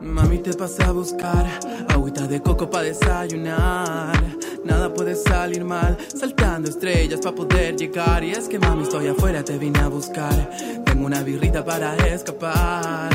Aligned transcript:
Mami, 0.00 0.38
te 0.38 0.54
pasé 0.54 0.82
a 0.84 0.92
buscar 0.92 1.46
agüita 1.88 2.26
de 2.26 2.40
coco 2.40 2.70
para 2.70 2.84
desayunar. 2.84 4.38
Nada 4.64 4.92
puede 4.92 5.14
salir 5.14 5.64
mal, 5.64 5.98
saltando 6.08 6.70
estrellas 6.70 7.20
para 7.20 7.36
poder 7.36 7.76
llegar. 7.76 8.24
Y 8.24 8.30
es 8.30 8.48
que 8.48 8.58
mami, 8.58 8.84
estoy 8.84 9.08
afuera, 9.08 9.44
te 9.44 9.58
vine 9.58 9.78
a 9.80 9.88
buscar. 9.88 10.50
Tengo 10.84 11.06
una 11.06 11.22
birrita 11.22 11.64
para 11.64 11.96
escapar. 11.96 13.10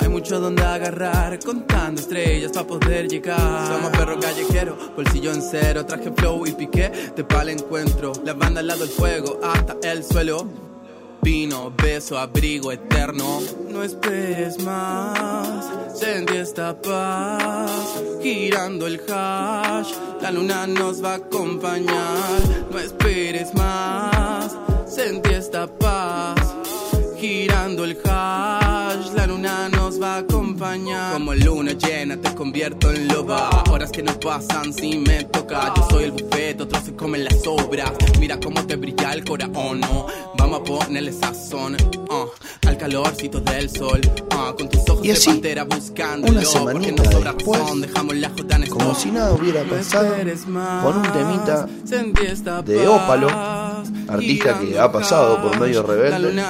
Hay 0.00 0.08
mucho 0.08 0.40
donde 0.40 0.62
agarrar, 0.62 1.38
contando 1.38 2.00
estrellas 2.00 2.50
para 2.52 2.66
poder 2.66 3.08
llegar. 3.08 3.68
Somos 3.68 3.90
perro 3.90 4.18
callejero, 4.18 4.76
bolsillo 4.96 5.32
en 5.32 5.42
cero, 5.42 5.86
traje 5.86 6.10
flow 6.10 6.46
y 6.46 6.52
piqué 6.52 6.90
de 7.14 7.24
pa'l 7.24 7.48
encuentro. 7.50 8.12
La 8.24 8.34
banda 8.34 8.60
al 8.60 8.66
lado 8.66 8.80
del 8.80 8.88
fuego, 8.88 9.38
hasta 9.42 9.76
el 9.88 10.02
suelo. 10.02 10.63
Vino, 11.24 11.72
beso, 11.82 12.18
abrigo 12.18 12.70
eterno. 12.70 13.40
No 13.70 13.82
esperes 13.82 14.62
más, 14.62 15.70
sentí 15.98 16.36
esta 16.36 16.78
paz. 16.82 17.70
Girando 18.22 18.86
el 18.86 19.00
hash, 19.08 19.94
la 20.20 20.30
luna 20.30 20.66
nos 20.66 21.02
va 21.02 21.12
a 21.12 21.16
acompañar. 21.16 22.42
No 22.70 22.78
esperes 22.78 23.54
más, 23.54 24.54
sentí 24.86 25.32
esta 25.32 25.66
paz. 25.66 26.54
Girando 27.18 27.84
el 27.84 27.96
hash, 28.04 28.63
nos 29.94 30.02
va 30.02 30.14
a 30.16 30.18
acompañar. 30.18 31.12
Como 31.12 31.34
luna 31.34 31.72
llena 31.72 32.16
te 32.16 32.34
convierto 32.34 32.90
en 32.90 33.08
loba. 33.08 33.64
Horas 33.70 33.90
que 33.90 34.02
no 34.02 34.18
pasan 34.18 34.72
si 34.72 34.98
me 34.98 35.24
toca. 35.24 35.72
Yo 35.76 35.86
soy 35.90 36.04
el 36.04 36.12
buffet, 36.12 36.60
otros 36.60 36.84
se 36.84 36.94
comen 36.94 37.24
las 37.24 37.42
sobras. 37.42 37.92
Mira 38.18 38.38
cómo 38.40 38.64
te 38.66 38.76
brilla 38.76 39.12
el 39.12 39.24
corazón, 39.24 39.80
no. 39.80 40.06
Vamos 40.38 40.60
a 40.60 40.64
ponerle 40.64 41.12
sazón 41.12 41.76
uh, 42.10 42.68
al 42.68 42.76
calorcito 42.76 43.40
del 43.40 43.70
sol. 43.70 44.00
Uh, 44.32 44.56
con 44.56 44.68
tus 44.68 44.88
ojos 44.88 45.04
Y 45.04 45.10
así, 45.10 45.26
de 45.26 45.34
pantera 45.34 45.64
buscándolo. 45.64 46.32
una 46.32 46.44
semanita 46.44 47.02
no 47.04 47.10
sobra 47.10 47.32
después, 47.32 47.60
razón. 47.60 47.80
Dejamos 47.80 48.16
la 48.16 48.30
como 48.70 48.94
si 48.94 49.10
nada 49.10 49.32
hubiera 49.32 49.62
pasado, 49.64 50.14
con 50.82 50.96
un 50.96 51.12
temita 51.12 51.66
de 52.62 52.88
Ópalo. 52.88 53.73
Artista 54.08 54.58
que 54.58 54.78
ha 54.78 54.90
pasado 54.90 55.42
por 55.42 55.58
medio 55.60 55.82
rebelde. 55.82 56.42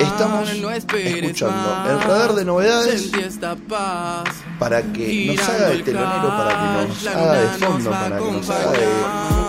Estamos 0.00 0.50
escuchando 0.50 1.90
el 1.90 2.00
radar 2.00 2.34
de 2.34 2.44
novedades. 2.44 3.10
Paz. 3.68 4.24
para 4.58 4.82
que 4.82 5.34
nos 5.36 5.48
haga 5.48 5.68
de 5.68 5.82
telonero, 5.82 6.28
para 6.28 6.50
que 6.50 6.88
nos 6.88 7.06
haga 7.06 7.40
de 7.40 7.48
fondo, 7.58 7.90
para 7.90 8.18
que 8.18 8.32
nos 8.32 8.50
haga 8.50 8.72
de 8.72 9.43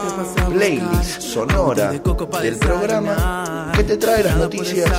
playlist 0.50 1.22
sonora 1.22 1.92
del 1.92 2.58
programa 2.58 3.72
que 3.76 3.84
te 3.84 3.98
trae 3.98 4.24
las 4.24 4.38
noticias, 4.38 4.90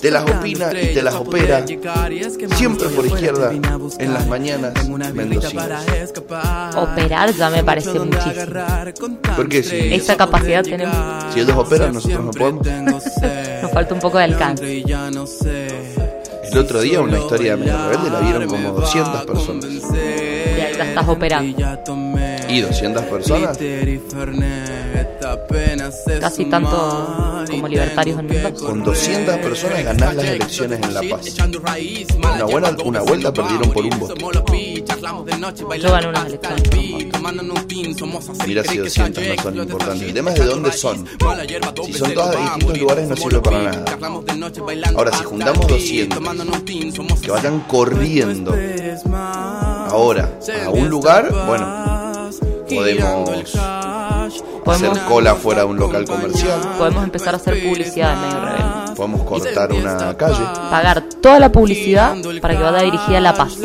te 0.00 0.10
las 0.10 0.22
opina 0.30 0.70
y 0.72 0.94
te 0.94 1.02
las 1.02 1.14
opera, 1.14 1.64
siempre 2.56 2.88
por 2.88 3.06
izquierda, 3.06 3.52
en 3.98 4.12
las 4.12 4.26
mañanas 4.26 4.88
mendocinas. 4.88 5.84
Operar 6.76 7.32
ya 7.34 7.50
me 7.50 7.64
parece 7.64 7.98
muchísimo. 7.98 8.34
¿Por 9.36 9.48
qué 9.48 9.62
sí? 9.62 9.94
Esa 9.94 10.16
capacidad 10.16 10.62
tenemos. 10.62 10.96
Si 11.32 11.40
ellos 11.40 11.56
operan, 11.56 11.94
nosotros 11.94 12.24
no 12.24 12.30
podemos. 12.30 12.72
Nos 13.62 13.72
falta 13.72 13.94
un 13.94 14.00
poco 14.00 14.18
de 14.18 14.24
alcance. 14.24 14.84
El 16.54 16.58
otro 16.58 16.80
día 16.82 17.00
una 17.00 17.18
historia 17.18 17.56
de 17.56 17.64
medio 17.64 17.88
rebelde 17.88 18.10
la 18.10 18.20
vieron 18.20 18.46
como 18.48 18.70
200 18.72 19.24
personas. 19.24 19.64
Y 19.64 20.60
ahí 20.60 20.74
la 20.74 20.84
estás 20.84 21.08
operando. 21.08 21.56
Y 22.54 22.60
200 22.60 23.02
personas, 23.06 23.58
Casi 26.20 26.44
tanto 26.44 27.44
como 27.50 27.66
libertarios 27.66 28.20
en 28.20 28.26
Mendoza. 28.26 28.66
con 28.66 28.84
200 28.84 29.36
personas 29.38 29.82
ganás 29.84 30.14
las 30.14 30.24
elecciones 30.24 30.80
en 30.80 30.94
La 30.94 31.00
Paz. 31.02 31.34
Una 32.16 32.44
buena, 32.44 32.70
una 32.84 33.00
vuelta 33.00 33.32
perdieron 33.32 33.72
por 33.72 33.84
un 33.84 33.98
voto. 33.98 34.14
Yo 35.76 35.90
gané 35.90 36.08
unas 36.08 36.26
elecciones. 36.26 36.62
Mira 38.46 38.62
si 38.62 38.78
200 38.78 39.26
no 39.26 39.42
son 39.42 39.58
importantes. 39.58 40.02
El 40.02 40.14
tema 40.14 40.30
es 40.30 40.38
de 40.38 40.44
dónde 40.46 40.72
son. 40.72 41.04
Si 41.86 41.92
son 41.92 42.14
todas 42.14 42.30
de 42.30 42.42
distintos 42.42 42.78
lugares 42.78 43.08
no 43.08 43.16
sirve 43.16 43.40
para 43.40 43.62
nada. 43.62 43.84
Ahora, 44.94 45.10
si 45.18 45.24
juntamos 45.24 45.66
200 45.66 46.20
que 47.20 47.30
vayan 47.32 47.60
corriendo 47.66 48.54
ahora 49.90 50.38
a 50.64 50.70
un 50.70 50.88
lugar, 50.88 51.32
bueno, 51.46 51.93
podemos 52.74 53.54
hacer 54.66 54.92
cola 55.08 55.34
fuera 55.34 55.60
de 55.62 55.66
un 55.66 55.76
local 55.76 56.04
comercial, 56.04 56.60
podemos 56.78 57.04
empezar 57.04 57.34
a 57.34 57.36
hacer 57.36 57.62
publicidad 57.62 58.14
en 58.14 58.20
medio 58.20 58.40
rebelde. 58.40 58.94
podemos 58.96 59.22
cortar 59.22 59.72
una 59.72 60.16
calle. 60.16 60.44
Pagar 60.70 61.02
toda 61.20 61.38
la 61.38 61.52
publicidad 61.52 62.16
para 62.40 62.56
que 62.56 62.62
vaya 62.62 62.82
dirigida 62.82 63.18
a 63.18 63.20
La 63.20 63.34
Paz. 63.34 63.58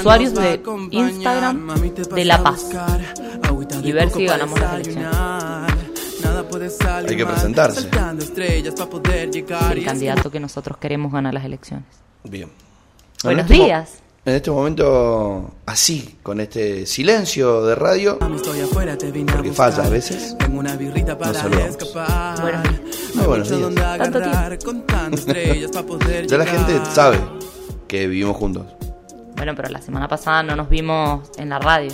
Usuarios 0.00 0.34
de 0.34 0.62
Instagram 0.90 1.68
de 2.14 2.24
La 2.24 2.42
Paz. 2.42 2.66
Y 3.82 3.92
ver 3.92 4.10
si 4.10 4.26
ganamos 4.26 4.60
las 4.60 4.74
elecciones. 4.74 5.08
Hay 7.08 7.16
que 7.16 7.26
presentarse. 7.26 7.88
El 9.72 9.84
candidato 9.84 10.30
que 10.30 10.40
nosotros 10.40 10.76
queremos 10.78 11.12
ganar 11.12 11.34
las 11.34 11.44
elecciones. 11.44 11.86
Bien. 12.24 12.50
Buenos 13.24 13.48
días. 13.48 14.02
En 14.24 14.34
este 14.34 14.52
momento, 14.52 15.50
así, 15.66 16.16
con 16.22 16.38
este 16.38 16.86
silencio 16.86 17.64
de 17.64 17.74
radio, 17.74 18.20
porque 18.20 19.52
falla 19.52 19.84
a 19.84 19.88
veces, 19.88 20.36
Tengo 20.38 20.60
una 20.60 20.76
birrita 20.76 21.18
para 21.18 21.32
escapar. 21.66 22.62
Días. 22.62 22.80
Muy 23.16 23.26
buenos 23.26 23.48
días. 23.48 23.60
donde 23.60 23.80
Tanto 23.82 24.18
agarrar, 24.18 24.58
contando 24.60 25.16
estrellas 25.16 25.72
para 25.72 25.86
poder 25.86 26.26
ya 26.28 26.38
la 26.38 26.46
gente 26.46 26.80
sabe 26.92 27.18
que 27.88 28.06
vivimos 28.06 28.36
juntos. 28.36 28.64
Bueno, 29.34 29.54
pero 29.56 29.68
la 29.70 29.82
semana 29.82 30.06
pasada 30.06 30.44
no 30.44 30.54
nos 30.54 30.68
vimos 30.68 31.28
en 31.36 31.48
la 31.48 31.58
radio. 31.58 31.90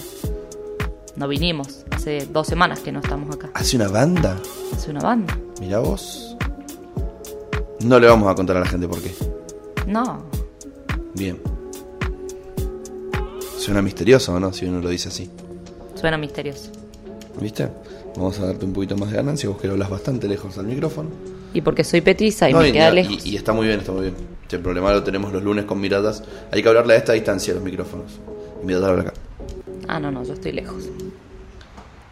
No 1.16 1.28
vinimos. 1.28 1.86
Hace 1.90 2.26
dos 2.26 2.46
semanas 2.46 2.80
que 2.80 2.92
no 2.92 3.00
estamos 3.00 3.34
acá. 3.34 3.48
Hace 3.54 3.76
una 3.76 3.88
banda, 3.88 4.36
Es 4.76 4.86
una 4.86 5.00
banda. 5.00 5.34
mira 5.62 5.78
vos. 5.78 6.36
No 7.80 7.98
le 7.98 8.06
vamos 8.06 8.30
a 8.30 8.34
contar 8.34 8.58
a 8.58 8.60
la 8.60 8.66
gente 8.66 8.86
por 8.86 9.00
qué. 9.00 9.14
No. 9.86 10.24
Bien. 11.14 11.40
Suena 13.58 13.82
misterioso, 13.82 14.32
¿o 14.34 14.40
no? 14.40 14.52
Si 14.52 14.64
uno 14.66 14.80
lo 14.80 14.88
dice 14.88 15.08
así. 15.08 15.30
Suena 15.94 16.16
misterioso. 16.16 16.70
¿Viste? 17.40 17.68
Vamos 18.16 18.38
a 18.40 18.46
darte 18.46 18.64
un 18.64 18.72
poquito 18.72 18.96
más 18.96 19.10
de 19.10 19.16
ganancia, 19.16 19.48
vos 19.48 19.60
que 19.60 19.66
lo 19.66 19.74
hablas 19.74 19.90
bastante 19.90 20.28
lejos 20.28 20.56
al 20.58 20.66
micrófono. 20.66 21.10
Y 21.54 21.60
porque 21.60 21.84
soy 21.84 22.00
petiza 22.00 22.48
y 22.48 22.52
No, 22.52 22.60
me 22.60 22.68
y- 22.68 22.72
queda 22.72 22.90
lejos. 22.90 23.24
Y, 23.26 23.30
y 23.30 23.36
está 23.36 23.52
muy 23.52 23.66
bien, 23.66 23.80
está 23.80 23.92
muy 23.92 24.02
bien. 24.02 24.14
El 24.50 24.60
problema 24.60 24.92
lo 24.92 25.02
tenemos 25.02 25.32
los 25.32 25.42
lunes 25.42 25.66
con 25.66 25.78
miradas, 25.80 26.22
hay 26.50 26.62
que 26.62 26.68
hablarle 26.68 26.94
a 26.94 26.96
esta 26.96 27.12
distancia 27.12 27.52
a 27.52 27.56
los 27.56 27.64
micrófonos. 27.64 28.18
Y 28.62 28.66
mirada 28.66 28.88
habla 28.88 29.02
acá. 29.02 29.12
Ah, 29.86 30.00
no, 30.00 30.10
no, 30.10 30.24
yo 30.24 30.32
estoy 30.34 30.52
lejos. 30.52 30.84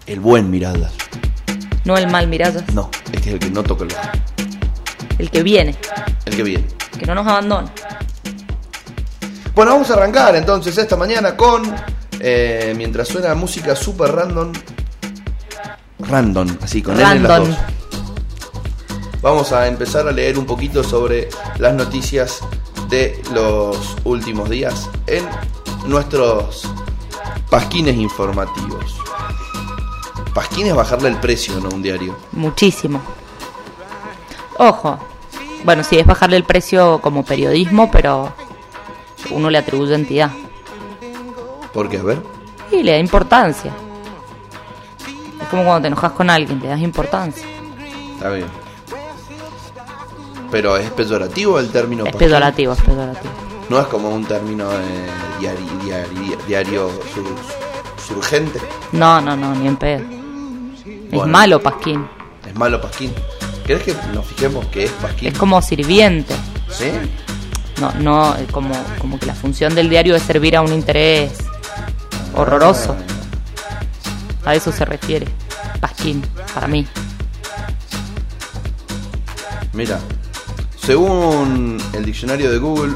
El 0.07 0.21
buen 0.21 0.51
miradas. 0.51 0.93
No 1.85 1.97
el 1.97 2.09
mal 2.11 2.29
miradas. 2.29 2.65
No, 2.75 2.91
este 3.13 3.29
es 3.31 3.35
el 3.35 3.39
que 3.39 3.51
no 3.51 3.63
toca 3.63 3.85
el 3.85 3.93
ojo. 3.93 4.01
El 5.19 5.31
que 5.31 5.43
viene. 5.43 5.75
El 6.27 6.37
que 6.37 6.43
viene. 6.43 6.65
Que 6.99 7.07
no 7.07 7.15
nos 7.15 7.27
abandona. 7.27 7.73
Bueno, 9.57 9.73
vamos 9.73 9.91
a 9.91 9.95
arrancar 9.95 10.37
entonces 10.37 10.77
esta 10.77 10.97
mañana 10.97 11.35
con. 11.35 11.63
eh, 12.21 12.75
mientras 12.77 13.09
suena 13.09 13.35
música 13.35 13.75
super 13.75 14.15
random. 14.15 14.53
Random, 15.99 16.59
así 16.63 16.83
con 16.83 16.95
N 16.95 17.03
en 17.03 17.23
las 17.23 17.33
Random. 17.33 17.49
dos. 17.49 17.59
Vamos 19.23 19.53
a 19.53 19.67
empezar 19.67 20.07
a 20.07 20.13
leer 20.13 20.39
un 20.39 20.45
poquito 20.45 20.85
sobre 20.85 21.31
las 21.59 21.73
noticias 21.73 22.41
de 22.91 23.21
los 23.33 23.97
últimos 24.05 24.51
días 24.51 24.91
en 25.07 25.27
nuestros 25.87 26.69
pasquines 27.49 27.97
informativos. 27.97 28.95
Pasquines 30.35 30.75
bajarle 30.75 31.09
el 31.09 31.17
precio, 31.17 31.59
¿no? 31.61 31.71
Un 31.71 31.83
diario. 31.83 32.15
Muchísimo. 32.33 33.01
Ojo. 34.59 34.99
Bueno, 35.65 35.83
sí, 35.83 35.99
es 35.99 36.05
bajarle 36.07 36.37
el 36.37 36.45
precio 36.45 37.01
como 37.01 37.25
periodismo, 37.25 37.91
pero 37.91 38.33
uno 39.31 39.51
le 39.51 39.59
atribuye 39.59 39.95
entidad. 39.95 40.31
¿Por 41.73 41.89
qué? 41.89 41.99
A 41.99 42.03
ver. 42.03 42.19
Y 42.73 42.83
le 42.83 42.93
da 42.93 42.99
importancia. 42.99 43.73
Es 45.43 45.49
como 45.49 45.65
cuando 45.65 45.83
te 45.83 45.89
enojas 45.89 46.13
con 46.13 46.31
alguien, 46.31 46.59
le 46.61 46.69
das 46.69 46.81
importancia. 46.81 47.45
Está 48.15 48.31
bien. 48.31 48.47
Pero 50.51 50.77
es 50.77 50.91
peyorativo 50.91 51.59
el 51.59 51.71
término 51.71 52.05
Es 52.05 52.13
pasquín? 52.13 52.29
pedorativo, 52.29 52.73
es 52.73 52.81
pedorativo. 52.83 53.33
No 53.69 53.81
es 53.81 53.87
como 53.89 54.09
un 54.11 54.25
término 54.25 54.71
eh, 54.73 55.07
diario, 55.41 55.67
diario, 55.85 56.39
diario 56.47 56.91
sur- 57.13 58.05
surgente. 58.07 58.61
No, 58.93 59.21
no, 59.21 59.37
no, 59.37 59.55
ni 59.55 59.67
en 59.67 59.77
pedo. 59.77 60.05
Es 61.13 61.27
malo, 61.27 61.61
Pasquín. 61.61 62.07
Es 62.47 62.55
malo 62.55 62.81
pasquín. 62.81 63.13
¿Querés 63.67 63.83
que 63.83 63.95
nos 64.15 64.25
fijemos 64.27 64.65
que 64.67 64.85
es 64.85 64.91
pasquín? 64.93 65.29
Es 65.33 65.39
como 65.39 65.61
sirviente. 65.61 66.35
¿Sí? 66.71 66.91
No, 67.81 67.93
no, 68.01 68.37
eh, 68.37 68.47
como, 68.51 68.75
como 68.99 69.19
que 69.19 69.27
la 69.27 69.35
función 69.35 69.75
del 69.75 69.91
diario 69.91 70.17
es 70.17 70.23
servir 70.23 70.57
a 70.57 70.63
un 70.63 70.73
interés 70.73 71.33
horroroso. 72.35 72.97
A 74.45 74.55
eso 74.55 74.73
se 74.73 74.85
refiere. 74.85 75.27
Pasquín, 75.81 76.23
para 76.55 76.69
mí. 76.69 76.87
Mira, 79.73 79.99
según 80.79 81.79
el 81.93 82.05
diccionario 82.05 82.51
de 82.51 82.59
Google, 82.59 82.95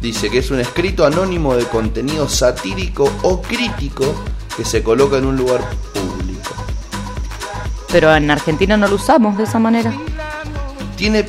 dice 0.00 0.30
que 0.30 0.38
es 0.38 0.50
un 0.50 0.60
escrito 0.60 1.06
anónimo 1.06 1.54
de 1.54 1.64
contenido 1.64 2.28
satírico 2.28 3.12
o 3.22 3.40
crítico 3.40 4.14
que 4.56 4.64
se 4.64 4.82
coloca 4.82 5.18
en 5.18 5.26
un 5.26 5.36
lugar 5.36 5.60
público. 5.94 6.54
Pero 7.92 8.14
en 8.14 8.30
Argentina 8.30 8.76
no 8.76 8.88
lo 8.88 8.96
usamos 8.96 9.36
de 9.38 9.44
esa 9.44 9.58
manera. 9.58 9.92
Tiene, 10.96 11.26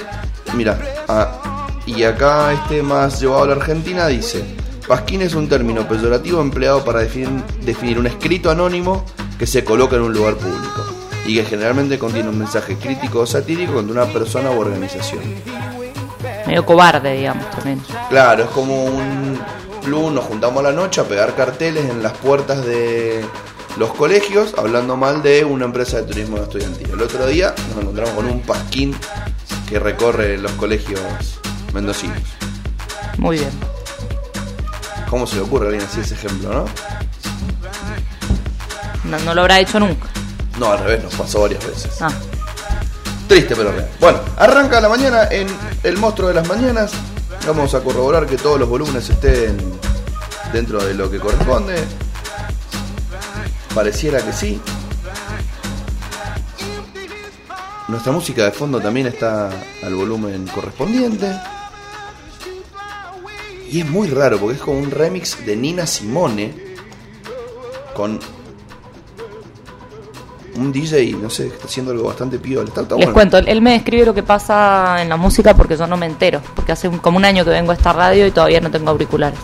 mira, 0.55 0.79
ah, 1.07 1.48
y 1.95 2.03
acá 2.03 2.53
este 2.53 2.83
más 2.83 3.19
llevado 3.19 3.43
a 3.43 3.47
la 3.47 3.53
Argentina 3.53 4.07
dice, 4.07 4.43
pasquín 4.87 5.23
es 5.23 5.33
un 5.33 5.49
término 5.49 5.87
peyorativo 5.87 6.39
empleado 6.39 6.85
para 6.85 6.99
definir, 6.99 7.29
definir 7.61 7.97
un 7.97 8.05
escrito 8.05 8.51
anónimo 8.51 9.05
que 9.39 9.47
se 9.47 9.63
coloca 9.63 9.95
en 9.95 10.03
un 10.03 10.13
lugar 10.13 10.35
público 10.35 10.85
y 11.25 11.35
que 11.35 11.45
generalmente 11.45 11.97
contiene 11.97 12.29
un 12.29 12.37
mensaje 12.37 12.75
crítico 12.75 13.21
o 13.21 13.25
satírico 13.25 13.73
contra 13.73 14.03
una 14.03 14.13
persona 14.13 14.51
u 14.51 14.59
organización. 14.59 15.21
Medio 16.45 16.63
cobarde, 16.65 17.17
digamos, 17.17 17.49
también. 17.51 17.81
Claro, 18.09 18.43
es 18.43 18.49
como 18.51 18.85
un 18.85 19.39
plus, 19.83 20.11
nos 20.11 20.25
juntamos 20.25 20.59
a 20.59 20.69
la 20.69 20.71
noche 20.71 21.01
a 21.01 21.05
pegar 21.05 21.35
carteles 21.35 21.89
en 21.89 22.03
las 22.03 22.13
puertas 22.13 22.65
de 22.65 23.25
los 23.77 23.93
colegios 23.93 24.53
hablando 24.57 24.95
mal 24.95 25.23
de 25.23 25.43
una 25.43 25.65
empresa 25.65 25.97
de 25.97 26.03
turismo 26.03 26.37
estudiantil. 26.37 26.89
El 26.91 27.01
otro 27.01 27.25
día 27.25 27.55
nos 27.69 27.81
encontramos 27.81 28.13
con 28.13 28.25
un 28.27 28.41
pasquín 28.41 28.95
que 29.67 29.79
recorre 29.79 30.37
los 30.37 30.51
colegios 30.53 31.38
mendocinos. 31.73 32.17
Muy 33.17 33.37
bien. 33.39 33.51
¿Cómo 35.09 35.25
se 35.25 35.35
le 35.35 35.41
ocurre 35.41 35.65
a 35.65 35.69
alguien 35.69 35.87
así 35.87 36.01
ese 36.01 36.13
ejemplo, 36.13 36.53
no? 36.53 36.65
No, 39.09 39.19
no 39.25 39.33
lo 39.33 39.41
habrá 39.41 39.59
hecho 39.59 39.79
nunca. 39.79 40.07
No, 40.59 40.71
al 40.71 40.79
revés, 40.79 41.03
nos 41.03 41.15
pasó 41.15 41.41
varias 41.41 41.65
veces. 41.65 42.01
Ah, 42.01 42.11
Triste 43.27 43.55
pero 43.55 43.71
real. 43.71 43.87
Bueno, 43.99 44.19
arranca 44.37 44.81
la 44.81 44.89
mañana 44.89 45.27
en 45.29 45.47
El 45.83 45.97
Monstruo 45.97 46.27
de 46.29 46.33
las 46.33 46.47
Mañanas. 46.47 46.91
Vamos 47.45 47.73
a 47.75 47.81
corroborar 47.81 48.25
que 48.25 48.37
todos 48.37 48.59
los 48.59 48.67
volúmenes 48.67 49.09
estén 49.09 49.57
dentro 50.51 50.83
de 50.83 50.93
lo 50.95 51.09
que 51.09 51.19
corresponde. 51.19 51.75
Pareciera 53.73 54.21
que 54.23 54.33
sí. 54.33 54.59
Nuestra 57.87 58.11
música 58.11 58.43
de 58.43 58.51
fondo 58.51 58.79
también 58.79 59.07
está 59.07 59.49
al 59.83 59.95
volumen 59.95 60.47
correspondiente. 60.47 61.31
Y 63.69 63.81
es 63.81 63.89
muy 63.89 64.07
raro 64.09 64.39
porque 64.39 64.55
es 64.55 64.61
como 64.61 64.79
un 64.79 64.89
remix 64.91 65.45
de 65.45 65.55
Nina 65.55 65.85
Simone 65.85 66.53
con 67.93 68.19
un 70.55 70.71
DJ, 70.73 71.13
no 71.21 71.29
sé, 71.29 71.47
está 71.47 71.65
haciendo 71.67 71.91
algo 71.91 72.05
bastante 72.05 72.39
piola. 72.39 72.67
Está, 72.67 72.81
está 72.81 72.95
Les 72.95 73.05
bueno. 73.05 73.13
cuento, 73.13 73.37
él 73.37 73.61
me 73.61 73.71
describe 73.73 74.05
lo 74.05 74.13
que 74.13 74.23
pasa 74.23 75.01
en 75.01 75.07
la 75.09 75.17
música 75.17 75.53
porque 75.55 75.77
yo 75.77 75.85
no 75.87 75.97
me 75.97 76.05
entero. 76.07 76.41
Porque 76.55 76.71
hace 76.71 76.87
un- 76.87 76.97
como 76.97 77.17
un 77.17 77.25
año 77.25 77.43
que 77.45 77.51
vengo 77.51 77.71
a 77.71 77.75
esta 77.75 77.93
radio 77.93 78.25
y 78.27 78.31
todavía 78.31 78.59
no 78.59 78.71
tengo 78.71 78.89
auriculares. 78.89 79.39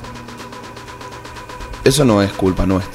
Eso 1.84 2.04
no 2.04 2.22
es 2.22 2.32
culpa 2.34 2.66
nuestra. 2.66 2.92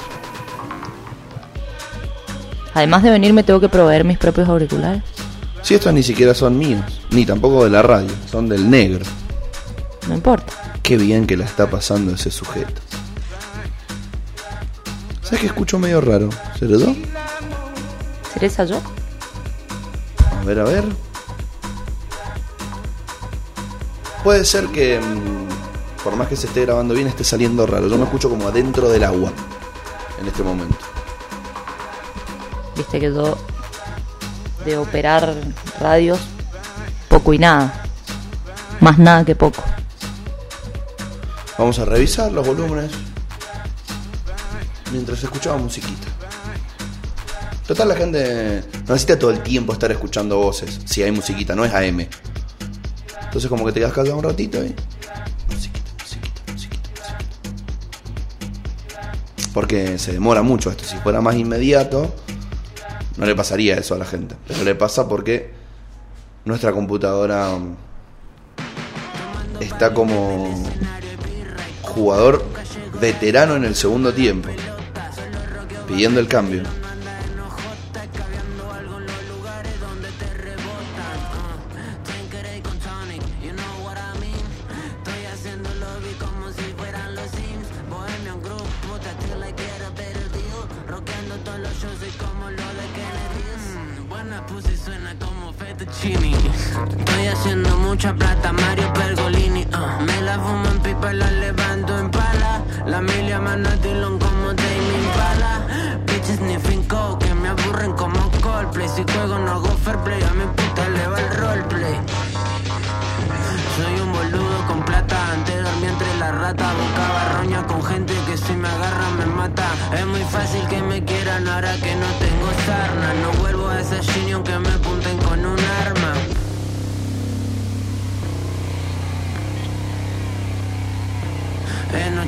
Además 2.75 3.03
de 3.03 3.11
venir, 3.11 3.33
me 3.33 3.43
tengo 3.43 3.61
que 3.61 3.69
proveer 3.69 4.05
mis 4.05 4.19
propios 4.19 4.49
auriculares. 4.49 5.03
Si 5.63 5.75
estos 5.75 5.93
ni 5.93 6.03
siquiera 6.03 6.35
son 6.35 6.59
míos, 6.59 6.83
ni 7.11 7.25
tampoco 7.27 7.65
de 7.65 7.71
la 7.71 7.83
radio, 7.83 8.11
son 8.31 8.49
del 8.49 8.69
negro. 8.71 9.05
No 10.09 10.15
importa. 10.15 10.53
Qué 10.91 10.97
bien 10.97 11.25
que 11.25 11.37
la 11.37 11.45
está 11.45 11.71
pasando 11.71 12.13
ese 12.13 12.33
sujeto. 12.33 12.83
¿Sabes 15.23 15.39
que 15.39 15.47
escucho 15.47 15.79
medio 15.79 16.01
raro? 16.01 16.31
¿Seré 16.59 16.75
esa 18.41 18.65
yo? 18.65 18.83
A 20.41 20.45
ver, 20.45 20.59
a 20.59 20.65
ver. 20.65 20.83
Puede 24.25 24.45
ser 24.45 24.67
que, 24.67 24.99
mm, 24.99 26.03
por 26.03 26.17
más 26.17 26.27
que 26.27 26.35
se 26.35 26.49
esté 26.49 26.63
grabando 26.63 26.93
bien, 26.93 27.07
esté 27.07 27.23
saliendo 27.23 27.69
raro. 27.69 27.87
Yo 27.87 27.97
me 27.97 28.03
escucho 28.03 28.29
como 28.29 28.49
adentro 28.49 28.89
del 28.89 29.05
agua 29.05 29.31
en 30.21 30.27
este 30.27 30.43
momento. 30.43 30.85
Viste 32.77 32.99
que 32.99 33.15
yo 33.15 33.39
de 34.65 34.77
operar 34.77 35.37
radios, 35.79 36.19
poco 37.09 37.33
y 37.33 37.39
nada. 37.39 37.85
Más 38.81 38.99
nada 38.99 39.25
que 39.25 39.37
poco. 39.37 39.63
Vamos 41.61 41.79
a 41.79 41.85
revisar 41.85 42.33
los 42.33 42.47
volúmenes 42.47 42.91
mientras 44.91 45.23
escuchamos 45.23 45.61
musiquita. 45.61 46.09
Total, 47.67 47.87
la 47.87 47.97
gente 47.97 48.65
no 48.87 48.95
necesita 48.95 49.19
todo 49.19 49.31
el 49.31 49.43
tiempo 49.43 49.75
estar 49.75 49.93
escuchando 49.93 50.39
voces. 50.39 50.81
Si 50.87 51.03
hay 51.03 51.13
musiquita, 51.13 51.55
no 51.55 51.67
es 51.67 51.75
AM. 51.75 52.07
Entonces, 53.25 53.51
como 53.51 53.67
que 53.67 53.73
te 53.73 53.81
quedas 53.81 53.93
callado 53.93 54.17
un 54.17 54.25
ratito 54.25 54.57
y. 54.65 54.75
Musiquita, 55.51 55.91
musiquita, 56.01 56.41
musiquita, 56.51 56.53
musiquita. 56.53 57.19
Porque 59.53 59.99
se 59.99 60.15
demora 60.15 60.41
mucho 60.41 60.71
esto. 60.71 60.85
Si 60.85 60.97
fuera 60.97 61.21
más 61.21 61.37
inmediato, 61.37 62.15
no 63.19 63.27
le 63.27 63.35
pasaría 63.35 63.75
eso 63.75 63.95
a 63.95 63.99
la 63.99 64.07
gente. 64.07 64.35
Pero 64.49 64.65
le 64.65 64.75
pasa 64.75 65.07
porque 65.07 65.53
nuestra 66.47 66.73
computadora 66.73 67.51
está 69.61 69.93
como 69.93 70.55
jugador 71.91 72.45
veterano 73.01 73.57
en 73.57 73.65
el 73.65 73.75
segundo 73.75 74.13
tiempo, 74.13 74.49
pidiendo 75.87 76.21
el 76.21 76.29
cambio. 76.29 76.63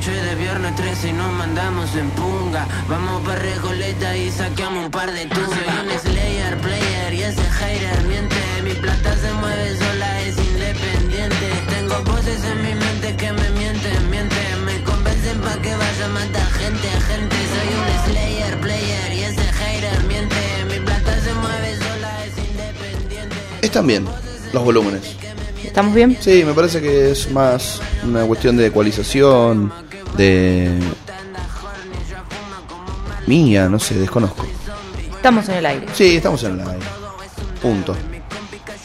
Noche 0.05 0.21
de 0.21 0.35
viernes 0.35 0.75
13 0.75 1.09
y 1.09 1.13
nos 1.13 1.31
mandamos 1.31 1.95
en 1.95 2.09
punga. 2.11 2.67
Vamos 2.89 3.21
pa' 3.23 3.35
Recoleta 3.35 4.17
y 4.17 4.31
saqueamos 4.31 4.85
un 4.85 4.91
par 4.91 5.09
de 5.11 5.25
tumbas. 5.27 5.49
Soy 5.49 5.67
un 5.81 5.99
slayer, 5.99 6.57
player 6.57 7.13
y 7.13 7.21
ese 7.21 7.41
hater 7.41 8.03
miente. 8.03 8.35
Mi 8.63 8.73
plata 8.73 9.15
se 9.15 9.31
mueve 9.33 9.77
sola, 9.77 10.21
es 10.23 10.37
independiente. 10.37 11.45
Tengo 11.69 11.95
voces 12.03 12.43
en 12.43 12.61
mi 12.63 12.75
mente 12.75 13.15
que 13.15 13.31
me 13.31 13.49
mienten, 13.51 14.09
mienten. 14.09 14.65
Me 14.65 14.83
convencen 14.83 15.39
pa' 15.39 15.61
que 15.61 15.73
vaya 15.73 16.05
a 16.05 16.09
matar 16.09 16.51
gente, 16.59 16.87
gente. 17.07 17.35
Soy 17.53 17.69
un 17.79 17.89
slayer, 18.05 18.59
player 18.59 19.13
y 19.13 19.23
ese 19.23 19.45
hater 19.53 20.03
miente. 20.03 20.65
Mi 20.69 20.79
plata 20.85 21.13
se 21.21 21.33
mueve 21.33 21.77
sola, 21.77 22.25
es 22.25 22.37
independiente. 22.37 23.35
Están 23.61 23.87
bien 23.87 24.05
los 24.51 24.63
volúmenes. 24.63 25.15
¿Estamos 25.73 25.95
bien? 25.95 26.15
Sí, 26.19 26.43
me 26.45 26.53
parece 26.53 26.79
que 26.79 27.09
es 27.09 27.31
más 27.31 27.81
una 28.03 28.23
cuestión 28.25 28.55
de 28.55 28.67
ecualización, 28.67 29.73
de 30.15 30.69
mía, 33.25 33.67
no 33.67 33.79
sé, 33.79 33.95
desconozco. 33.95 34.45
Estamos 35.15 35.49
en 35.49 35.55
el 35.55 35.65
aire. 35.65 35.87
Sí, 35.95 36.17
estamos 36.17 36.43
en 36.43 36.57
la 36.57 36.69
aire. 36.69 36.85
Punto. 37.59 37.95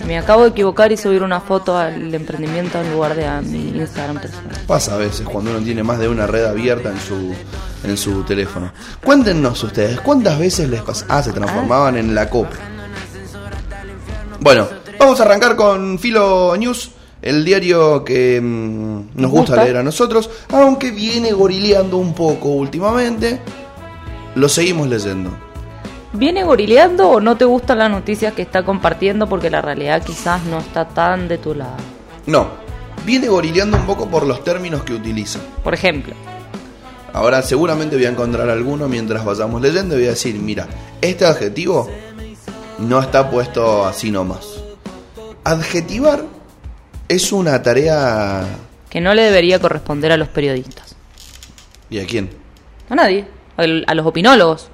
Me 0.07 0.17
acabo 0.17 0.45
de 0.45 0.49
equivocar 0.49 0.91
y 0.91 0.97
subir 0.97 1.23
una 1.23 1.43
foto 1.43 1.77
al 1.77 2.15
emprendimiento 2.15 2.81
en 2.81 2.91
lugar 2.91 3.15
de 3.15 3.27
a 3.27 3.43
mi 3.43 3.69
Instagram 3.69 4.19
personal. 4.19 4.57
Pasa 4.67 4.95
a 4.95 4.97
veces 4.97 5.29
cuando 5.29 5.51
uno 5.51 5.61
tiene 5.61 5.83
más 5.83 5.99
de 5.99 6.09
una 6.09 6.27
red 6.27 6.47
abierta 6.47 6.89
en 6.89 7.01
su 7.01 7.35
en 7.85 7.99
su 7.99 8.23
teléfono. 8.23 8.73
Cuéntenos 9.05 9.63
ustedes, 9.63 10.01
¿cuántas 10.01 10.39
veces 10.39 10.71
les 10.71 10.81
pasa? 10.81 11.05
Ah, 11.11 11.23
se 11.23 11.33
transformaban 11.33 11.99
en 11.99 12.15
la 12.15 12.31
copa. 12.31 12.57
Bueno, 14.41 14.67
vamos 14.99 15.21
a 15.21 15.23
arrancar 15.23 15.57
con 15.57 15.99
Filo 15.99 16.57
News, 16.57 16.91
el 17.23 17.45
diario 17.45 18.05
que 18.05 18.41
mm, 18.41 19.21
nos 19.21 19.31
gusta, 19.31 19.53
gusta. 19.53 19.65
leer 19.65 19.77
a 19.79 19.83
nosotros, 19.83 20.31
aunque 20.51 20.91
viene 20.91 21.33
gorileando 21.33 21.97
un 21.97 22.15
poco 22.15 22.49
últimamente. 22.49 23.41
Lo 24.35 24.49
seguimos 24.49 24.89
leyendo. 24.89 25.31
¿Viene 26.13 26.45
gorileando 26.45 27.11
o 27.11 27.21
no 27.21 27.37
te 27.37 27.45
gustan 27.45 27.79
las 27.79 27.91
noticias 27.91 28.33
que 28.33 28.43
está 28.43 28.65
compartiendo 28.65 29.29
porque 29.29 29.51
la 29.51 29.61
realidad 29.61 30.03
quizás 30.03 30.43
no 30.45 30.59
está 30.59 30.89
tan 30.89 31.29
de 31.29 31.39
tu 31.39 31.55
lado? 31.55 31.77
No, 32.27 32.49
viene 33.05 33.29
gorileando 33.29 33.77
un 33.77 33.85
poco 33.85 34.09
por 34.09 34.27
los 34.27 34.43
términos 34.43 34.83
que 34.83 34.95
utiliza. 34.95 35.39
Por 35.63 35.75
ejemplo. 35.75 36.15
Ahora 37.13 37.43
seguramente 37.43 37.97
voy 37.97 38.05
a 38.07 38.11
encontrar 38.11 38.49
alguno 38.49 38.89
mientras 38.89 39.25
vayamos 39.25 39.61
leyendo 39.61 39.95
y 39.95 39.99
voy 39.99 40.07
a 40.07 40.11
decir, 40.11 40.37
mira, 40.37 40.67
este 41.01 41.27
adjetivo 41.27 41.91
no 42.79 43.01
está 43.01 43.31
puesto 43.31 43.85
así 43.85 44.11
nomás. 44.11 44.58
Adjetivar 45.49 46.27
es 47.09 47.33
una 47.33 47.63
tarea... 47.63 48.47
Que 48.91 49.01
no 49.01 49.15
le 49.15 49.23
debería 49.23 49.59
corresponder 49.59 50.13
a 50.13 50.19
los 50.19 50.29
periodistas. 50.29 50.95
¿Y 51.89 52.01
a 52.01 52.07
quién? 52.07 52.29
A 52.91 52.95
nadie, 52.95 53.27
a 53.57 53.95
los 53.95 54.07
opinólogos. 54.07 54.69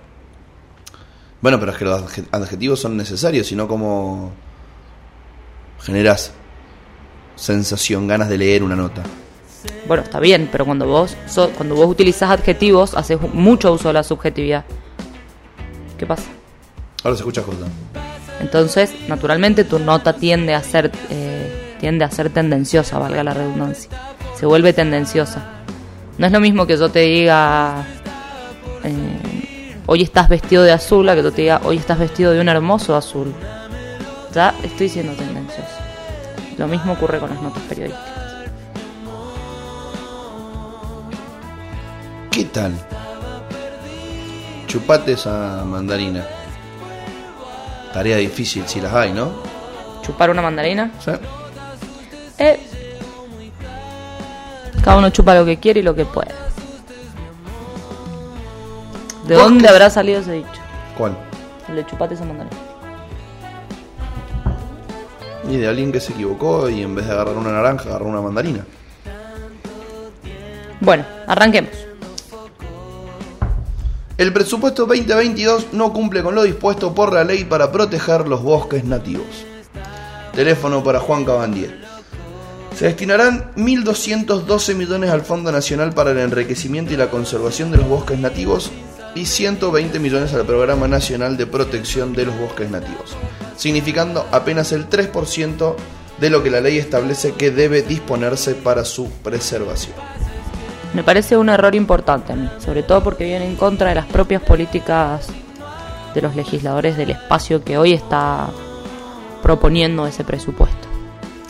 Bueno, 1.40 1.60
pero 1.60 1.70
es 1.70 1.78
que 1.78 1.84
los 1.84 2.02
adjetivos 2.32 2.80
son 2.80 2.96
necesarios, 2.96 3.46
sino 3.46 3.68
como 3.68 4.32
generas 5.80 6.32
sensación, 7.36 8.08
ganas 8.08 8.28
de 8.28 8.38
leer 8.38 8.64
una 8.64 8.74
nota. 8.74 9.04
Bueno, 9.86 10.02
está 10.02 10.18
bien, 10.18 10.48
pero 10.50 10.64
cuando 10.64 10.88
vos 10.88 11.16
cuando 11.56 11.76
vos 11.76 11.86
utilizas 11.86 12.30
adjetivos, 12.30 12.94
haces 12.94 13.20
mucho 13.32 13.72
uso 13.72 13.90
de 13.90 13.94
la 13.94 14.02
subjetividad. 14.02 14.64
¿Qué 15.96 16.04
pasa? 16.04 16.30
Ahora 17.04 17.16
se 17.16 17.20
escucha 17.20 17.42
cosa. 17.42 17.66
Entonces, 18.40 18.94
naturalmente 19.08 19.64
tu 19.64 19.78
nota 19.78 20.14
tiende 20.14 20.54
a 20.54 20.62
ser 20.62 20.90
eh, 21.10 21.76
tiende 21.80 22.04
a 22.04 22.10
ser 22.10 22.30
tendenciosa, 22.30 22.98
valga 22.98 23.22
la 23.22 23.34
redundancia. 23.34 23.90
Se 24.36 24.46
vuelve 24.46 24.72
tendenciosa. 24.72 25.42
No 26.18 26.26
es 26.26 26.32
lo 26.32 26.40
mismo 26.40 26.66
que 26.66 26.76
yo 26.76 26.88
te 26.88 27.00
diga 27.00 27.84
eh, 28.84 29.76
hoy 29.86 30.02
estás 30.02 30.28
vestido 30.28 30.62
de 30.62 30.72
azul 30.72 31.08
a 31.08 31.14
que 31.14 31.22
tú 31.22 31.30
te 31.30 31.42
diga 31.42 31.60
hoy 31.64 31.76
estás 31.76 31.98
vestido 31.98 32.32
de 32.32 32.40
un 32.40 32.48
hermoso 32.48 32.96
azul. 32.96 33.34
Ya 34.32 34.54
estoy 34.62 34.88
siendo 34.88 35.12
tendencioso. 35.12 35.62
Lo 36.58 36.66
mismo 36.68 36.92
ocurre 36.92 37.18
con 37.18 37.30
las 37.30 37.42
notas 37.42 37.62
periodísticas. 37.64 38.24
¿Qué 42.30 42.44
tal? 42.46 42.72
Chupate 44.66 45.12
esa 45.12 45.64
mandarina. 45.64 46.24
Tarea 47.94 48.16
difícil 48.16 48.66
si 48.66 48.80
las 48.80 48.92
hay, 48.92 49.12
¿no? 49.12 49.30
¿Chupar 50.02 50.28
una 50.28 50.42
mandarina? 50.42 50.90
Sí. 50.98 51.12
Eh, 52.38 52.58
cada 54.82 54.96
uno 54.96 55.10
chupa 55.10 55.32
lo 55.36 55.44
que 55.44 55.58
quiere 55.58 55.78
y 55.78 55.82
lo 55.84 55.94
que 55.94 56.04
puede. 56.04 56.34
¿De 59.28 59.36
dónde 59.36 59.68
habrá 59.68 59.90
salido 59.90 60.20
ese 60.20 60.32
dicho? 60.32 60.60
¿Cuál? 60.98 61.16
El 61.68 61.76
de 61.76 61.86
chupate 61.86 62.14
esa 62.14 62.24
mandarina. 62.24 62.56
Y 65.48 65.58
de 65.58 65.68
alguien 65.68 65.92
que 65.92 66.00
se 66.00 66.14
equivocó 66.14 66.68
y 66.68 66.82
en 66.82 66.96
vez 66.96 67.06
de 67.06 67.12
agarrar 67.12 67.36
una 67.36 67.52
naranja, 67.52 67.90
agarró 67.90 68.06
una 68.06 68.20
mandarina. 68.20 68.66
Bueno, 70.80 71.04
arranquemos. 71.28 71.83
El 74.16 74.32
presupuesto 74.32 74.86
2022 74.86 75.72
no 75.72 75.92
cumple 75.92 76.22
con 76.22 76.36
lo 76.36 76.44
dispuesto 76.44 76.94
por 76.94 77.12
la 77.12 77.24
ley 77.24 77.42
para 77.42 77.72
proteger 77.72 78.28
los 78.28 78.44
bosques 78.44 78.84
nativos. 78.84 79.26
Teléfono 80.32 80.84
para 80.84 81.00
Juan 81.00 81.24
Cabandier. 81.24 81.80
Se 82.76 82.84
destinarán 82.84 83.52
1.212 83.56 84.76
millones 84.76 85.10
al 85.10 85.22
Fondo 85.22 85.50
Nacional 85.50 85.92
para 85.94 86.12
el 86.12 86.18
Enriquecimiento 86.18 86.92
y 86.92 86.96
la 86.96 87.10
Conservación 87.10 87.72
de 87.72 87.78
los 87.78 87.88
Bosques 87.88 88.20
Nativos 88.20 88.70
y 89.16 89.26
120 89.26 89.98
millones 89.98 90.32
al 90.32 90.46
Programa 90.46 90.86
Nacional 90.86 91.36
de 91.36 91.48
Protección 91.48 92.12
de 92.12 92.26
los 92.26 92.38
Bosques 92.38 92.70
Nativos, 92.70 93.16
significando 93.56 94.28
apenas 94.30 94.70
el 94.70 94.88
3% 94.88 95.74
de 96.20 96.30
lo 96.30 96.40
que 96.44 96.50
la 96.50 96.60
ley 96.60 96.78
establece 96.78 97.32
que 97.32 97.50
debe 97.50 97.82
disponerse 97.82 98.54
para 98.54 98.84
su 98.84 99.10
preservación. 99.10 99.96
Me 100.94 101.02
parece 101.02 101.36
un 101.36 101.48
error 101.48 101.74
importante 101.74 102.32
a 102.32 102.36
mí, 102.36 102.48
sobre 102.64 102.84
todo 102.84 103.02
porque 103.02 103.24
viene 103.24 103.46
en 103.46 103.56
contra 103.56 103.88
de 103.88 103.96
las 103.96 104.06
propias 104.06 104.40
políticas 104.40 105.26
de 106.14 106.22
los 106.22 106.36
legisladores 106.36 106.96
del 106.96 107.10
espacio 107.10 107.64
que 107.64 107.76
hoy 107.76 107.92
está 107.92 108.48
proponiendo 109.42 110.06
ese 110.06 110.22
presupuesto. 110.22 110.88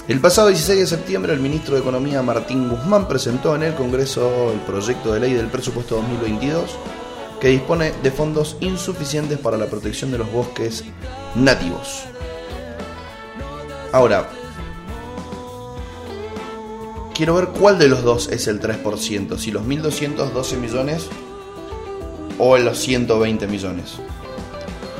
El 0.08 0.20
pasado 0.20 0.48
16 0.48 0.80
de 0.80 0.86
septiembre 0.86 1.34
el 1.34 1.40
ministro 1.40 1.74
de 1.74 1.82
Economía 1.82 2.22
Martín 2.22 2.70
Guzmán 2.70 3.06
presentó 3.06 3.54
en 3.54 3.64
el 3.64 3.74
Congreso 3.74 4.50
el 4.50 4.60
proyecto 4.60 5.12
de 5.12 5.20
ley 5.20 5.34
del 5.34 5.48
presupuesto 5.48 5.96
2022 5.96 6.76
que 7.38 7.48
dispone 7.48 7.92
de 8.02 8.10
fondos 8.10 8.56
insuficientes 8.60 9.38
para 9.38 9.58
la 9.58 9.66
protección 9.66 10.10
de 10.10 10.18
los 10.18 10.32
bosques 10.32 10.84
nativos. 11.34 12.04
Ahora, 13.92 14.26
quiero 17.14 17.34
ver 17.34 17.48
cuál 17.48 17.78
de 17.78 17.88
los 17.88 18.02
dos 18.02 18.28
es 18.28 18.48
el 18.48 18.60
3%, 18.60 19.38
si 19.38 19.50
los 19.50 19.62
1.212 19.64 20.56
millones 20.58 21.08
o 22.38 22.58
los 22.58 22.78
120 22.78 23.46
millones. 23.46 23.96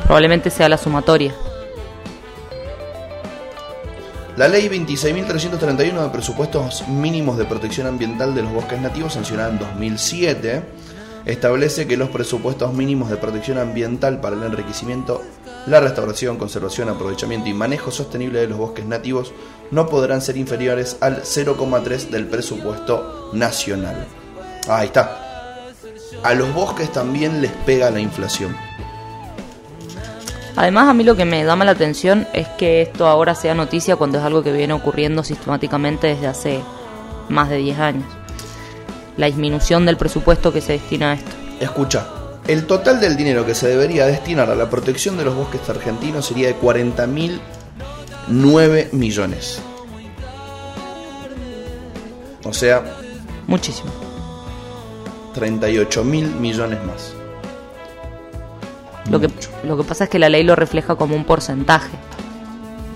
Probablemente 0.04 0.50
sea 0.50 0.68
la 0.68 0.78
sumatoria. 0.78 1.34
La 4.36 4.48
ley 4.48 4.68
26.331 4.68 6.02
de 6.02 6.08
presupuestos 6.10 6.88
mínimos 6.88 7.38
de 7.38 7.44
protección 7.44 7.86
ambiental 7.86 8.34
de 8.34 8.42
los 8.42 8.52
bosques 8.52 8.80
nativos, 8.80 9.12
sancionada 9.12 9.50
en 9.50 9.58
2007, 9.58 10.62
establece 11.24 11.86
que 11.86 11.96
los 11.96 12.10
presupuestos 12.10 12.74
mínimos 12.74 13.10
de 13.10 13.16
protección 13.16 13.58
ambiental 13.58 14.20
para 14.20 14.36
el 14.36 14.42
enriquecimiento, 14.42 15.22
la 15.66 15.80
restauración, 15.80 16.36
conservación, 16.36 16.90
aprovechamiento 16.90 17.48
y 17.48 17.54
manejo 17.54 17.90
sostenible 17.90 18.40
de 18.40 18.48
los 18.48 18.58
bosques 18.58 18.84
nativos 18.84 19.32
no 19.70 19.86
podrán 19.86 20.20
ser 20.20 20.36
inferiores 20.36 20.98
al 21.00 21.22
0,3 21.22 22.10
del 22.10 22.26
presupuesto 22.26 23.30
nacional. 23.32 24.06
Ahí 24.68 24.86
está. 24.86 25.20
A 26.22 26.34
los 26.34 26.52
bosques 26.52 26.92
también 26.92 27.40
les 27.40 27.50
pega 27.50 27.90
la 27.90 28.00
inflación. 28.00 28.54
Además, 30.56 30.88
a 30.88 30.94
mí 30.94 31.02
lo 31.02 31.16
que 31.16 31.24
me 31.24 31.44
llama 31.44 31.64
la 31.64 31.72
atención 31.72 32.28
es 32.32 32.46
que 32.48 32.82
esto 32.82 33.06
ahora 33.06 33.34
sea 33.34 33.54
noticia 33.54 33.96
cuando 33.96 34.18
es 34.18 34.24
algo 34.24 34.42
que 34.42 34.52
viene 34.52 34.72
ocurriendo 34.72 35.24
sistemáticamente 35.24 36.08
desde 36.08 36.26
hace 36.26 36.60
más 37.28 37.48
de 37.48 37.56
10 37.56 37.78
años. 37.78 38.04
La 39.16 39.26
disminución 39.26 39.86
del 39.86 39.96
presupuesto 39.96 40.52
que 40.52 40.60
se 40.60 40.72
destina 40.72 41.12
a 41.12 41.14
esto. 41.14 41.30
Escucha, 41.60 42.06
el 42.46 42.66
total 42.66 43.00
del 43.00 43.16
dinero 43.16 43.46
que 43.46 43.54
se 43.54 43.68
debería 43.68 44.04
destinar 44.06 44.50
a 44.50 44.54
la 44.54 44.68
protección 44.68 45.16
de 45.16 45.24
los 45.24 45.34
bosques 45.34 45.66
argentinos 45.68 46.26
sería 46.26 46.48
de 46.48 46.58
40.009 46.58 48.92
millones. 48.92 49.62
O 52.44 52.52
sea... 52.52 52.84
Muchísimo. 53.46 53.90
38 55.34 56.04
mil 56.04 56.34
millones 56.36 56.78
más. 56.84 57.14
Lo 59.10 59.20
que, 59.20 59.28
lo 59.64 59.76
que 59.76 59.84
pasa 59.84 60.04
es 60.04 60.10
que 60.10 60.18
la 60.18 60.28
ley 60.28 60.42
lo 60.44 60.56
refleja 60.56 60.96
como 60.96 61.14
un 61.14 61.24
porcentaje. 61.24 61.90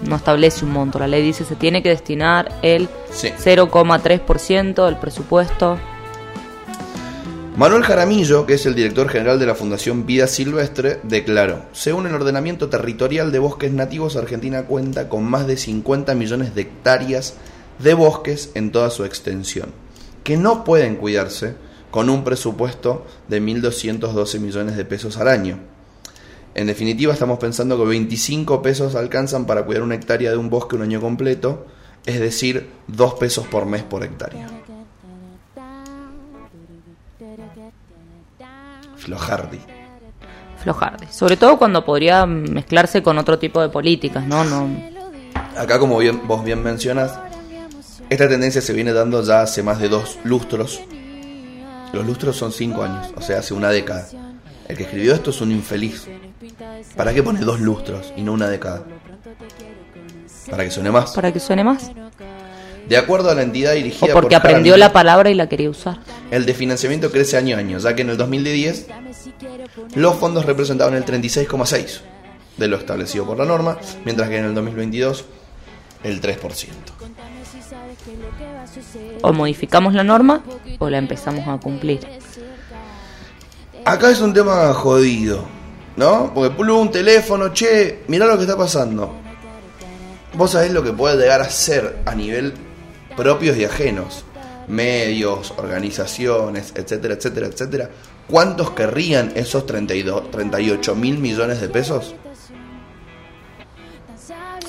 No 0.07 0.17
establece 0.17 0.65
un 0.65 0.73
monto. 0.73 0.99
La 0.99 1.07
ley 1.07 1.23
dice 1.23 1.45
se 1.45 1.57
tiene 1.57 1.83
que 1.83 1.91
destinar 1.91 2.51
el 2.63 2.89
0,3% 3.11 4.87
del 4.87 4.97
presupuesto. 4.97 5.79
Manuel 7.59 7.83
Jaramillo, 7.83 8.47
que 8.47 8.55
es 8.55 8.67
el 8.67 8.77
director 8.77 9.09
general 9.09 9.41
de 9.41 9.47
la 9.47 9.57
Fundación 9.57 10.07
Vida 10.07 10.29
Silvestre, 10.29 11.01
declaró, 11.03 11.65
según 11.73 12.07
el 12.07 12.15
ordenamiento 12.15 12.69
territorial 12.69 13.33
de 13.33 13.41
bosques 13.41 13.73
nativos, 13.73 14.15
Argentina 14.15 14.63
cuenta 14.63 15.09
con 15.09 15.25
más 15.25 15.49
de 15.49 15.57
50 15.57 16.15
millones 16.15 16.55
de 16.55 16.61
hectáreas 16.61 17.35
de 17.81 17.95
bosques 17.95 18.53
en 18.55 18.71
toda 18.71 18.91
su 18.91 19.05
extensión, 19.05 19.71
que 20.23 20.37
no 20.37 20.63
pueden 20.63 20.95
cuidarse 20.95 21.57
con 21.91 22.11
un 22.11 22.23
presupuesto 22.23 23.05
de 23.27 23.43
1.212 23.43 24.39
millones 24.39 24.77
de 24.77 24.85
pesos 24.85 25.17
al 25.17 25.27
año. 25.27 25.59
En 26.55 26.69
definitiva, 26.69 27.13
estamos 27.13 27.41
pensando 27.41 27.77
que 27.77 27.89
25 27.89 28.63
pesos 28.63 28.95
alcanzan 28.95 29.47
para 29.47 29.65
cuidar 29.65 29.83
una 29.83 29.97
hectárea 29.97 30.31
de 30.31 30.37
un 30.37 30.49
bosque 30.49 30.77
un 30.77 30.83
año 30.83 31.01
completo, 31.01 31.67
es 32.07 32.21
decir, 32.21 32.71
2 32.87 33.15
pesos 33.15 33.49
por 33.49 33.67
mes 33.67 33.83
por 33.83 34.05
hectárea. 34.05 34.58
Flojardi. 39.09 39.59
Flojardi. 40.63 41.07
Sobre 41.11 41.39
todo 41.39 41.59
cuando 41.59 41.83
podría 41.83 42.27
mezclarse 42.27 43.03
con 43.03 43.17
otro 43.17 43.39
tipo 43.39 43.63
de 43.63 43.71
políticas, 43.71 44.27
¿no? 44.27 44.45
no... 44.45 44.69
Acá, 45.57 45.79
como 45.79 45.97
bien, 45.99 46.27
vos 46.29 46.45
bien 46.45 46.63
mencionas, 46.63 47.19
esta 48.11 48.29
tendencia 48.29 48.61
se 48.61 48.75
viene 48.75 48.93
dando 48.93 49.23
ya 49.23 49.41
hace 49.43 49.63
más 49.63 49.79
de 49.79 49.89
dos 49.89 50.19
lustros. 50.25 50.81
Los 51.93 52.07
lustros 52.07 52.37
son 52.37 52.53
cinco 52.53 52.83
años, 52.83 53.11
o 53.17 53.23
sea, 53.23 53.39
hace 53.39 53.55
una 53.55 53.71
década. 53.71 54.07
El 54.69 54.77
que 54.77 54.83
escribió 54.83 55.15
esto 55.15 55.31
es 55.31 55.41
un 55.41 55.53
infeliz. 55.53 56.07
¿Para 56.95 57.15
qué 57.15 57.23
pone 57.23 57.41
dos 57.41 57.61
lustros 57.61 58.13
y 58.15 58.23
no 58.23 58.35
una 58.35 58.49
década? 58.49 58.85
¿Para 60.51 60.65
que 60.65 60.71
suene 60.71 60.91
más? 60.91 61.13
Para 61.13 61.33
que 61.33 61.41
suene 61.41 61.65
más. 61.65 61.91
De 62.89 62.97
acuerdo 62.97 63.31
a 63.31 63.35
la 63.35 63.43
entidad 63.43 63.75
dirigida 63.75 64.13
o 64.13 64.15
porque 64.15 64.35
aprendió 64.35 64.77
la 64.77 64.93
palabra 64.93 65.31
y 65.31 65.35
la 65.35 65.49
quería 65.49 65.69
usar. 65.69 65.99
El 66.31 66.47
de 66.47 66.55
financiamiento 66.55 67.11
crece 67.11 67.37
año 67.37 67.57
a 67.57 67.59
año, 67.59 67.79
ya 67.79 67.95
que 67.95 68.03
en 68.03 68.11
el 68.11 68.17
2010 68.17 68.87
los 69.95 70.17
fondos 70.17 70.47
representaban 70.47 70.95
el 70.95 71.05
36,6% 71.05 72.01
de 72.57 72.69
lo 72.69 72.77
establecido 72.77 73.25
por 73.25 73.39
la 73.39 73.45
norma, 73.45 73.79
mientras 74.05 74.29
que 74.29 74.39
en 74.39 74.47
el 74.47 74.55
2022 74.55 75.25
el 76.03 76.21
3%. 76.21 76.69
O 79.23 79.33
modificamos 79.33 79.95
la 79.95 80.05
norma 80.05 80.43
o 80.79 80.91
la 80.91 80.99
empezamos 80.99 81.47
a 81.47 81.59
cumplir. 81.59 82.01
Acá 83.85 84.11
es 84.11 84.21
un 84.21 84.33
tema 84.33 84.73
jodido, 84.75 85.45
¿no? 85.97 86.33
Porque 86.35 86.63
un 86.63 86.91
teléfono, 86.91 87.53
che, 87.53 88.05
mirá 88.09 88.27
lo 88.27 88.37
que 88.37 88.43
está 88.43 88.57
pasando. 88.57 89.15
Vos 90.35 90.51
sabés 90.51 90.73
lo 90.73 90.83
que 90.83 90.93
puede 90.93 91.17
llegar 91.17 91.41
a 91.41 91.49
ser 91.49 91.99
a 92.05 92.15
nivel 92.15 92.68
propios 93.19 93.57
y 93.57 93.65
ajenos, 93.65 94.25
medios, 94.69 95.53
organizaciones, 95.57 96.73
etcétera, 96.77 97.15
etcétera, 97.15 97.49
etcétera. 97.49 97.91
¿Cuántos 98.29 98.71
querrían 98.71 99.33
esos 99.35 99.67
32, 99.67 100.31
38 100.31 100.95
mil 100.95 101.19
millones 101.19 101.61
de 101.61 101.69
pesos? 101.69 102.15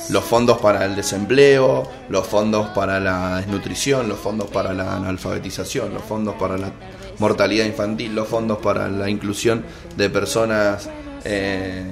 los 0.10 0.24
fondos 0.24 0.58
para 0.58 0.86
el 0.86 0.96
desempleo, 0.96 1.88
los 2.10 2.26
fondos 2.26 2.70
para 2.70 3.00
la 3.00 3.38
desnutrición, 3.38 4.10
los 4.10 4.18
fondos 4.18 4.50
para 4.50 4.74
la 4.74 4.96
analfabetización, 4.96 5.94
los 5.94 6.02
fondos 6.02 6.34
para 6.34 6.58
la 6.58 6.72
mortalidad 7.20 7.66
infantil, 7.66 8.16
los 8.16 8.28
fondos 8.28 8.58
para 8.58 8.90
la 8.90 9.08
inclusión 9.08 9.64
de 9.96 10.10
personas 10.10 10.90
eh, 11.24 11.84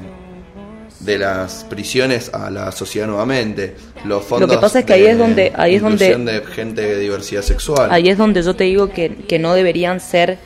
de 0.99 1.17
las 1.17 1.63
prisiones 1.65 2.33
a 2.33 2.49
la 2.49 2.71
sociedad 2.71 3.07
nuevamente, 3.07 3.75
los 4.05 4.23
fondos 4.23 4.49
Lo 4.49 4.55
que 4.55 4.61
pasa 4.61 4.79
es 4.79 4.85
que 4.85 4.93
ahí 4.93 5.05
es 5.05 5.17
donde 5.17 5.53
ahí 5.55 5.75
es 5.75 5.81
donde 5.81 6.15
de 6.15 6.41
gente 6.45 6.81
de 6.81 6.99
diversidad 6.99 7.41
sexual. 7.41 7.91
Ahí 7.91 8.09
es 8.09 8.17
donde 8.17 8.41
yo 8.41 8.55
te 8.55 8.63
digo 8.63 8.89
que, 8.89 9.15
que 9.27 9.39
no 9.39 9.53
deberían 9.53 9.99
ser 9.99 10.37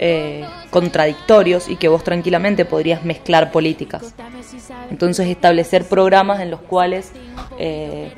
eh, 0.00 0.44
contradictorios 0.70 1.68
y 1.68 1.76
que 1.76 1.88
vos 1.88 2.04
tranquilamente 2.04 2.64
podrías 2.64 3.04
mezclar 3.04 3.50
políticas. 3.50 4.14
Entonces 4.90 5.26
establecer 5.28 5.84
programas 5.84 6.40
en 6.40 6.50
los 6.50 6.60
cuales 6.60 7.10
eh, 7.58 8.12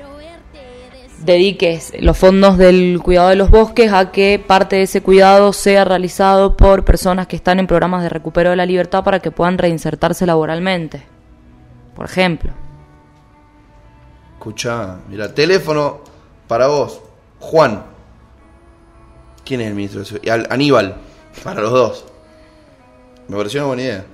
dediques 1.24 1.92
los 2.00 2.18
fondos 2.18 2.58
del 2.58 3.00
cuidado 3.02 3.30
de 3.30 3.36
los 3.36 3.50
bosques 3.50 3.92
a 3.92 4.10
que 4.10 4.42
parte 4.44 4.76
de 4.76 4.82
ese 4.82 5.00
cuidado 5.00 5.52
sea 5.52 5.84
realizado 5.84 6.56
por 6.56 6.84
personas 6.84 7.26
que 7.26 7.36
están 7.36 7.58
en 7.60 7.66
programas 7.66 8.02
de 8.02 8.08
recupero 8.08 8.50
de 8.50 8.56
la 8.56 8.66
libertad 8.66 9.04
para 9.04 9.20
que 9.20 9.30
puedan 9.30 9.56
reinsertarse 9.56 10.26
laboralmente. 10.26 11.02
Por 11.94 12.06
ejemplo. 12.06 12.52
Escucha, 14.34 14.98
mira, 15.08 15.34
teléfono 15.34 16.00
para 16.46 16.66
vos, 16.66 17.00
Juan. 17.40 17.84
¿Quién 19.44 19.60
es 19.60 19.68
el 19.68 19.74
ministro 19.74 20.02
de 20.02 20.46
Aníbal, 20.48 20.96
para 21.44 21.60
los 21.60 21.72
dos. 21.72 22.06
Me 23.28 23.36
pareció 23.36 23.60
una 23.60 23.66
buena 23.68 23.82
idea 23.82 24.04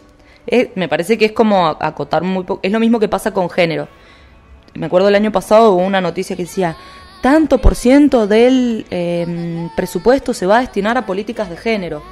me 0.75 0.89
parece 0.89 1.19
que 1.19 1.27
es 1.27 1.33
como 1.33 1.67
acotar 1.67 2.23
muy 2.23 2.45
poco. 2.45 2.61
Es 2.63 2.73
lo 2.73 2.81
mismo 2.81 3.01
que 3.01 3.09
pasa 3.09 3.33
con 3.33 3.51
género. 3.51 3.89
Me 4.75 4.87
acuerdo 4.87 5.09
el 5.09 5.15
año 5.15 5.33
pasado 5.33 5.73
hubo 5.73 5.83
una 5.83 6.01
noticia 6.01 6.37
que 6.37 6.43
decía, 6.43 6.77
tanto 7.23 7.59
por 7.59 7.75
ciento 7.75 8.27
del 8.27 8.87
em, 8.91 9.71
presupuesto 9.75 10.35
se 10.35 10.47
va 10.47 10.59
a 10.59 10.61
destinar 10.61 10.97
a 10.99 11.07
políticas 11.07 11.51
de 11.51 11.57
género, 11.57 12.03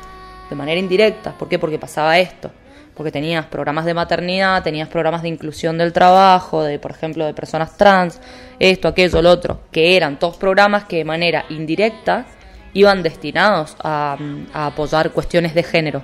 de 0.48 0.56
manera 0.56 0.80
indirecta. 0.80 1.36
¿Por 1.38 1.48
qué? 1.48 1.58
Porque 1.58 1.78
pasaba 1.78 2.18
esto. 2.18 2.50
Porque 2.94 3.10
tenías 3.10 3.46
programas 3.46 3.84
de 3.84 3.94
maternidad, 3.94 4.62
tenías 4.62 4.88
programas 4.88 5.22
de 5.22 5.28
inclusión 5.28 5.76
del 5.78 5.92
trabajo, 5.92 6.62
de, 6.62 6.78
por 6.78 6.92
ejemplo, 6.92 7.26
de 7.26 7.34
personas 7.34 7.76
trans, 7.76 8.20
esto, 8.58 8.88
aquello, 8.88 9.20
lo 9.20 9.30
otro, 9.30 9.60
que 9.72 9.96
eran 9.96 10.18
todos 10.18 10.36
programas 10.36 10.84
que 10.84 10.98
de 10.98 11.04
manera 11.04 11.44
indirecta 11.48 12.26
iban 12.72 13.02
destinados 13.02 13.76
a, 13.82 14.16
apoyar 14.52 15.10
cuestiones 15.10 15.54
de 15.54 15.62
género. 15.62 16.02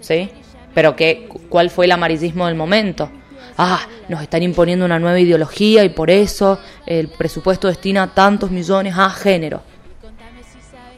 ¿Sí? 0.00 0.30
Pero 0.74 0.96
¿qué, 0.96 1.28
¿cuál 1.48 1.70
fue 1.70 1.86
el 1.86 1.92
amarillismo 1.92 2.46
del 2.46 2.54
momento? 2.54 3.10
Ah, 3.56 3.80
nos 4.08 4.22
están 4.22 4.42
imponiendo 4.42 4.84
una 4.84 4.98
nueva 4.98 5.20
ideología 5.20 5.84
y 5.84 5.90
por 5.90 6.10
eso 6.10 6.58
el 6.86 7.08
presupuesto 7.08 7.68
destina 7.68 8.14
tantos 8.14 8.50
millones 8.50 8.94
a 8.96 9.10
género. 9.10 9.62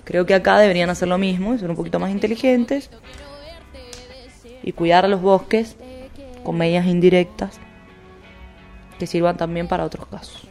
Creo 0.04 0.26
que 0.26 0.34
acá 0.34 0.58
deberían 0.58 0.90
hacer 0.90 1.08
lo 1.08 1.18
mismo 1.18 1.54
y 1.54 1.58
ser 1.58 1.70
un 1.70 1.76
poquito 1.76 1.98
más 1.98 2.10
inteligentes 2.10 2.90
y 4.62 4.72
cuidar 4.72 5.08
los 5.08 5.20
bosques 5.20 5.76
con 6.44 6.56
medidas 6.56 6.86
indirectas 6.86 7.58
que 8.98 9.06
sirvan 9.06 9.36
también 9.36 9.68
para 9.68 9.84
otros 9.84 10.06
casos. 10.06 10.42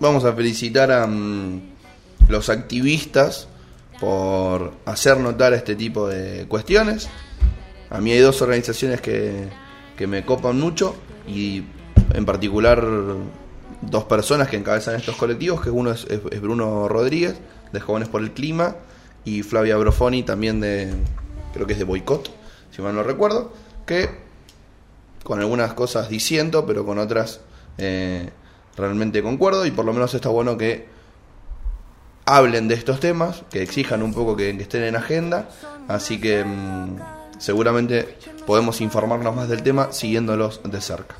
Vamos 0.00 0.24
a 0.24 0.32
felicitar 0.32 0.92
a 0.92 1.06
mm, 1.06 1.60
los 2.28 2.48
activistas 2.48 3.48
por 4.00 4.74
hacer 4.84 5.18
notar 5.18 5.52
este 5.54 5.74
tipo 5.74 6.06
de 6.06 6.46
cuestiones. 6.46 7.08
A 7.90 8.00
mí 8.00 8.12
hay 8.12 8.20
dos 8.20 8.40
organizaciones 8.42 9.00
que, 9.00 9.48
que 9.96 10.06
me 10.06 10.24
copan 10.24 10.60
mucho 10.60 10.94
y 11.26 11.64
en 12.14 12.24
particular 12.24 12.84
dos 13.82 14.04
personas 14.04 14.48
que 14.48 14.56
encabezan 14.56 14.96
estos 14.96 15.16
colectivos, 15.16 15.60
que 15.60 15.70
uno 15.70 15.90
es, 15.92 16.06
Bruno 16.40 16.88
Rodríguez, 16.88 17.36
de 17.72 17.80
Jóvenes 17.80 18.08
por 18.08 18.22
el 18.22 18.32
Clima, 18.32 18.76
y 19.28 19.42
Flavia 19.42 19.76
Brofoni, 19.76 20.22
también 20.22 20.60
de, 20.60 20.90
creo 21.52 21.66
que 21.66 21.74
es 21.74 21.78
de 21.78 21.84
Boicot, 21.84 22.30
si 22.70 22.80
mal 22.80 22.94
no 22.94 23.02
recuerdo, 23.02 23.52
que 23.86 24.08
con 25.22 25.40
algunas 25.40 25.74
cosas 25.74 26.08
diciendo, 26.08 26.64
pero 26.66 26.86
con 26.86 26.98
otras 26.98 27.40
eh, 27.76 28.30
realmente 28.76 29.22
concuerdo, 29.22 29.66
y 29.66 29.70
por 29.70 29.84
lo 29.84 29.92
menos 29.92 30.14
está 30.14 30.30
bueno 30.30 30.56
que 30.56 30.86
hablen 32.24 32.68
de 32.68 32.74
estos 32.74 33.00
temas, 33.00 33.42
que 33.50 33.62
exijan 33.62 34.02
un 34.02 34.14
poco 34.14 34.34
que, 34.34 34.50
estén 34.50 34.84
en 34.84 34.96
agenda, 34.96 35.50
así 35.88 36.18
que 36.18 36.44
mm, 36.44 36.98
seguramente 37.38 38.16
podemos 38.46 38.80
informarnos 38.80 39.36
más 39.36 39.48
del 39.48 39.62
tema 39.62 39.92
siguiéndolos 39.92 40.62
de 40.64 40.80
cerca. 40.80 41.16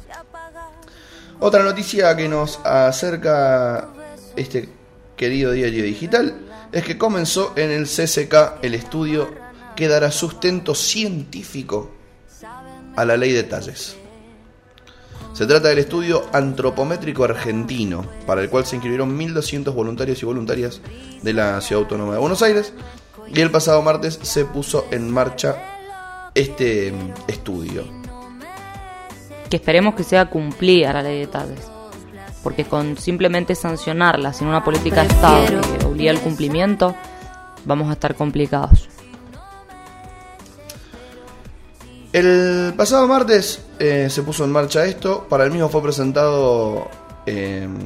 Otra 1.40 1.62
noticia 1.62 2.16
que 2.16 2.28
nos 2.28 2.58
acerca 2.64 3.88
este 4.34 4.70
querido 5.16 5.52
diario 5.52 5.84
digital 5.84 6.47
es 6.72 6.84
que 6.84 6.98
comenzó 6.98 7.52
en 7.56 7.70
el 7.70 7.86
CCK 7.86 8.62
el 8.62 8.74
estudio 8.74 9.30
que 9.76 9.88
dará 9.88 10.10
sustento 10.10 10.74
científico 10.74 11.90
a 12.96 13.04
la 13.04 13.16
ley 13.16 13.32
de 13.32 13.44
talles. 13.44 13.96
Se 15.32 15.46
trata 15.46 15.68
del 15.68 15.78
estudio 15.78 16.26
antropométrico 16.32 17.22
argentino, 17.22 18.04
para 18.26 18.40
el 18.40 18.50
cual 18.50 18.66
se 18.66 18.74
inscribieron 18.74 19.16
1.200 19.16 19.72
voluntarios 19.72 20.20
y 20.20 20.26
voluntarias 20.26 20.80
de 21.22 21.32
la 21.32 21.60
Ciudad 21.60 21.84
Autónoma 21.84 22.14
de 22.14 22.18
Buenos 22.18 22.42
Aires. 22.42 22.72
Y 23.32 23.40
el 23.40 23.50
pasado 23.50 23.80
martes 23.82 24.18
se 24.22 24.46
puso 24.46 24.86
en 24.90 25.10
marcha 25.10 26.30
este 26.34 26.90
mm, 26.90 27.12
estudio. 27.28 27.84
Que 29.48 29.56
esperemos 29.56 29.94
que 29.94 30.02
sea 30.02 30.28
cumplida 30.28 30.92
la 30.92 31.02
ley 31.02 31.20
de 31.20 31.26
tales. 31.28 31.70
Porque 32.42 32.64
con 32.64 32.96
simplemente 32.96 33.54
sancionarla 33.54 34.32
sin 34.32 34.48
una 34.48 34.64
política 34.64 35.02
de 35.02 35.08
Estado 35.08 35.87
obliga 35.98 36.12
al 36.12 36.20
cumplimiento, 36.20 36.94
vamos 37.64 37.90
a 37.90 37.94
estar 37.94 38.14
complicados. 38.14 38.88
El 42.12 42.72
pasado 42.76 43.06
martes 43.06 43.62
eh, 43.78 44.08
se 44.08 44.22
puso 44.22 44.44
en 44.44 44.52
marcha 44.52 44.86
esto. 44.86 45.26
Para 45.28 45.44
el 45.44 45.50
mismo 45.50 45.68
fue 45.68 45.82
presentado. 45.82 46.88
Em, 47.26 47.76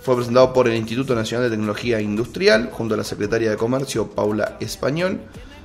fue 0.00 0.14
presentado 0.14 0.52
por 0.52 0.68
el 0.68 0.76
Instituto 0.76 1.14
Nacional 1.16 1.50
de 1.50 1.56
Tecnología 1.56 2.00
Industrial, 2.00 2.70
junto 2.72 2.94
a 2.94 2.96
la 2.96 3.04
secretaria 3.04 3.50
de 3.50 3.56
Comercio 3.56 4.08
Paula 4.08 4.56
Español, 4.60 5.20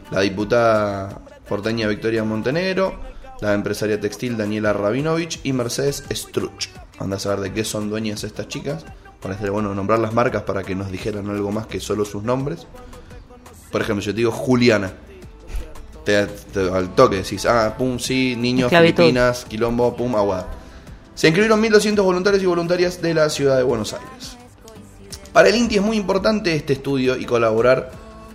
la 0.10 0.22
diputada 0.22 1.22
porteña 1.48 1.88
Victoria 1.88 2.24
Montenegro, 2.24 3.00
la 3.39 3.54
empresaria 3.54 4.00
textil 4.00 4.38
Daniela 4.38 4.74
Rabinovich 4.74 5.39
y 5.44 5.54
Mercedes 5.54 6.04
Struch. 6.12 6.70
Anda 6.98 7.17
a 7.17 7.20
saber 7.20 7.39
de 7.41 7.54
qué 7.54 7.63
son 7.63 7.89
dueñas 7.89 8.24
estas 8.24 8.48
chicas. 8.48 8.84
Parece 9.22 9.50
bueno 9.50 9.74
nombrar 9.76 10.00
las 10.00 10.14
marcas 10.14 10.44
para 10.44 10.64
que 10.64 10.76
nos 10.76 10.92
dijeran 10.92 11.30
algo 11.30 11.52
más 11.52 11.68
que 11.68 11.80
solo 11.80 12.06
sus 12.06 12.24
nombres. 12.24 12.66
Por 13.72 13.82
ejemplo, 13.82 14.04
yo 14.04 14.12
te 14.12 14.18
digo 14.18 14.32
Juliana 14.32 14.92
te, 16.04 16.18
al 16.74 16.96
toque 16.96 17.18
decís, 17.18 17.46
ah, 17.46 17.76
pum, 17.78 18.00
sí, 18.00 18.36
niños, 18.36 18.70
Filipinas, 18.70 19.46
quilombo, 19.46 19.96
pum, 19.96 20.16
agua. 20.16 20.48
Se 21.16 21.28
inscribieron 21.28 21.62
1.200 21.62 22.04
voluntarios 22.04 22.42
y 22.42 22.46
voluntarias 22.46 23.02
de 23.02 23.14
la 23.14 23.30
ciudad 23.30 23.58
de 23.58 23.64
Buenos 23.64 23.94
Aires. 23.94 24.38
Para 25.34 25.50
el 25.50 25.56
INTI 25.56 25.76
es 25.78 25.82
muy 25.82 25.98
importante 25.98 26.56
este 26.56 26.74
estudio 26.74 27.16
y 27.18 27.26
colaborar 27.26 27.92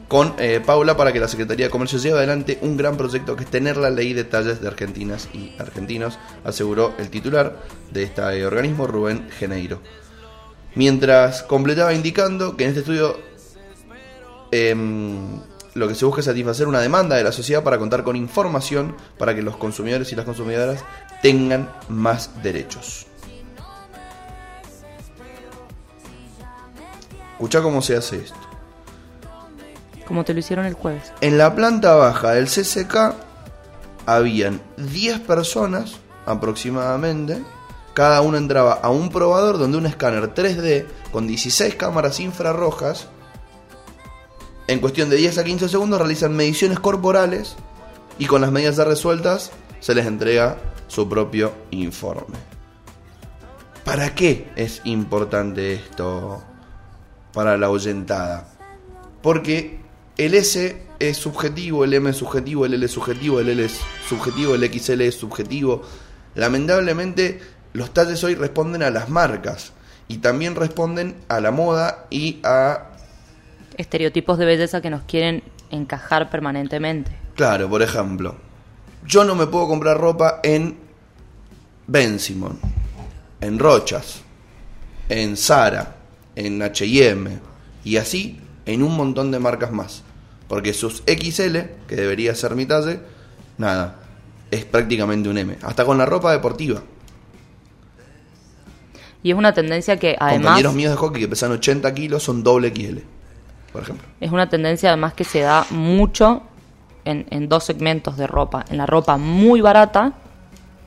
con 0.08 0.34
eh, 0.38 0.62
Paula 0.64 0.96
para 0.96 1.12
que 1.12 1.18
la 1.18 1.26
Secretaría 1.26 1.66
de 1.66 1.70
Comercio 1.70 1.98
lleve 1.98 2.18
adelante 2.18 2.58
un 2.62 2.76
gran 2.76 2.96
proyecto 2.96 3.34
que 3.34 3.42
es 3.42 3.50
tener 3.50 3.76
la 3.76 3.90
ley 3.90 4.12
de 4.12 4.24
talles 4.24 4.60
de 4.60 4.68
argentinas 4.68 5.28
y 5.34 5.52
argentinos, 5.58 6.18
aseguró 6.44 6.94
el 6.98 7.10
titular 7.10 7.56
de 7.90 8.04
este 8.04 8.46
organismo, 8.46 8.86
Rubén 8.86 9.28
Geneiro. 9.30 9.80
Mientras 10.76 11.42
completaba 11.42 11.94
indicando 11.94 12.56
que 12.56 12.64
en 12.64 12.68
este 12.68 12.80
estudio 12.80 13.18
em, 14.52 15.40
lo 15.72 15.88
que 15.88 15.94
se 15.94 16.04
busca 16.04 16.20
es 16.20 16.26
satisfacer 16.26 16.68
una 16.68 16.80
demanda 16.80 17.16
de 17.16 17.24
la 17.24 17.32
sociedad 17.32 17.62
para 17.62 17.78
contar 17.78 18.04
con 18.04 18.14
información 18.14 18.94
para 19.18 19.34
que 19.34 19.42
los 19.42 19.56
consumidores 19.56 20.12
y 20.12 20.16
las 20.16 20.26
consumidoras 20.26 20.84
tengan 21.22 21.70
más 21.88 22.42
derechos. 22.42 23.06
Escucha 27.32 27.62
cómo 27.62 27.80
se 27.80 27.96
hace 27.96 28.16
esto. 28.16 28.38
Como 30.06 30.24
te 30.24 30.34
lo 30.34 30.40
hicieron 30.40 30.66
el 30.66 30.74
jueves. 30.74 31.12
En 31.20 31.36
la 31.36 31.54
planta 31.54 31.94
baja 31.94 32.32
del 32.32 32.46
CCK 32.46 33.14
habían 34.06 34.60
10 34.76 35.20
personas 35.20 35.96
aproximadamente. 36.26 37.42
Cada 37.96 38.20
uno 38.20 38.36
entraba 38.36 38.74
a 38.74 38.90
un 38.90 39.08
probador 39.08 39.56
donde 39.56 39.78
un 39.78 39.86
escáner 39.86 40.34
3D 40.34 40.84
con 41.12 41.26
16 41.26 41.76
cámaras 41.76 42.20
infrarrojas 42.20 43.08
en 44.66 44.80
cuestión 44.80 45.08
de 45.08 45.16
10 45.16 45.38
a 45.38 45.44
15 45.44 45.66
segundos 45.70 45.98
realizan 45.98 46.36
mediciones 46.36 46.78
corporales 46.78 47.56
y 48.18 48.26
con 48.26 48.42
las 48.42 48.52
medidas 48.52 48.76
ya 48.76 48.84
resueltas 48.84 49.50
se 49.80 49.94
les 49.94 50.04
entrega 50.04 50.58
su 50.88 51.08
propio 51.08 51.54
informe. 51.70 52.36
¿Para 53.82 54.14
qué 54.14 54.50
es 54.56 54.82
importante 54.84 55.72
esto 55.72 56.44
para 57.32 57.56
la 57.56 57.70
oyentada? 57.70 58.46
Porque 59.22 59.80
el 60.18 60.34
S 60.34 60.82
es 60.98 61.16
subjetivo, 61.16 61.82
el 61.82 61.94
M 61.94 62.10
es 62.10 62.16
subjetivo, 62.18 62.66
el 62.66 62.74
L 62.74 62.84
es 62.84 62.92
subjetivo, 62.92 63.40
el 63.40 63.48
L 63.48 63.64
es 63.64 63.80
subjetivo, 64.06 64.54
el 64.54 64.70
XL 64.70 65.00
es 65.00 65.14
subjetivo. 65.14 65.80
Lamentablemente 66.34 67.55
los 67.76 67.92
talles 67.92 68.24
hoy 68.24 68.34
responden 68.34 68.82
a 68.82 68.90
las 68.90 69.10
marcas 69.10 69.72
y 70.08 70.18
también 70.18 70.54
responden 70.54 71.14
a 71.28 71.40
la 71.40 71.50
moda 71.50 72.06
y 72.08 72.40
a... 72.42 72.90
Estereotipos 73.76 74.38
de 74.38 74.46
belleza 74.46 74.80
que 74.80 74.88
nos 74.88 75.02
quieren 75.02 75.42
encajar 75.70 76.30
permanentemente. 76.30 77.10
Claro, 77.34 77.68
por 77.68 77.82
ejemplo, 77.82 78.36
yo 79.06 79.24
no 79.24 79.34
me 79.34 79.46
puedo 79.46 79.68
comprar 79.68 79.98
ropa 79.98 80.40
en 80.42 80.78
Ben 81.86 82.18
Simon, 82.18 82.58
en 83.42 83.58
Rochas, 83.58 84.22
en 85.10 85.36
Zara, 85.36 85.96
en 86.34 86.62
HM 86.62 87.40
y 87.84 87.98
así 87.98 88.40
en 88.64 88.82
un 88.82 88.96
montón 88.96 89.30
de 89.30 89.38
marcas 89.38 89.70
más. 89.70 90.02
Porque 90.48 90.72
sus 90.72 91.02
XL, 91.06 91.58
que 91.86 91.96
debería 91.96 92.34
ser 92.34 92.54
mi 92.54 92.64
talle, 92.64 93.00
nada, 93.58 93.96
es 94.50 94.64
prácticamente 94.64 95.28
un 95.28 95.36
M. 95.36 95.58
Hasta 95.60 95.84
con 95.84 95.98
la 95.98 96.06
ropa 96.06 96.32
deportiva. 96.32 96.82
Y 99.26 99.32
es 99.32 99.36
una 99.36 99.52
tendencia 99.52 99.96
que 99.96 100.14
además... 100.20 100.44
Compañeros 100.44 100.74
míos 100.74 100.92
de 100.92 100.96
hockey 100.98 101.22
que 101.22 101.26
pesan 101.26 101.50
80 101.50 101.92
kilos 101.94 102.22
son 102.22 102.44
doble 102.44 102.72
XL, 102.72 102.98
por 103.72 103.82
ejemplo. 103.82 104.06
Es 104.20 104.30
una 104.30 104.48
tendencia 104.48 104.90
además 104.90 105.14
que 105.14 105.24
se 105.24 105.40
da 105.40 105.66
mucho 105.70 106.44
en, 107.04 107.26
en 107.30 107.48
dos 107.48 107.64
segmentos 107.64 108.16
de 108.16 108.28
ropa. 108.28 108.64
En 108.70 108.76
la 108.76 108.86
ropa 108.86 109.16
muy 109.16 109.60
barata, 109.60 110.12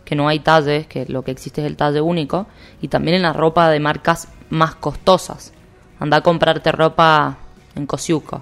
que 0.06 0.15
no 0.15 0.30
hay 0.30 0.39
talles, 0.39 0.88
que 0.88 1.06
lo 1.08 1.21
que 1.21 1.32
existe 1.32 1.60
es 1.60 1.67
el 1.67 1.75
talle 1.75 1.99
único, 1.99 2.47
y 2.82 2.88
también 2.88 3.17
en 3.17 3.23
la 3.23 3.34
ropa 3.34 3.69
de 3.69 3.82
marcas 3.82 4.30
más 4.49 4.73
costosas. 4.73 5.52
Anda 5.99 6.15
a 6.15 6.21
comprarte 6.21 6.71
ropa 6.71 7.39
en 7.75 7.86
Cosiuco. 7.86 8.41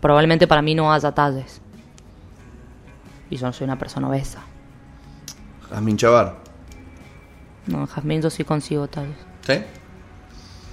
Probablemente 0.00 0.46
para 0.46 0.62
mí 0.62 0.74
no 0.74 0.90
haya 0.90 1.12
talles. 1.12 1.60
Y 3.28 3.36
yo 3.36 3.46
no 3.48 3.52
soy 3.52 3.66
una 3.66 3.78
persona 3.78 4.08
obesa. 4.08 4.40
Jazmín 5.68 5.98
Chavar. 5.98 6.47
No, 7.68 7.86
Jazmín 7.86 8.22
yo 8.22 8.30
sí 8.30 8.44
consigo 8.44 8.88
talles. 8.88 9.16
¿Sí? 9.46 9.54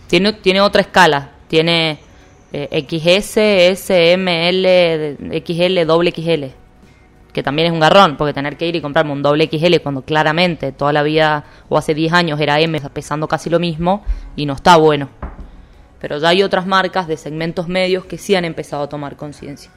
Tiene, 0.08 0.34
tiene 0.34 0.62
otra 0.62 0.82
escala. 0.82 1.32
Tiene 1.48 2.00
eh, 2.52 2.86
XS, 2.88 3.38
S, 3.38 4.14
M, 4.14 4.50
L, 4.50 5.18
XL, 5.46 5.86
doble 5.86 6.12
XL. 6.12 6.46
Que 7.34 7.44
también 7.44 7.68
es 7.68 7.74
un 7.74 7.82
garrón, 7.82 8.16
porque 8.16 8.34
tener 8.34 8.56
que 8.56 8.66
ir 8.66 8.78
y 8.78 8.82
comprarme 8.82 9.12
un 9.12 9.22
doble 9.22 9.50
XL 9.52 9.82
cuando 9.84 10.04
claramente 10.04 10.72
toda 10.72 10.94
la 10.94 11.04
vida 11.04 11.44
o 11.68 11.78
hace 11.78 11.94
10 11.94 12.14
años 12.14 12.40
era 12.40 12.62
M 12.62 12.80
pesando 12.94 13.28
casi 13.28 13.50
lo 13.50 13.60
mismo 13.60 14.06
y 14.38 14.46
no 14.46 14.54
está 14.54 14.78
bueno. 14.78 15.10
Pero 16.00 16.18
ya 16.18 16.30
hay 16.30 16.44
otras 16.44 16.66
marcas 16.66 17.08
de 17.08 17.18
segmentos 17.18 17.68
medios 17.68 18.06
que 18.06 18.18
sí 18.18 18.36
han 18.36 18.46
empezado 18.46 18.84
a 18.84 18.90
tomar 18.90 19.18
conciencia. 19.18 19.70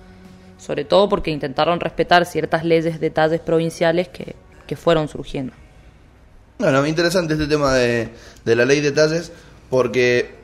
Sobre 0.56 0.84
todo 0.84 1.08
porque 1.08 1.32
intentaron 1.32 1.80
respetar 1.80 2.26
ciertas 2.26 2.64
leyes 2.64 3.00
de 3.00 3.10
talles 3.10 3.40
provinciales 3.40 4.08
que, 4.08 4.36
que 4.68 4.76
fueron 4.76 5.08
surgiendo. 5.08 5.52
Bueno, 6.58 6.84
interesante 6.88 7.34
este 7.34 7.46
tema 7.46 7.72
de, 7.74 8.08
de 8.44 8.56
la 8.56 8.64
ley 8.64 8.80
de 8.80 8.90
talles, 8.90 9.30
porque 9.70 10.34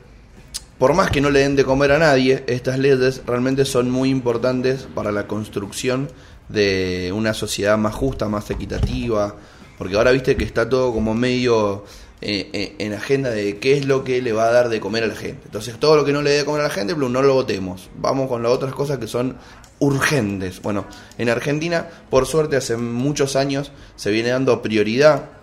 por 0.77 0.93
más 0.93 1.11
que 1.11 1.19
no 1.19 1.29
le 1.29 1.39
den 1.39 1.57
de 1.57 1.65
comer 1.65 1.91
a 1.91 1.99
nadie, 1.99 2.45
estas 2.47 2.79
leyes 2.79 3.21
realmente 3.25 3.65
son 3.65 3.91
muy 3.91 4.11
importantes 4.11 4.87
para 4.95 5.11
la 5.11 5.27
construcción 5.27 6.09
de 6.47 7.11
una 7.13 7.33
sociedad 7.33 7.77
más 7.77 7.93
justa, 7.93 8.29
más 8.29 8.49
equitativa, 8.49 9.35
porque 9.77 9.97
ahora 9.97 10.11
viste 10.11 10.37
que 10.37 10.45
está 10.45 10.69
todo 10.69 10.93
como 10.93 11.13
medio 11.13 11.83
eh, 12.21 12.49
eh, 12.53 12.75
en 12.79 12.93
agenda 12.93 13.29
de 13.29 13.57
qué 13.57 13.77
es 13.77 13.85
lo 13.85 14.05
que 14.05 14.21
le 14.21 14.31
va 14.31 14.45
a 14.47 14.51
dar 14.53 14.69
de 14.69 14.79
comer 14.79 15.03
a 15.03 15.07
la 15.07 15.15
gente. 15.15 15.41
Entonces 15.43 15.77
todo 15.79 15.97
lo 15.97 16.05
que 16.05 16.13
no 16.13 16.21
le 16.21 16.29
dé 16.29 16.37
de 16.37 16.45
comer 16.45 16.61
a 16.61 16.69
la 16.69 16.69
gente, 16.69 16.95
no 16.95 17.21
lo 17.21 17.33
votemos. 17.33 17.89
Vamos 17.97 18.29
con 18.29 18.41
las 18.41 18.53
otras 18.53 18.73
cosas 18.73 18.99
que 18.99 19.07
son 19.07 19.35
urgentes. 19.79 20.61
Bueno, 20.61 20.85
en 21.17 21.27
Argentina, 21.27 21.89
por 22.09 22.25
suerte, 22.25 22.55
hace 22.55 22.77
muchos 22.77 23.35
años 23.35 23.73
se 23.97 24.11
viene 24.11 24.29
dando 24.29 24.61
prioridad 24.61 25.34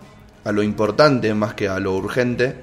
a 0.43 0.51
lo 0.51 0.63
importante 0.63 1.33
más 1.33 1.53
que 1.53 1.67
a 1.69 1.79
lo 1.79 1.93
urgente 1.93 2.55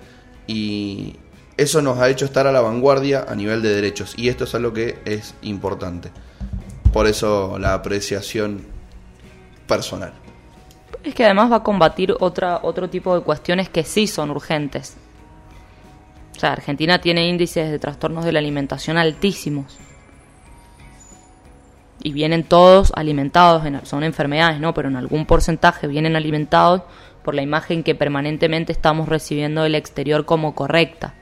y 0.46 1.16
eso 1.56 1.82
nos 1.82 1.98
ha 1.98 2.08
hecho 2.08 2.24
estar 2.24 2.46
a 2.46 2.52
la 2.52 2.60
vanguardia 2.60 3.26
a 3.28 3.34
nivel 3.34 3.62
de 3.62 3.74
derechos 3.74 4.14
y 4.16 4.28
esto 4.28 4.44
es 4.44 4.54
algo 4.54 4.72
que 4.72 4.98
es 5.04 5.34
importante. 5.42 6.10
Por 6.92 7.06
eso 7.06 7.58
la 7.58 7.74
apreciación 7.74 8.66
personal. 9.66 10.12
Es 11.04 11.14
que 11.14 11.24
además 11.24 11.50
va 11.50 11.56
a 11.56 11.62
combatir 11.62 12.14
otra, 12.18 12.60
otro 12.62 12.90
tipo 12.90 13.14
de 13.14 13.22
cuestiones 13.22 13.68
que 13.68 13.84
sí 13.84 14.06
son 14.06 14.30
urgentes. 14.30 14.96
O 16.36 16.40
sea, 16.40 16.52
Argentina 16.52 17.00
tiene 17.00 17.28
índices 17.28 17.70
de 17.70 17.78
trastornos 17.78 18.24
de 18.24 18.32
la 18.32 18.38
alimentación 18.38 18.96
altísimos. 18.96 19.78
Y 22.02 22.12
vienen 22.12 22.44
todos 22.44 22.92
alimentados, 22.96 23.66
en, 23.66 23.84
son 23.84 24.04
enfermedades, 24.04 24.58
¿no? 24.58 24.72
Pero 24.72 24.88
en 24.88 24.96
algún 24.96 25.26
porcentaje 25.26 25.86
vienen 25.86 26.16
alimentados 26.16 26.82
por 27.22 27.34
la 27.34 27.42
imagen 27.42 27.82
que 27.82 27.94
permanentemente 27.94 28.72
estamos 28.72 29.08
recibiendo 29.08 29.62
del 29.62 29.74
exterior 29.74 30.24
como 30.24 30.54
correcta. 30.54 31.14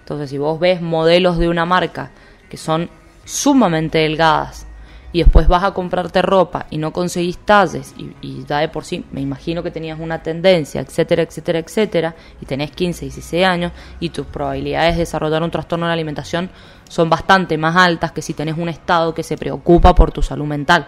Entonces, 0.00 0.30
si 0.30 0.38
vos 0.38 0.58
ves 0.58 0.80
modelos 0.80 1.38
de 1.38 1.48
una 1.48 1.66
marca 1.66 2.10
que 2.48 2.56
son 2.56 2.90
sumamente 3.24 3.98
delgadas, 3.98 4.68
y 5.12 5.22
después 5.22 5.48
vas 5.48 5.64
a 5.64 5.72
comprarte 5.72 6.20
ropa 6.22 6.66
y 6.70 6.78
no 6.78 6.92
conseguís 6.92 7.38
talles 7.38 7.94
y, 7.96 8.12
y 8.20 8.44
ya 8.44 8.58
de 8.58 8.68
por 8.68 8.84
sí 8.84 9.04
me 9.10 9.20
imagino 9.20 9.62
que 9.62 9.70
tenías 9.70 9.98
una 9.98 10.22
tendencia, 10.22 10.80
etcétera, 10.80 11.22
etcétera, 11.22 11.58
etcétera, 11.60 12.14
y 12.40 12.46
tenés 12.46 12.70
15, 12.72 13.06
16 13.06 13.46
años 13.46 13.72
y 14.00 14.10
tus 14.10 14.26
probabilidades 14.26 14.94
de 14.94 15.00
desarrollar 15.00 15.42
un 15.42 15.50
trastorno 15.50 15.86
de 15.86 15.90
la 15.90 15.94
alimentación 15.94 16.50
son 16.88 17.08
bastante 17.08 17.56
más 17.56 17.76
altas 17.76 18.12
que 18.12 18.22
si 18.22 18.34
tenés 18.34 18.58
un 18.58 18.68
Estado 18.68 19.14
que 19.14 19.22
se 19.22 19.38
preocupa 19.38 19.94
por 19.94 20.12
tu 20.12 20.22
salud 20.22 20.46
mental. 20.46 20.86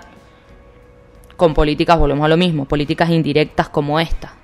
Con 1.37 1.55
políticas 1.55 1.99
volvemos 1.99 2.25
a 2.25 2.29
lo 2.29 2.37
mismo, 2.37 2.67
políticas 2.67 3.09
indirectas 3.09 3.71
como 3.71 3.99
esta. 3.99 4.35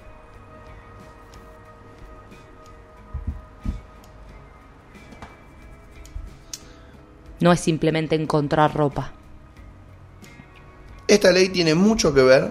No 7.41 7.53
es 7.53 7.61
simplemente 7.61 8.15
encontrar 8.15 8.75
ropa. 8.75 9.13
Esta 11.09 11.31
ley 11.31 11.51
tiene 11.51 11.75
mucho 11.75 12.13
que 12.13 12.23
ver 12.23 12.51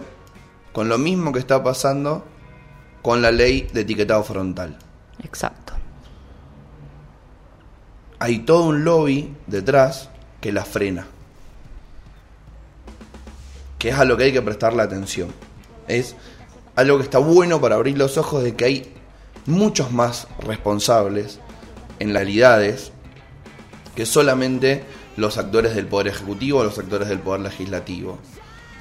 con 0.71 0.87
lo 0.87 0.97
mismo 0.97 1.31
que 1.33 1.39
está 1.39 1.63
pasando 1.63 2.23
con 3.01 3.21
la 3.21 3.31
ley 3.31 3.67
de 3.73 3.81
etiquetado 3.81 4.23
frontal. 4.23 4.77
Exacto. 5.23 5.73
Hay 8.19 8.39
todo 8.39 8.63
un 8.63 8.83
lobby 8.83 9.35
detrás 9.47 10.09
que 10.39 10.51
la 10.51 10.63
frena. 10.63 11.05
Que 13.77 13.89
es 13.89 13.99
a 13.99 14.05
lo 14.05 14.17
que 14.17 14.25
hay 14.25 14.33
que 14.33 14.41
prestarle 14.41 14.81
atención. 14.81 15.29
Es 15.87 16.15
algo 16.75 16.97
que 16.97 17.03
está 17.03 17.19
bueno 17.19 17.59
para 17.61 17.75
abrir 17.75 17.97
los 17.97 18.17
ojos 18.17 18.43
de 18.43 18.55
que 18.55 18.65
hay 18.65 18.93
muchos 19.45 19.91
más 19.91 20.27
responsables 20.39 21.39
en 21.99 22.13
realidades 22.13 22.91
que 23.95 24.05
solamente 24.05 24.83
los 25.17 25.37
actores 25.37 25.75
del 25.75 25.87
Poder 25.87 26.07
Ejecutivo 26.07 26.59
o 26.59 26.63
los 26.63 26.77
actores 26.77 27.07
del 27.07 27.19
Poder 27.19 27.41
Legislativo. 27.41 28.19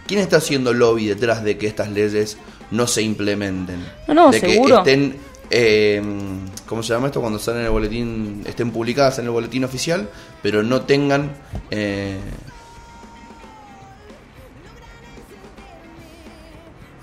¿Quién 0.07 0.21
está 0.21 0.37
haciendo 0.37 0.73
lobby 0.73 1.07
detrás 1.07 1.43
de 1.43 1.57
que 1.57 1.67
estas 1.67 1.91
leyes 1.91 2.37
no 2.71 2.87
se 2.87 3.03
implementen? 3.03 3.85
No, 4.09 4.15
no, 4.15 4.31
de 4.31 4.41
seguro. 4.41 4.83
que 4.83 4.91
estén, 4.93 5.17
eh, 5.51 6.03
¿cómo 6.67 6.83
se 6.83 6.93
llama 6.93 7.07
esto? 7.07 7.21
Cuando 7.21 7.39
están 7.39 7.57
en 7.57 7.65
el 7.65 7.71
boletín, 7.71 8.43
estén 8.45 8.71
publicadas 8.71 9.19
en 9.19 9.27
el 9.27 9.31
boletín 9.31 9.65
oficial, 9.65 10.09
pero 10.43 10.63
no 10.63 10.83
tengan... 10.83 11.33
Eh, 11.71 12.19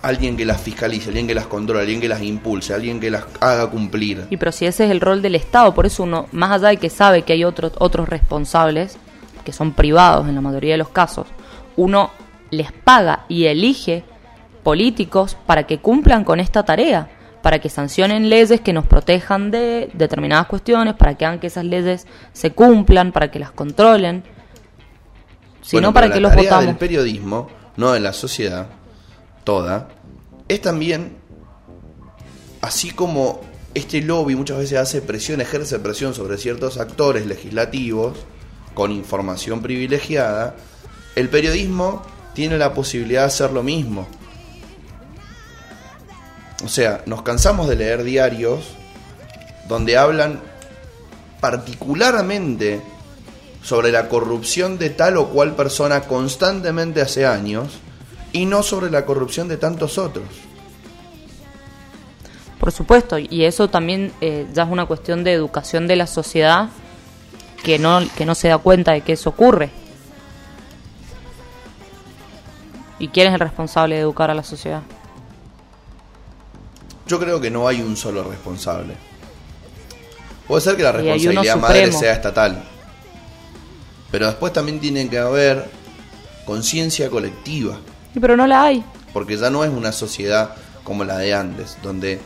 alguien 0.02 0.36
que 0.36 0.46
las 0.46 0.62
fiscalice, 0.62 1.10
alguien 1.10 1.28
que 1.28 1.36
las 1.36 1.48
controle, 1.48 1.82
alguien 1.82 2.02
que 2.02 2.08
las 2.08 2.22
impulse, 2.22 2.74
alguien 2.74 3.00
que 3.00 3.12
las 3.12 3.26
haga 3.40 3.70
cumplir. 3.70 4.26
Y 4.30 4.38
pero 4.38 4.52
si 4.52 4.66
ese 4.66 4.86
es 4.86 4.92
el 4.92 5.02
rol 5.02 5.22
del 5.22 5.36
Estado, 5.36 5.74
por 5.74 5.86
eso 5.86 6.04
uno, 6.04 6.28
más 6.32 6.52
allá 6.52 6.70
de 6.70 6.78
que 6.78 6.90
sabe 6.90 7.24
que 7.24 7.34
hay 7.34 7.44
otros 7.44 7.74
otros 7.78 8.10
responsables, 8.10 8.98
que 9.46 9.54
son 9.54 9.74
privados 9.74 10.28
en 10.28 10.36
la 10.36 10.42
mayoría 10.42 10.74
de 10.74 10.78
los 10.78 10.90
casos, 10.90 11.28
uno 11.76 12.12
les 12.50 12.72
paga 12.72 13.26
y 13.28 13.46
elige 13.46 14.04
políticos 14.64 15.38
para 15.46 15.64
que 15.64 15.80
cumplan 15.80 16.24
con 16.24 16.40
esta 16.40 16.64
tarea, 16.64 17.10
para 17.42 17.60
que 17.60 17.70
sancionen 17.70 18.30
leyes 18.30 18.62
que 18.62 18.74
nos 18.74 18.86
protejan 18.86 19.50
de 19.52 19.90
determinadas 19.94 20.48
cuestiones, 20.48 20.96
para 20.96 21.16
que 21.16 21.26
hagan 21.26 21.40
que 21.40 21.48
esas 21.48 21.66
leyes 21.66 22.08
se 22.34 22.52
cumplan, 22.52 23.12
para 23.12 23.32
que 23.32 23.40
las 23.40 23.52
controlen. 23.52 24.24
sino 25.62 25.94
para 25.94 26.12
que 26.12 26.20
los 26.20 26.36
votamos. 26.36 26.66
El 26.66 26.76
periodismo, 26.76 27.48
no 27.78 27.94
de 27.94 28.00
la 28.00 28.14
sociedad 28.14 28.68
toda, 29.44 29.90
es 30.48 30.62
también 30.62 31.18
así 32.62 32.92
como 32.92 33.42
este 33.74 34.02
lobby 34.02 34.36
muchas 34.36 34.58
veces 34.58 34.78
hace 34.78 35.02
presión, 35.02 35.42
ejerce 35.42 35.80
presión 35.80 36.14
sobre 36.14 36.38
ciertos 36.38 36.78
actores 36.78 37.26
legislativos 37.26 38.18
con 38.74 38.92
información 38.92 39.62
privilegiada, 39.62 40.56
el 41.16 41.30
periodismo 41.30 42.04
tiene 42.34 42.58
la 42.58 42.74
posibilidad 42.74 43.22
de 43.22 43.28
hacer 43.28 43.52
lo 43.52 43.64
mismo. 43.64 44.08
O 46.64 46.68
sea, 46.68 47.02
nos 47.06 47.22
cansamos 47.24 47.68
de 47.68 47.76
leer 47.76 48.04
diarios 48.04 48.76
donde 49.68 49.98
hablan 49.98 50.40
particularmente 51.40 52.82
sobre 53.64 53.92
la 53.92 54.10
corrupción 54.10 54.78
de 54.78 54.90
tal 54.90 55.18
o 55.18 55.30
cual 55.30 55.56
persona 55.56 56.02
constantemente 56.02 57.02
hace 57.02 57.26
años 57.26 57.80
y 58.34 58.46
no 58.46 58.64
sobre 58.64 58.90
la 58.90 59.06
corrupción 59.06 59.48
de 59.48 59.58
tantos 59.58 59.98
otros. 59.98 60.26
Por 62.60 62.72
supuesto, 62.72 63.18
y 63.18 63.46
eso 63.46 63.70
también 63.70 64.14
eh, 64.22 64.46
ya 64.54 64.64
es 64.64 64.70
una 64.70 64.86
cuestión 64.86 65.24
de 65.24 65.34
educación 65.34 65.88
de 65.88 65.96
la 65.96 66.06
sociedad 66.06 66.70
que 67.64 67.80
no, 67.80 68.02
que 68.16 68.26
no 68.26 68.36
se 68.36 68.50
da 68.50 68.60
cuenta 68.60 68.92
de 68.92 69.02
que 69.02 69.14
eso 69.14 69.32
ocurre. 69.32 69.72
¿Y 73.00 73.08
quién 73.08 73.28
es 73.28 73.34
el 73.34 73.40
responsable 73.40 73.96
de 73.96 74.02
educar 74.02 74.30
a 74.30 74.36
la 74.36 74.44
sociedad? 74.44 74.84
Yo 77.08 77.20
creo 77.20 77.42
que 77.42 77.50
no 77.50 77.68
hay 77.68 77.82
un 77.82 77.98
solo 77.98 78.24
responsable. 78.24 78.94
Puede 80.48 80.62
ser 80.62 80.78
que 80.78 80.84
la 80.84 80.92
responsabilidad 80.92 81.58
madre 81.58 81.92
sea 81.92 82.14
estatal. 82.14 82.64
Pero 84.12 84.28
después 84.28 84.54
también 84.54 84.80
tiene 84.80 85.10
que 85.10 85.18
haber 85.18 85.68
conciencia 86.46 87.10
colectiva. 87.10 87.80
Pero 88.20 88.36
no 88.36 88.48
la 88.48 88.64
hay. 88.64 88.84
Porque 89.14 89.38
ya 89.38 89.50
no 89.50 89.64
es 89.64 89.72
una 89.72 89.92
sociedad 89.92 90.56
como 90.84 91.04
la 91.04 91.18
de 91.18 91.34
antes, 91.34 91.78
donde 91.82 92.20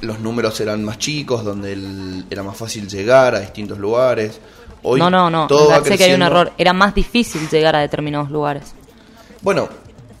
los 0.00 0.20
números 0.20 0.60
eran 0.60 0.84
más 0.84 0.98
chicos, 0.98 1.44
donde 1.44 2.24
era 2.30 2.42
más 2.42 2.56
fácil 2.56 2.88
llegar 2.88 3.34
a 3.34 3.40
distintos 3.40 3.78
lugares. 3.78 4.40
Hoy 4.82 4.98
no, 4.98 5.10
no, 5.10 5.28
no. 5.28 5.46
Todo 5.46 5.82
que 5.82 6.02
hay 6.02 6.14
un 6.14 6.22
error. 6.22 6.52
Era 6.56 6.72
más 6.72 6.94
difícil 6.94 7.48
llegar 7.48 7.76
a 7.76 7.80
determinados 7.80 8.30
lugares. 8.30 8.74
Bueno, 9.42 9.68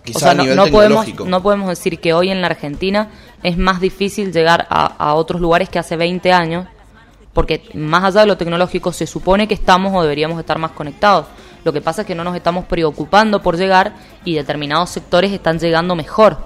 quizá 0.04 0.32
a 0.32 0.34
nivel 0.34 0.56
no 0.56 0.64
tecnológico. 0.64 1.18
Podemos, 1.18 1.30
no 1.30 1.42
podemos 1.42 1.68
decir 1.68 1.98
que 1.98 2.12
hoy 2.12 2.30
en 2.30 2.40
la 2.40 2.48
Argentina 2.48 3.10
es 3.42 3.56
más 3.56 3.80
difícil 3.80 4.32
llegar 4.32 4.66
a, 4.70 4.86
a 4.86 5.14
otros 5.14 5.40
lugares 5.40 5.68
que 5.68 5.78
hace 5.78 5.96
20 5.96 6.32
años, 6.32 6.66
porque 7.32 7.70
más 7.74 8.04
allá 8.04 8.20
de 8.20 8.26
lo 8.26 8.36
tecnológico 8.36 8.92
se 8.92 9.06
supone 9.06 9.48
que 9.48 9.54
estamos 9.54 9.94
o 9.94 10.02
deberíamos 10.02 10.38
estar 10.38 10.58
más 10.58 10.72
conectados. 10.72 11.26
Lo 11.64 11.72
que 11.72 11.80
pasa 11.80 12.02
es 12.02 12.06
que 12.06 12.14
no 12.14 12.24
nos 12.24 12.36
estamos 12.36 12.64
preocupando 12.66 13.42
por 13.42 13.56
llegar 13.56 13.94
y 14.24 14.34
determinados 14.34 14.90
sectores 14.90 15.32
están 15.32 15.58
llegando 15.58 15.94
mejor. 15.94 16.38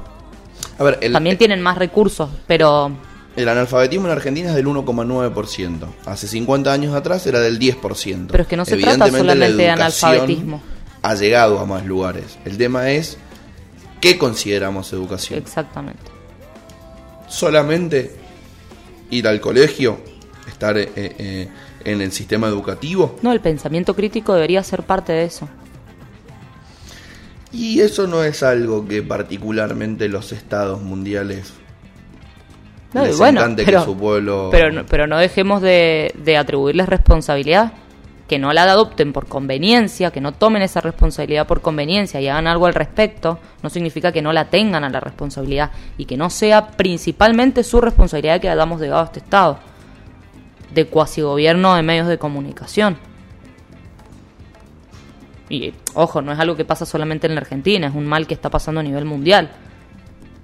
A 0.78 0.84
ver, 0.84 1.12
También 1.12 1.38
tienen 1.38 1.60
más 1.60 1.78
recursos, 1.78 2.30
pero 2.46 2.90
el 3.36 3.48
analfabetismo 3.48 4.06
en 4.06 4.12
Argentina 4.12 4.50
es 4.50 4.54
del 4.54 4.66
1,9%. 4.66 5.86
Hace 6.06 6.28
50 6.28 6.72
años 6.72 6.94
atrás 6.94 7.26
era 7.26 7.40
del 7.40 7.58
10%. 7.58 8.28
Pero 8.30 8.42
es 8.42 8.48
que 8.48 8.56
no 8.56 8.64
se 8.64 8.76
trata 8.76 9.10
solamente 9.10 9.56
de 9.56 9.70
analfabetismo. 9.70 10.62
Ha 11.02 11.14
llegado 11.14 11.58
a 11.58 11.66
más 11.66 11.84
lugares. 11.84 12.38
El 12.44 12.56
tema 12.56 12.90
es 12.90 13.18
qué 14.00 14.18
consideramos 14.18 14.92
educación. 14.92 15.40
Exactamente. 15.40 16.12
Solamente 17.28 18.14
ir 19.10 19.26
al 19.26 19.40
colegio, 19.40 19.98
estar 20.46 20.78
eh, 20.78 20.90
eh, 20.94 21.48
en 21.84 22.00
el 22.00 22.12
sistema 22.12 22.48
educativo. 22.48 23.16
No, 23.22 23.32
el 23.32 23.40
pensamiento 23.40 23.94
crítico 23.94 24.34
debería 24.34 24.62
ser 24.62 24.82
parte 24.82 25.12
de 25.12 25.24
eso. 25.24 25.48
Y 27.52 27.80
eso 27.80 28.06
no 28.06 28.24
es 28.24 28.42
algo 28.42 28.86
que 28.86 29.02
particularmente 29.02 30.08
los 30.08 30.32
estados 30.32 30.82
mundiales 30.82 31.52
no, 32.92 33.04
bueno, 33.16 33.42
pero, 33.56 33.84
su 33.84 33.96
pueblo... 33.96 34.50
Pero, 34.50 35.06
no 35.06 35.18
dejemos 35.18 35.60
de, 35.60 36.14
de 36.16 36.36
atribuirles 36.36 36.88
responsabilidad, 36.88 37.72
que 38.28 38.38
no 38.38 38.52
la 38.52 38.62
adopten 38.62 39.12
por 39.12 39.26
conveniencia, 39.26 40.10
que 40.10 40.20
no 40.20 40.32
tomen 40.32 40.62
esa 40.62 40.80
responsabilidad 40.80 41.46
por 41.46 41.60
conveniencia 41.60 42.20
y 42.20 42.28
hagan 42.28 42.46
algo 42.46 42.66
al 42.66 42.74
respecto, 42.74 43.38
no 43.62 43.70
significa 43.70 44.12
que 44.12 44.22
no 44.22 44.32
la 44.32 44.46
tengan 44.46 44.84
a 44.84 44.90
la 44.90 45.00
responsabilidad 45.00 45.72
y 45.98 46.06
que 46.06 46.16
no 46.16 46.30
sea 46.30 46.68
principalmente 46.68 47.64
su 47.64 47.80
responsabilidad 47.80 48.40
que 48.40 48.48
hayamos 48.48 48.80
llegado 48.80 49.02
a 49.02 49.06
este 49.06 49.18
estado 49.18 49.58
de 50.74 50.86
cuasi 50.86 51.22
gobierno 51.22 51.74
de 51.74 51.82
medios 51.82 52.08
de 52.08 52.18
comunicación. 52.18 52.98
Y 55.48 55.74
ojo, 55.94 56.22
no 56.22 56.32
es 56.32 56.38
algo 56.38 56.56
que 56.56 56.64
pasa 56.64 56.86
solamente 56.86 57.26
en 57.26 57.34
la 57.34 57.40
Argentina, 57.40 57.86
es 57.86 57.94
un 57.94 58.06
mal 58.06 58.26
que 58.26 58.34
está 58.34 58.50
pasando 58.50 58.80
a 58.80 58.82
nivel 58.82 59.04
mundial. 59.04 59.50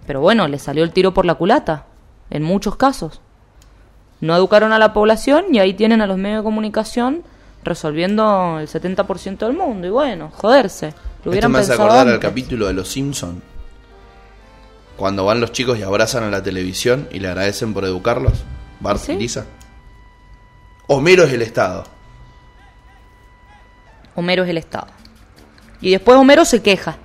Pero 0.06 0.20
bueno, 0.20 0.46
le 0.48 0.58
salió 0.58 0.84
el 0.84 0.92
tiro 0.92 1.14
por 1.14 1.24
la 1.24 1.34
culata 1.34 1.86
en 2.30 2.42
muchos 2.42 2.76
casos. 2.76 3.20
No 4.20 4.36
educaron 4.36 4.72
a 4.72 4.78
la 4.78 4.92
población 4.92 5.46
y 5.52 5.58
ahí 5.58 5.74
tienen 5.74 6.02
a 6.02 6.06
los 6.06 6.18
medios 6.18 6.40
de 6.40 6.44
comunicación 6.44 7.22
resolviendo 7.64 8.58
el 8.60 8.68
70% 8.68 9.38
del 9.38 9.54
mundo. 9.54 9.86
Y 9.86 9.90
bueno, 9.90 10.30
joderse. 10.34 10.94
Lo 11.24 11.32
Esto 11.32 11.48
me 11.48 11.58
hace 11.58 11.74
acordar 11.74 12.08
al 12.08 12.18
capítulo 12.18 12.66
de 12.66 12.72
Los 12.72 12.88
Simpson 12.88 13.42
Cuando 14.96 15.26
van 15.26 15.38
los 15.38 15.52
chicos 15.52 15.78
y 15.78 15.82
abrazan 15.82 16.24
a 16.24 16.30
la 16.30 16.42
televisión 16.42 17.08
y 17.10 17.18
le 17.20 17.28
agradecen 17.28 17.74
por 17.74 17.84
educarlos. 17.84 18.32
Bart 18.80 19.06
y 19.08 19.14
Lisa. 19.14 19.46
Homero 20.92 21.22
es 21.22 21.33
el 21.33 21.42
Estado. 21.42 21.85
Homero 24.16 24.42
es 24.42 24.50
el 24.50 24.59
Estado. 24.59 24.88
Y 25.81 25.92
después 25.92 26.18
Homero 26.18 26.44
se 26.44 26.62
queja. 26.62 26.96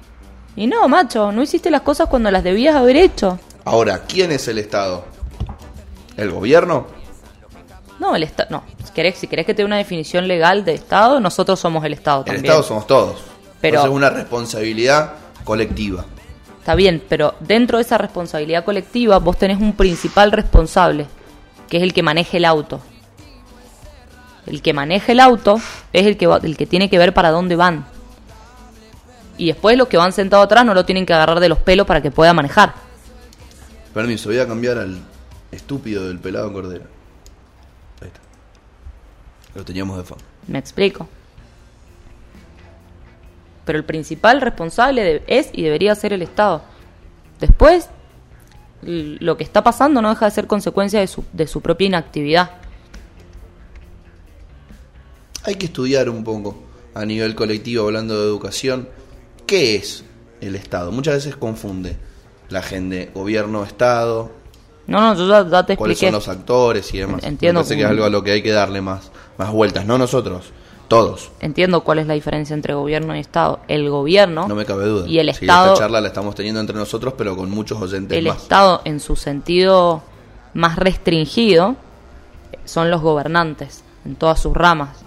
Y 0.55 0.65
no, 0.65 0.87
macho, 0.87 1.31
no 1.31 1.43
hiciste 1.43 1.69
las 1.69 1.81
cosas 1.81 2.09
cuando 2.09 2.31
las 2.31 2.43
debías 2.43 2.75
haber 2.75 2.95
hecho. 2.95 3.37
Ahora, 3.63 4.01
¿quién 4.07 4.31
es 4.31 4.47
el 4.47 4.57
Estado? 4.57 5.05
¿El 6.17 6.31
gobierno? 6.31 6.87
No, 7.99 8.15
el 8.15 8.23
Estado. 8.23 8.49
No. 8.49 8.63
Si 8.83 8.91
querés, 8.91 9.19
si 9.19 9.27
querés 9.27 9.45
que 9.45 9.53
te 9.53 9.61
dé 9.61 9.65
una 9.67 9.77
definición 9.77 10.27
legal 10.27 10.65
de 10.65 10.73
Estado, 10.73 11.19
nosotros 11.19 11.59
somos 11.59 11.85
el 11.85 11.93
Estado 11.93 12.23
también. 12.23 12.43
El 12.43 12.49
Estado 12.49 12.63
somos 12.63 12.87
todos. 12.87 13.21
Pero 13.61 13.83
es 13.83 13.87
una 13.87 14.09
responsabilidad 14.09 15.13
colectiva. 15.43 16.05
Está 16.57 16.73
bien, 16.73 17.03
pero 17.07 17.35
dentro 17.39 17.77
de 17.77 17.83
esa 17.83 17.99
responsabilidad 17.99 18.65
colectiva 18.65 19.19
vos 19.19 19.37
tenés 19.37 19.59
un 19.59 19.73
principal 19.73 20.31
responsable, 20.31 21.05
que 21.69 21.77
es 21.77 21.83
el 21.83 21.93
que 21.93 22.01
maneja 22.01 22.37
el 22.37 22.45
auto. 22.45 22.81
El 24.45 24.61
que 24.61 24.73
maneja 24.73 25.11
el 25.11 25.19
auto 25.19 25.59
es 25.91 26.05
el 26.05 26.17
que, 26.17 26.25
el 26.25 26.57
que 26.57 26.65
tiene 26.65 26.89
que 26.89 26.97
ver 26.97 27.13
para 27.13 27.31
dónde 27.31 27.55
van. 27.55 27.85
Y 29.37 29.47
después 29.47 29.77
los 29.77 29.87
que 29.87 29.97
van 29.97 30.13
sentados 30.13 30.45
atrás 30.45 30.65
no 30.65 30.73
lo 30.73 30.85
tienen 30.85 31.05
que 31.05 31.13
agarrar 31.13 31.39
de 31.39 31.49
los 31.49 31.59
pelos 31.59 31.87
para 31.87 32.01
que 32.01 32.11
pueda 32.11 32.33
manejar. 32.33 32.73
Permiso, 33.93 34.29
voy 34.29 34.39
a 34.39 34.47
cambiar 34.47 34.77
al 34.77 34.99
estúpido 35.51 36.07
del 36.07 36.19
pelado 36.19 36.51
cordero. 36.53 36.85
Ahí 38.01 38.07
está. 38.07 38.19
Lo 39.55 39.65
teníamos 39.65 39.97
de 39.97 40.03
fondo. 40.03 40.23
Me 40.47 40.59
explico. 40.59 41.07
Pero 43.65 43.79
el 43.79 43.85
principal 43.85 44.41
responsable 44.41 45.23
es 45.27 45.49
y 45.51 45.63
debería 45.63 45.95
ser 45.95 46.13
el 46.13 46.21
Estado. 46.21 46.61
Después, 47.39 47.89
lo 48.81 49.37
que 49.37 49.43
está 49.43 49.63
pasando 49.63 50.01
no 50.01 50.09
deja 50.09 50.25
de 50.25 50.31
ser 50.31 50.47
consecuencia 50.47 50.99
de 50.99 51.07
su, 51.07 51.25
de 51.33 51.47
su 51.47 51.61
propia 51.61 51.87
inactividad. 51.87 52.51
Hay 55.45 55.55
que 55.55 55.67
estudiar 55.67 56.09
un 56.09 56.23
poco 56.23 56.55
a 56.93 57.05
nivel 57.05 57.35
colectivo, 57.35 57.85
hablando 57.85 58.19
de 58.19 58.25
educación, 58.25 58.89
qué 59.45 59.75
es 59.75 60.03
el 60.41 60.55
Estado. 60.55 60.91
Muchas 60.91 61.15
veces 61.15 61.35
confunde 61.35 61.97
la 62.49 62.61
gente, 62.61 63.11
gobierno, 63.13 63.63
Estado, 63.63 64.31
no, 64.87 65.01
no, 65.01 65.15
yo 65.15 65.27
ya, 65.27 65.65
te 65.65 65.73
expliqué. 65.73 65.77
¿Cuáles 65.77 65.99
son 65.99 66.11
los 66.11 66.27
actores 66.27 66.93
y 66.93 66.99
demás? 66.99 67.23
Entiendo. 67.23 67.61
Me 67.61 67.67
que 67.67 67.81
es 67.81 67.87
algo 67.87 68.05
a 68.05 68.09
lo 68.09 68.23
que 68.23 68.31
hay 68.31 68.43
que 68.43 68.51
darle 68.51 68.81
más, 68.81 69.11
más 69.37 69.51
vueltas, 69.51 69.85
no 69.85 69.97
nosotros, 69.97 70.51
todos. 70.87 71.31
Entiendo 71.39 71.81
cuál 71.81 71.99
es 71.99 72.07
la 72.07 72.13
diferencia 72.13 72.53
entre 72.53 72.75
gobierno 72.75 73.15
y 73.15 73.19
Estado. 73.19 73.61
El 73.67 73.89
gobierno. 73.89 74.47
No 74.47 74.55
me 74.55 74.65
cabe 74.65 74.85
duda. 74.85 75.07
Y 75.07 75.19
el 75.19 75.29
Estado. 75.29 75.73
Esta 75.73 75.85
charla 75.85 76.01
la 76.01 76.09
estamos 76.09 76.35
teniendo 76.35 76.61
entre 76.61 76.75
nosotros, 76.75 77.15
pero 77.17 77.35
con 77.35 77.49
muchos 77.49 77.81
oyentes 77.81 78.17
el 78.17 78.27
Estado, 78.27 78.81
en 78.85 78.99
su 78.99 79.15
sentido 79.15 80.03
más 80.53 80.77
restringido, 80.77 81.75
son 82.65 82.91
los 82.91 83.01
gobernantes, 83.01 83.83
en 84.05 84.15
todas 84.15 84.39
sus 84.39 84.53
ramas. 84.53 85.04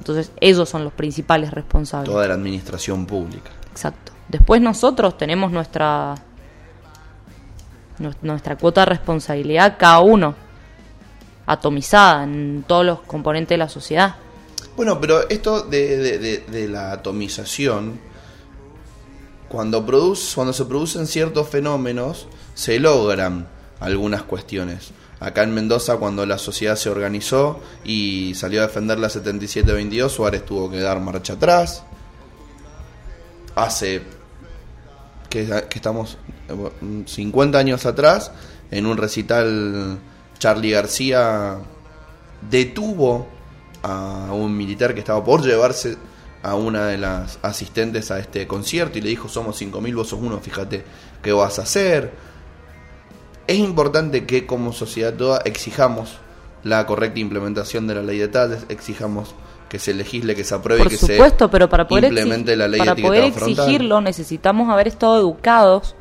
Entonces, 0.00 0.32
ellos 0.40 0.66
son 0.66 0.82
los 0.82 0.94
principales 0.94 1.50
responsables. 1.50 2.10
Toda 2.10 2.26
la 2.26 2.32
administración 2.32 3.04
pública. 3.04 3.50
Exacto. 3.70 4.12
Después 4.28 4.62
nosotros 4.62 5.18
tenemos 5.18 5.52
nuestra 5.52 6.14
nuestra 8.22 8.56
cuota 8.56 8.80
de 8.80 8.86
responsabilidad 8.86 9.76
cada 9.78 10.00
uno, 10.00 10.34
atomizada 11.44 12.24
en 12.24 12.64
todos 12.66 12.86
los 12.86 13.00
componentes 13.00 13.50
de 13.50 13.58
la 13.58 13.68
sociedad. 13.68 14.14
Bueno, 14.74 14.98
pero 14.98 15.28
esto 15.28 15.64
de, 15.64 16.66
la 16.70 16.92
atomización 16.92 18.00
cuando, 19.50 19.84
produce, 19.84 20.34
cuando 20.34 20.54
se 20.54 20.64
producen 20.64 21.06
ciertos 21.06 21.46
fenómenos, 21.46 22.26
se 22.54 22.80
logran 22.80 23.48
algunas 23.80 24.22
cuestiones. 24.22 24.92
Acá 25.20 25.42
en 25.42 25.52
Mendoza, 25.52 25.98
cuando 25.98 26.24
la 26.24 26.38
sociedad 26.38 26.76
se 26.76 26.88
organizó 26.88 27.60
y 27.84 28.32
salió 28.34 28.62
a 28.62 28.66
defender 28.66 28.98
la 28.98 29.10
7722, 29.10 30.10
Suárez 30.10 30.46
tuvo 30.46 30.70
que 30.70 30.80
dar 30.80 30.98
marcha 31.00 31.34
atrás. 31.34 31.84
Hace 33.54 34.02
que, 35.28 35.66
estamos 35.74 36.16
50 37.04 37.58
años 37.58 37.84
atrás, 37.84 38.32
en 38.70 38.86
un 38.86 38.96
recital, 38.96 39.98
Charlie 40.38 40.70
García 40.70 41.58
detuvo 42.50 43.28
a 43.82 44.30
un 44.32 44.56
militar 44.56 44.94
que 44.94 45.00
estaba 45.00 45.22
por 45.22 45.42
llevarse 45.42 45.98
a 46.42 46.54
una 46.54 46.86
de 46.86 46.96
las 46.96 47.38
asistentes 47.42 48.10
a 48.10 48.18
este 48.18 48.46
concierto 48.46 48.96
y 48.96 49.02
le 49.02 49.10
dijo, 49.10 49.28
somos 49.28 49.60
5.000, 49.60 49.94
vos 49.94 50.08
sos 50.08 50.20
uno, 50.22 50.40
fíjate 50.40 50.82
qué 51.22 51.32
vas 51.32 51.58
a 51.58 51.62
hacer. 51.62 52.29
Es 53.50 53.58
importante 53.58 54.26
que 54.26 54.46
como 54.46 54.72
sociedad 54.72 55.12
toda 55.14 55.38
exijamos 55.44 56.18
la 56.62 56.86
correcta 56.86 57.18
implementación 57.18 57.88
de 57.88 57.96
la 57.96 58.02
ley 58.02 58.16
de 58.16 58.28
tales, 58.28 58.64
exijamos 58.68 59.34
que 59.68 59.80
se 59.80 59.92
legisle, 59.92 60.36
que 60.36 60.44
se 60.44 60.54
apruebe, 60.54 60.84
Por 60.84 60.92
que 60.92 60.96
supuesto, 60.96 61.46
se 61.46 61.50
pero 61.50 61.68
para 61.68 61.88
poder 61.88 62.04
implemente 62.04 62.54
la 62.54 62.68
ley 62.68 62.78
para 62.78 62.94
de 62.94 63.02
poder 63.02 63.32
frontal. 63.32 63.66
exigirlo 63.66 64.00
necesitamos 64.00 64.70
haber 64.70 64.86
estado 64.86 65.18
educados 65.18 65.96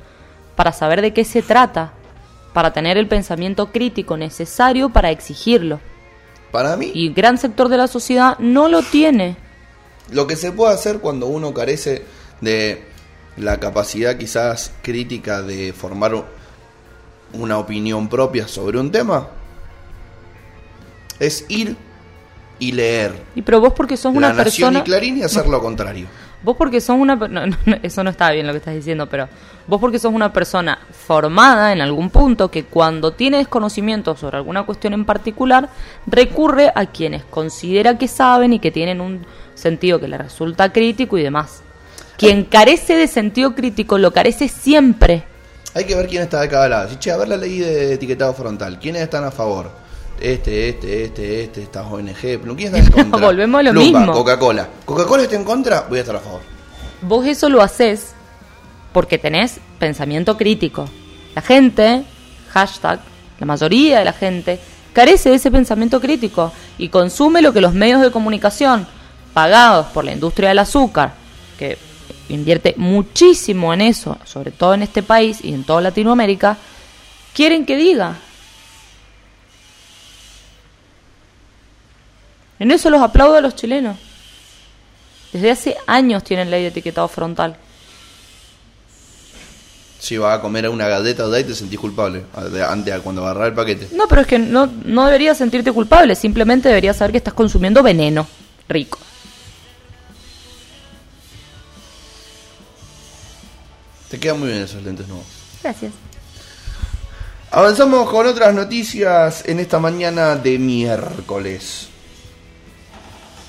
para 0.56 0.72
saber 0.74 1.02
de 1.02 1.12
qué 1.12 1.26
se 1.26 1.42
trata, 1.42 1.94
para 2.54 2.72
tener 2.72 2.98
el 3.00 3.08
pensamiento 3.08 3.72
crítico 3.72 4.16
necesario 4.16 4.90
para 4.90 5.10
exigirlo. 5.10 5.80
Para 6.52 6.78
mí, 6.78 6.92
Y 6.94 7.14
gran 7.14 7.40
sector 7.40 7.68
de 7.68 7.78
la 7.78 7.88
sociedad 7.88 8.38
no 8.38 8.68
lo 8.68 8.84
tiene. 8.84 9.38
Lo 10.12 10.28
que 10.28 10.36
se 10.36 10.52
puede 10.52 10.76
hacer 10.76 11.00
cuando 11.00 11.26
uno 11.26 11.52
carece 11.52 12.04
de 12.42 12.84
la 13.38 13.60
capacidad 13.60 14.18
quizás 14.18 14.72
crítica 14.84 15.42
de 15.42 15.74
formar 15.74 16.14
una 17.34 17.58
opinión 17.58 18.08
propia 18.08 18.48
sobre 18.48 18.80
un 18.80 18.92
tema 18.92 19.28
es 21.20 21.46
ir 21.50 21.76
y 22.60 22.72
leer 22.72 23.13
Y 23.36 23.42
pero 23.42 23.62
vos 23.62 23.74
porque 23.74 23.98
sos 23.98 24.13
La 24.13 24.18
una 24.18 24.28
Nación 24.30 24.44
persona 24.44 24.80
y 24.80 24.84
Clarín 24.84 25.18
y 25.18 25.24
hacer 25.24 25.48
lo 25.48 25.62
contrario. 25.62 26.08
Vos 26.42 26.56
porque 26.56 26.80
sos 26.80 26.98
una... 26.98 27.15
no, 27.15 27.46
no, 27.48 27.56
eso 27.84 28.04
no 28.04 28.10
está 28.10 28.32
bien 28.32 28.48
lo 28.48 28.54
que 28.54 28.60
estás 28.60 28.74
diciendo, 28.74 29.08
pero 29.08 29.28
vos 29.68 29.80
porque 29.80 30.00
sos 30.00 30.13
una 30.13 30.32
persona 30.32 30.80
formada 30.92 31.74
en 31.74 31.82
algún 31.82 32.10
punto 32.10 32.50
que 32.50 32.63
cuando 32.63 33.12
tiene 33.12 33.38
desconocimiento 33.38 34.15
sobre 34.15 34.38
alguna 34.38 34.63
cuestión 34.63 34.94
en 34.94 35.06
particular, 35.06 35.70
recurre 36.08 36.72
a 36.74 36.86
quienes 36.86 37.24
considera 37.26 37.98
que 37.98 38.08
saben 38.08 38.54
y 38.54 38.60
que 38.60 38.72
tienen 38.72 39.02
un 39.02 39.26
sentido 39.56 40.00
que 40.00 40.08
le 40.08 40.18
resulta 40.18 40.72
crítico 40.72 41.18
y 41.18 41.24
demás. 41.24 41.62
Quien 42.18 42.44
carece 42.46 42.96
de 42.96 43.08
sentido 43.08 43.56
crítico 43.56 43.98
lo 43.98 44.12
carece 44.12 44.48
siempre. 44.50 45.24
Hay 45.73 45.86
que 45.86 45.95
ver 45.95 46.08
quién 46.08 46.23
está 46.23 46.41
de 46.41 46.49
cada 46.49 46.67
lado. 46.67 46.89
Che, 46.99 47.12
a 47.12 47.17
ver 47.17 47.27
la 47.27 47.38
ley 47.38 47.60
de 47.60 47.93
etiquetado 47.93 48.34
frontal. 48.34 48.79
¿Quiénes 48.79 49.03
están 49.03 49.23
a 49.23 49.32
favor? 49.32 49.71
Este, 50.19 50.69
este, 50.69 51.05
este, 51.05 51.43
este, 51.43 51.63
estas 51.63 51.86
ONG. 51.86 52.15
¿Quién 52.58 52.75
está 52.75 52.79
en 52.79 52.91
contra? 52.91 53.25
Volvemos 53.25 53.60
a 53.60 53.63
lo 53.63 53.73
mismo. 53.73 54.12
Coca-Cola. 54.12 54.67
¿Coca-Cola 54.86 55.23
está 55.23 55.36
en 55.36 55.43
contra? 55.43 55.82
Voy 55.88 55.99
a 55.99 56.01
estar 56.01 56.15
a 56.15 56.19
favor. 56.19 56.41
Vos 57.01 57.25
eso 57.25 57.49
lo 57.49 57.62
haces 57.62 58.13
porque 58.91 59.17
tenés 59.17 59.60
pensamiento 59.77 60.38
crítico. 60.38 60.89
La 61.36 61.41
gente, 61.41 62.03
hashtag, 62.49 62.99
la 63.39 63.45
mayoría 63.45 63.99
de 63.99 64.05
la 64.05 64.13
gente, 64.13 64.60
carece 64.93 65.29
de 65.29 65.36
ese 65.36 65.51
pensamiento 65.51 66.01
crítico 66.01 66.51
y 66.77 66.89
consume 66.89 67.41
lo 67.41 67.53
que 67.53 67.62
los 67.62 67.73
medios 67.73 68.01
de 68.01 68.12
comunicación, 68.12 68.88
pagados 69.34 69.88
por 69.88 70.03
la 70.03 70.12
industria 70.12 70.49
del 70.49 70.60
azúcar, 70.60 71.13
que 71.58 71.77
invierte 72.30 72.74
muchísimo 72.78 73.74
en 73.74 73.82
eso, 73.82 74.18
sobre 74.26 74.52
todo 74.52 74.74
en 74.74 74.84
este 74.84 75.04
país 75.04 75.39
y 75.44 75.54
en 75.54 75.63
toda 75.63 75.82
Latinoamérica, 75.82 76.58
quieren 77.34 77.65
que 77.65 77.76
diga. 77.76 78.18
En 82.60 82.72
eso 82.72 82.89
los 82.89 83.02
aplaudo 83.02 83.36
a 83.38 83.42
los 83.42 83.56
chilenos. 83.56 83.98
Desde 85.32 85.52
hace 85.52 85.78
años 85.88 86.24
tienen 86.24 86.50
ley 86.52 86.63
de 86.63 86.70
etiquetado 86.70 87.08
frontal. 87.08 87.56
Si 90.00 90.18
vas 90.18 90.38
a 90.38 90.42
comer 90.42 90.68
una 90.70 90.88
galleta 90.88 91.28
de 91.28 91.38
ahí 91.38 91.44
te 91.44 91.54
sentís 91.54 91.78
culpable 91.80 92.24
de- 92.52 92.63
antes 92.63 92.94
a 92.94 93.00
cuando 93.02 93.22
agarrar 93.24 93.50
el 93.50 93.54
paquete. 93.54 93.89
No, 93.94 94.08
pero 94.08 94.22
es 94.22 94.28
que 94.28 94.39
no, 94.39 94.70
no 94.86 95.06
deberías 95.06 95.38
sentirte 95.38 95.72
culpable, 95.72 96.15
simplemente 96.15 96.70
deberías 96.70 96.98
saber 96.98 97.12
que 97.12 97.18
estás 97.18 97.34
consumiendo 97.34 97.84
veneno 97.84 98.26
rico. 98.68 98.98
Te 104.10 104.19
quedan 104.19 104.39
muy 104.39 104.50
bien 104.50 104.62
esos 104.63 104.84
lentes 104.84 105.08
nuevos. 105.08 105.26
Gracias. 105.62 105.93
Avanzamos 107.52 108.10
con 108.10 108.28
otras 108.28 108.54
noticias 108.54 109.43
en 109.48 109.60
esta 109.60 109.80
mañana 109.80 110.36
de 110.36 110.58
miércoles. 110.60 111.88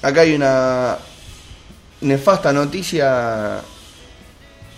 Acá 0.03 0.23
hay 0.23 0.35
una 0.35 0.99
nefasta 2.01 2.53
noticia 2.53 3.61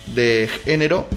de 0.07 0.49
género 0.65 1.07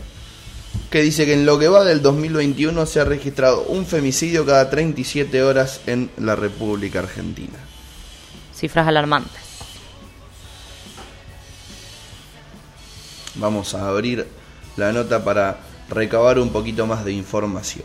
que 0.90 1.02
dice 1.02 1.26
que 1.26 1.34
en 1.34 1.46
lo 1.46 1.58
que 1.58 1.68
va 1.68 1.84
del 1.84 2.02
2021 2.02 2.86
se 2.86 3.00
ha 3.00 3.04
registrado 3.04 3.62
un 3.64 3.86
femicidio 3.86 4.46
cada 4.46 4.70
37 4.70 5.42
horas 5.42 5.80
en 5.86 6.10
la 6.18 6.36
República 6.36 7.00
Argentina. 7.00 7.58
Cifras 8.54 8.86
alarmantes. 8.86 9.42
Vamos 13.34 13.74
a 13.74 13.88
abrir 13.88 14.26
la 14.76 14.92
nota 14.92 15.24
para 15.24 15.58
recabar 15.88 16.38
un 16.38 16.50
poquito 16.50 16.86
más 16.86 17.04
de 17.04 17.12
información. 17.12 17.84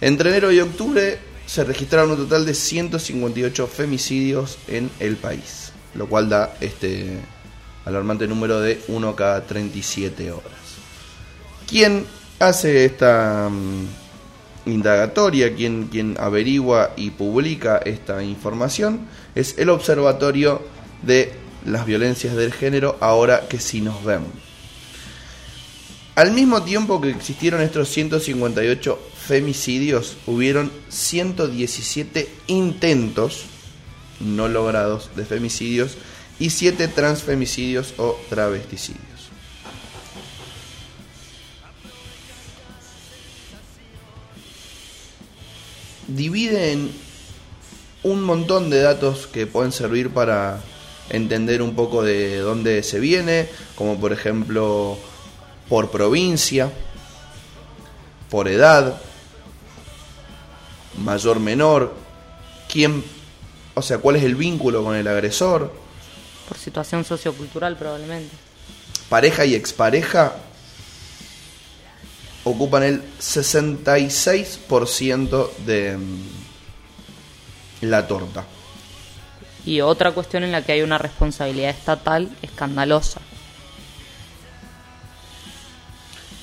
Entre 0.00 0.30
enero 0.30 0.50
y 0.52 0.60
octubre 0.60 1.18
se 1.46 1.64
registraron 1.64 2.12
un 2.12 2.16
total 2.16 2.46
de 2.46 2.54
158 2.54 3.66
femicidios 3.66 4.58
en 4.68 4.90
el 5.00 5.16
país, 5.16 5.72
lo 5.94 6.08
cual 6.08 6.28
da 6.28 6.54
este 6.60 7.18
alarmante 7.84 8.26
número 8.26 8.60
de 8.60 8.80
1 8.88 9.16
cada 9.16 9.44
37 9.44 10.32
horas. 10.32 10.52
¿Quién 11.68 12.04
hace 12.38 12.84
esta 12.84 13.48
mm, 13.50 14.70
indagatoria, 14.70 15.54
quien, 15.54 15.88
quien 15.88 16.16
averigua 16.18 16.92
y 16.96 17.10
publica 17.10 17.78
esta 17.78 18.22
información? 18.22 19.06
Es 19.34 19.58
el 19.58 19.70
Observatorio 19.70 20.62
de 21.02 21.32
las 21.64 21.86
Violencias 21.86 22.34
del 22.34 22.52
Género, 22.52 22.96
ahora 23.00 23.48
que 23.48 23.58
sí 23.58 23.80
nos 23.80 24.04
vemos. 24.04 24.51
Al 26.14 26.32
mismo 26.32 26.62
tiempo 26.62 27.00
que 27.00 27.08
existieron 27.08 27.62
estos 27.62 27.88
158 27.88 28.98
femicidios, 29.16 30.18
hubieron 30.26 30.70
117 30.90 32.28
intentos 32.48 33.44
no 34.20 34.46
logrados 34.48 35.08
de 35.16 35.24
femicidios 35.24 35.96
y 36.38 36.50
7 36.50 36.88
transfemicidios 36.88 37.94
o 37.96 38.18
travesticidios. 38.28 39.02
Divide 46.08 46.72
en 46.72 46.90
un 48.02 48.22
montón 48.22 48.68
de 48.68 48.82
datos 48.82 49.26
que 49.26 49.46
pueden 49.46 49.72
servir 49.72 50.10
para 50.10 50.60
entender 51.08 51.62
un 51.62 51.74
poco 51.74 52.02
de 52.02 52.36
dónde 52.38 52.82
se 52.82 53.00
viene, 53.00 53.48
como 53.76 53.98
por 53.98 54.12
ejemplo 54.12 54.98
por 55.72 55.90
provincia, 55.90 56.70
por 58.28 58.46
edad, 58.46 59.00
mayor 60.98 61.40
menor, 61.40 61.94
quién, 62.70 63.02
o 63.72 63.80
sea, 63.80 63.96
cuál 63.96 64.16
es 64.16 64.24
el 64.24 64.34
vínculo 64.34 64.84
con 64.84 64.94
el 64.94 65.08
agresor, 65.08 65.72
Por 66.46 66.58
situación 66.58 67.06
sociocultural 67.06 67.78
probablemente. 67.78 68.36
pareja 69.08 69.46
y 69.46 69.54
expareja 69.54 70.34
ocupan 72.44 72.82
el 72.82 73.02
66% 73.18 75.54
de 75.64 75.96
mm, 75.96 76.28
la 77.80 78.06
torta. 78.06 78.44
Y 79.64 79.80
otra 79.80 80.12
cuestión 80.12 80.44
en 80.44 80.52
la 80.52 80.60
que 80.60 80.72
hay 80.72 80.82
una 80.82 80.98
responsabilidad 80.98 81.70
estatal 81.70 82.28
escandalosa. 82.42 83.22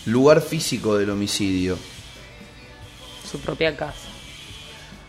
Lugar 0.06 0.41
físico 0.41 0.97
del 0.97 1.10
homicidio, 1.10 1.78
Su 3.30 3.39
propia 3.39 3.76
casa. 3.76 3.93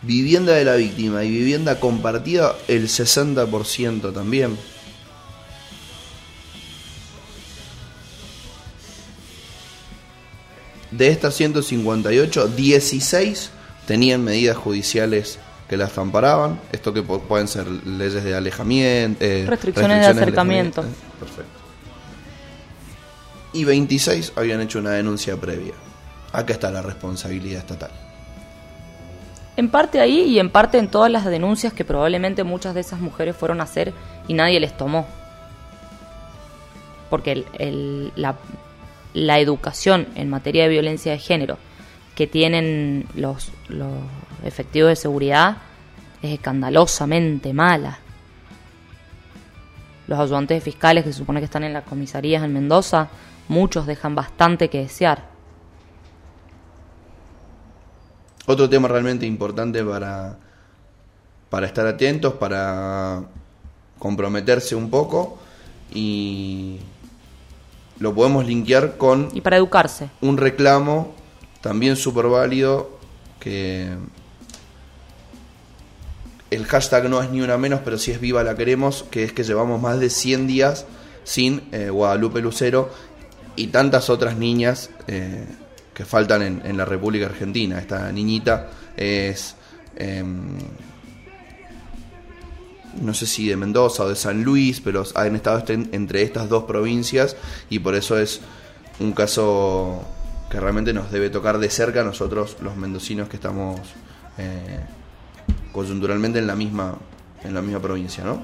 vivienda 0.01 0.53
de 0.53 0.65
la 0.65 0.75
víctima 0.75 1.23
y 1.23 1.31
vivienda 1.31 1.79
compartida 1.79 2.55
el 2.67 2.87
60% 2.87 4.13
también. 4.13 4.57
De 10.91 11.07
estas 11.07 11.35
158, 11.35 12.47
16 12.49 13.49
tenían 13.87 14.23
medidas 14.23 14.57
judiciales 14.57 15.39
que 15.69 15.77
las 15.77 15.97
amparaban. 15.97 16.59
Esto 16.73 16.93
que 16.93 17.01
pueden 17.01 17.47
ser 17.47 17.65
leyes 17.67 18.23
de 18.23 18.35
alejamiento, 18.35 19.23
eh, 19.23 19.45
Restricciones 19.47 20.01
de 20.01 20.07
acercamiento. 20.07 20.83
Perfecto. 21.19 21.50
Y 23.53 23.63
26 23.63 24.33
habían 24.35 24.61
hecho 24.61 24.79
una 24.79 24.91
denuncia 24.91 25.35
previa. 25.37 25.73
Acá 26.31 26.53
está 26.53 26.71
la 26.71 26.81
responsabilidad 26.81 27.59
estatal. 27.59 27.91
En 29.57 29.69
parte 29.69 29.99
ahí 29.99 30.21
y 30.21 30.39
en 30.39 30.49
parte 30.49 30.77
en 30.77 30.87
todas 30.87 31.11
las 31.11 31.25
denuncias 31.25 31.73
que 31.73 31.83
probablemente 31.83 32.43
muchas 32.43 32.73
de 32.73 32.81
esas 32.81 32.99
mujeres 32.99 33.35
fueron 33.35 33.59
a 33.59 33.63
hacer 33.63 33.93
y 34.27 34.33
nadie 34.33 34.59
les 34.59 34.75
tomó. 34.75 35.05
Porque 37.09 37.43
la, 38.15 38.37
la, 39.13 39.39
educación 39.39 40.07
en 40.15 40.29
materia 40.29 40.63
de 40.63 40.69
violencia 40.69 41.11
de 41.11 41.19
género 41.19 41.57
que 42.15 42.27
tienen 42.27 43.05
los, 43.13 43.51
los 43.67 43.91
efectivos 44.45 44.89
de 44.89 44.95
seguridad 44.95 45.57
es 46.21 46.31
escandalosamente 46.31 47.51
mala. 47.51 47.99
Los 50.07 50.19
ayudantes 50.19 50.63
fiscales 50.63 51.03
que 51.03 51.11
se 51.11 51.19
supone 51.19 51.41
que 51.41 51.45
están 51.45 51.65
en 51.65 51.73
las 51.73 51.83
comisarías 51.83 52.43
en 52.43 52.53
Mendoza, 52.53 53.09
muchos 53.47 53.85
dejan 53.85 54.15
bastante 54.15 54.69
que 54.69 54.79
desear. 54.79 55.29
Otro 58.45 58.69
tema 58.69 58.87
realmente 58.87 59.25
importante 59.25 59.83
para, 59.83 60.37
para 61.49 61.67
estar 61.67 61.85
atentos, 61.85 62.33
para 62.33 63.23
comprometerse 63.99 64.75
un 64.75 64.89
poco 64.89 65.37
y 65.93 66.79
lo 67.99 68.15
podemos 68.15 68.45
linkear 68.45 68.97
con... 68.97 69.29
Y 69.33 69.41
para 69.41 69.57
educarse. 69.57 70.09
Un 70.21 70.37
reclamo 70.37 71.13
también 71.61 71.95
súper 71.95 72.25
válido 72.25 72.89
que 73.39 73.95
el 76.49 76.65
hashtag 76.65 77.09
no 77.09 77.21
es 77.21 77.29
ni 77.29 77.41
una 77.41 77.57
menos, 77.57 77.81
pero 77.85 77.97
sí 77.97 78.11
es 78.11 78.19
viva 78.19 78.43
la 78.43 78.55
queremos, 78.55 79.05
que 79.09 79.23
es 79.23 79.31
que 79.31 79.43
llevamos 79.43 79.81
más 79.81 79.99
de 79.99 80.09
100 80.09 80.47
días 80.47 80.85
sin 81.23 81.61
eh, 81.71 81.89
Guadalupe 81.89 82.41
Lucero 82.41 82.91
y 83.55 83.67
tantas 83.67 84.09
otras 84.09 84.37
niñas 84.37 84.89
eh, 85.07 85.45
que 85.93 86.05
faltan 86.05 86.61
en, 86.63 86.77
la 86.77 86.85
República 86.85 87.25
Argentina. 87.25 87.79
Esta 87.79 88.11
niñita 88.11 88.69
es, 88.95 89.55
em, 89.95 90.57
no 93.01 93.13
sé 93.13 93.25
si 93.25 93.47
de 93.47 93.57
Mendoza 93.57 94.03
o 94.03 94.09
de 94.09 94.15
San 94.15 94.43
Luis, 94.43 94.81
pero 94.81 95.03
han 95.15 95.35
estado 95.35 95.59
este, 95.59 95.73
entre 95.73 96.21
estas 96.21 96.49
dos 96.49 96.63
provincias 96.63 97.35
y 97.69 97.79
por 97.79 97.95
eso 97.95 98.17
es 98.17 98.41
un 98.99 99.11
caso 99.11 100.03
que 100.49 100.59
realmente 100.59 100.93
nos 100.93 101.11
debe 101.11 101.29
tocar 101.29 101.59
de 101.59 101.69
cerca 101.69 102.01
a 102.01 102.03
nosotros 102.03 102.57
los 102.61 102.75
mendocinos 102.75 103.29
que 103.29 103.37
estamos 103.37 103.79
eh, 104.37 104.79
coyunturalmente 105.71 106.39
en 106.39 106.47
la 106.47 106.55
misma, 106.55 106.97
en 107.43 107.53
la 107.53 107.61
misma 107.61 107.81
provincia, 107.81 108.23
¿no? 108.23 108.43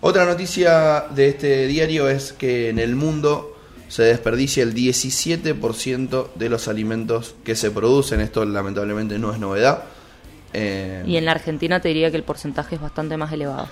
Otra 0.00 0.26
noticia 0.26 1.06
de 1.14 1.28
este 1.28 1.66
diario 1.66 2.10
es 2.10 2.34
que 2.34 2.68
en 2.68 2.78
el 2.78 2.94
mundo 2.94 3.53
se 3.88 4.02
desperdicia 4.02 4.62
el 4.62 4.74
17% 4.74 6.28
de 6.34 6.48
los 6.48 6.68
alimentos 6.68 7.34
que 7.44 7.54
se 7.54 7.70
producen. 7.70 8.20
Esto 8.20 8.44
lamentablemente 8.44 9.18
no 9.18 9.32
es 9.32 9.38
novedad. 9.38 9.84
Eh, 10.52 11.02
y 11.06 11.16
en 11.16 11.24
la 11.24 11.32
Argentina 11.32 11.80
te 11.80 11.88
diría 11.88 12.10
que 12.10 12.16
el 12.16 12.22
porcentaje 12.22 12.76
es 12.76 12.80
bastante 12.80 13.16
más 13.16 13.32
elevado. 13.32 13.68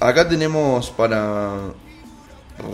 Acá 0.00 0.28
tenemos 0.28 0.90
para 0.90 1.72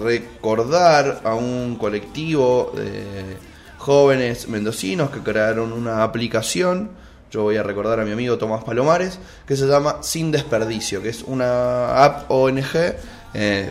recordar 0.02 1.20
a 1.24 1.34
un 1.34 1.76
colectivo 1.76 2.72
de 2.74 3.36
jóvenes 3.78 4.48
mendocinos 4.48 5.10
que 5.10 5.20
crearon 5.20 5.72
una 5.72 6.02
aplicación. 6.02 6.90
Yo 7.30 7.42
voy 7.42 7.56
a 7.56 7.62
recordar 7.62 8.00
a 8.00 8.04
mi 8.04 8.12
amigo 8.12 8.38
Tomás 8.38 8.64
Palomares, 8.64 9.18
que 9.46 9.56
se 9.56 9.66
llama 9.66 9.98
Sin 10.02 10.32
Desperdicio, 10.32 11.00
que 11.02 11.10
es 11.10 11.22
una 11.22 12.04
app 12.04 12.30
ONG. 12.30 12.96
Eh, 13.34 13.70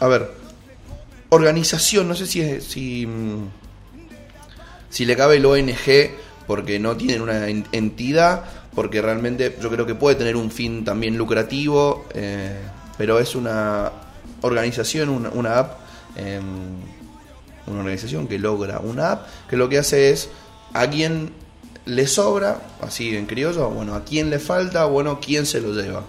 a 0.00 0.06
ver, 0.08 0.37
organización, 1.30 2.08
no 2.08 2.14
sé 2.14 2.26
si, 2.26 2.60
si, 2.60 3.06
mm, 3.06 3.48
si 4.90 5.04
le 5.04 5.16
cabe 5.16 5.36
el 5.36 5.46
ONG 5.46 6.10
porque 6.46 6.78
no 6.78 6.96
tienen 6.96 7.20
una 7.20 7.48
entidad, 7.48 8.44
porque 8.74 9.02
realmente 9.02 9.56
yo 9.60 9.70
creo 9.70 9.84
que 9.84 9.94
puede 9.94 10.16
tener 10.16 10.36
un 10.36 10.50
fin 10.50 10.84
también 10.84 11.18
lucrativo, 11.18 12.06
eh, 12.14 12.56
pero 12.96 13.18
es 13.18 13.34
una 13.34 13.92
organización, 14.40 15.10
una, 15.10 15.58
app, 15.58 15.80
em, 16.16 16.42
una 17.66 17.80
organización 17.80 18.26
que 18.26 18.38
logra 18.38 18.78
una 18.78 19.12
app, 19.12 19.26
que 19.48 19.56
lo 19.56 19.68
que 19.68 19.78
hace 19.78 20.10
es 20.10 20.30
a 20.72 20.88
quien 20.88 21.32
le 21.84 22.06
sobra, 22.06 22.60
así 22.80 23.16
en 23.16 23.26
criollo, 23.26 23.68
bueno, 23.70 23.94
a 23.94 24.04
quién 24.04 24.30
le 24.30 24.38
falta, 24.38 24.86
bueno, 24.86 25.20
quién 25.20 25.44
se 25.44 25.60
lo 25.60 25.72
lleva. 25.72 26.04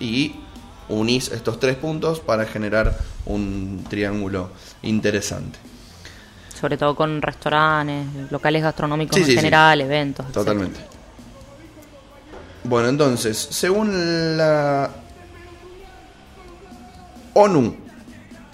Y 0.00 0.34
unís 0.88 1.30
estos 1.32 1.58
tres 1.58 1.76
puntos 1.76 2.20
para 2.20 2.46
generar 2.46 2.96
un 3.26 3.84
triángulo 3.88 4.50
interesante. 4.82 5.58
Sobre 6.58 6.76
todo 6.76 6.96
con 6.96 7.20
restaurantes, 7.20 8.30
locales 8.30 8.62
gastronómicos 8.62 9.18
en 9.18 9.26
general, 9.26 9.80
eventos. 9.80 10.30
Totalmente. 10.32 10.80
Bueno, 12.64 12.88
entonces, 12.88 13.36
según 13.50 14.36
la 14.36 14.90
ONU 17.34 17.76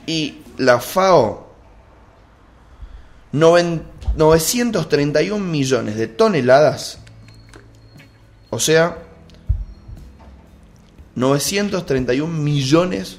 y 0.07 0.39
la 0.59 0.81
FAO, 0.81 1.53
931 3.33 5.45
millones 5.45 5.97
de 5.97 6.09
toneladas, 6.09 6.99
o 8.51 8.59
sea, 8.59 8.99
931 11.15 12.33
millones 12.33 13.19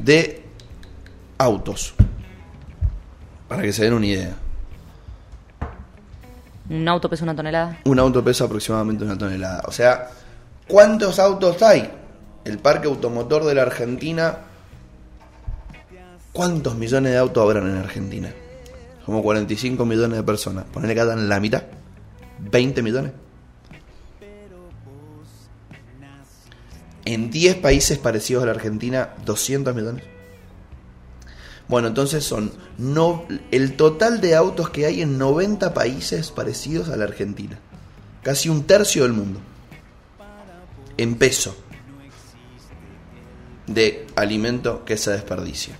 de 0.00 0.44
autos. 1.38 1.94
Para 3.48 3.62
que 3.62 3.72
se 3.72 3.84
den 3.84 3.94
una 3.94 4.06
idea. 4.06 4.36
¿Un 6.68 6.88
auto 6.88 7.08
pesa 7.08 7.24
una 7.24 7.36
tonelada? 7.36 7.78
Un 7.84 7.98
auto 7.98 8.24
pesa 8.24 8.44
aproximadamente 8.44 9.04
una 9.04 9.16
tonelada. 9.16 9.62
O 9.66 9.72
sea, 9.72 10.10
¿cuántos 10.66 11.18
autos 11.18 11.62
hay? 11.62 11.88
El 12.44 12.58
parque 12.58 12.88
automotor 12.88 13.44
de 13.44 13.54
la 13.54 13.62
Argentina. 13.62 14.38
¿Cuántos 16.32 16.74
millones 16.74 17.12
de 17.12 17.18
autos 17.18 17.42
habrán 17.42 17.70
en 17.70 17.78
Argentina? 17.78 18.32
Como 19.04 19.22
45 19.22 19.86
millones 19.86 20.18
de 20.18 20.22
personas. 20.24 20.64
Ponele 20.64 20.94
que 20.94 21.00
en 21.00 21.28
la 21.28 21.40
mitad. 21.40 21.62
20 22.38 22.82
millones. 22.82 23.12
En 27.06 27.30
10 27.30 27.56
países 27.56 27.98
parecidos 27.98 28.42
a 28.42 28.46
la 28.46 28.52
Argentina, 28.52 29.14
200 29.24 29.74
millones. 29.74 30.04
Bueno, 31.68 31.88
entonces 31.88 32.24
son 32.24 32.52
no, 32.78 33.26
el 33.52 33.76
total 33.76 34.20
de 34.20 34.34
autos 34.34 34.70
que 34.70 34.86
hay 34.86 35.02
en 35.02 35.16
90 35.16 35.72
países 35.72 36.32
parecidos 36.32 36.88
a 36.88 36.96
la 36.96 37.04
Argentina. 37.04 37.58
Casi 38.22 38.48
un 38.48 38.64
tercio 38.64 39.04
del 39.04 39.12
mundo. 39.12 39.40
En 40.96 41.14
peso 41.14 41.56
de 43.68 44.06
alimento 44.16 44.84
que 44.84 44.96
se 44.96 45.12
desperdicia. 45.12 45.76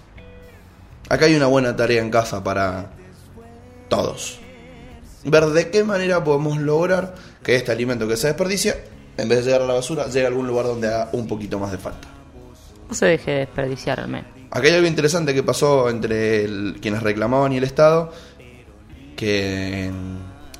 Acá 1.09 1.27
hay 1.27 1.35
una 1.35 1.47
buena 1.47 1.75
tarea 1.75 2.03
en 2.03 2.11
casa 2.11 2.43
para 2.43 2.93
todos. 3.89 4.41
Ver 5.25 5.47
de 5.47 5.71
qué 5.71 5.83
manera 5.83 6.23
podemos 6.23 6.59
lograr 6.59 7.17
que 7.43 7.57
este 7.57 7.73
alimento 7.73 8.07
que 8.07 8.17
se 8.17 8.29
desperdicia 8.29 8.77
en 9.17 9.29
vez 9.29 9.39
de 9.39 9.45
llegar 9.45 9.63
a 9.63 9.67
la 9.67 9.75
basura, 9.75 10.07
llega 10.07 10.27
a 10.27 10.29
algún 10.29 10.47
lugar 10.47 10.67
donde 10.67 10.89
haga 10.89 11.09
un 11.13 11.27
poquito 11.27 11.59
más 11.59 11.73
de 11.73 11.79
falta. 11.79 12.09
No 12.89 12.95
se 12.95 13.07
deje 13.07 13.31
desperdiciar 13.33 14.01
al 14.01 14.09
menos. 14.09 14.31
Aquí 14.51 14.69
hay 14.69 14.75
algo 14.75 14.87
interesante 14.87 15.35
que 15.35 15.43
pasó 15.43 15.91
entre 15.91 16.75
quienes 16.81 17.03
reclamaban 17.03 17.53
y 17.53 17.59
el 17.59 17.65
Estado, 17.65 18.13
que 19.17 19.91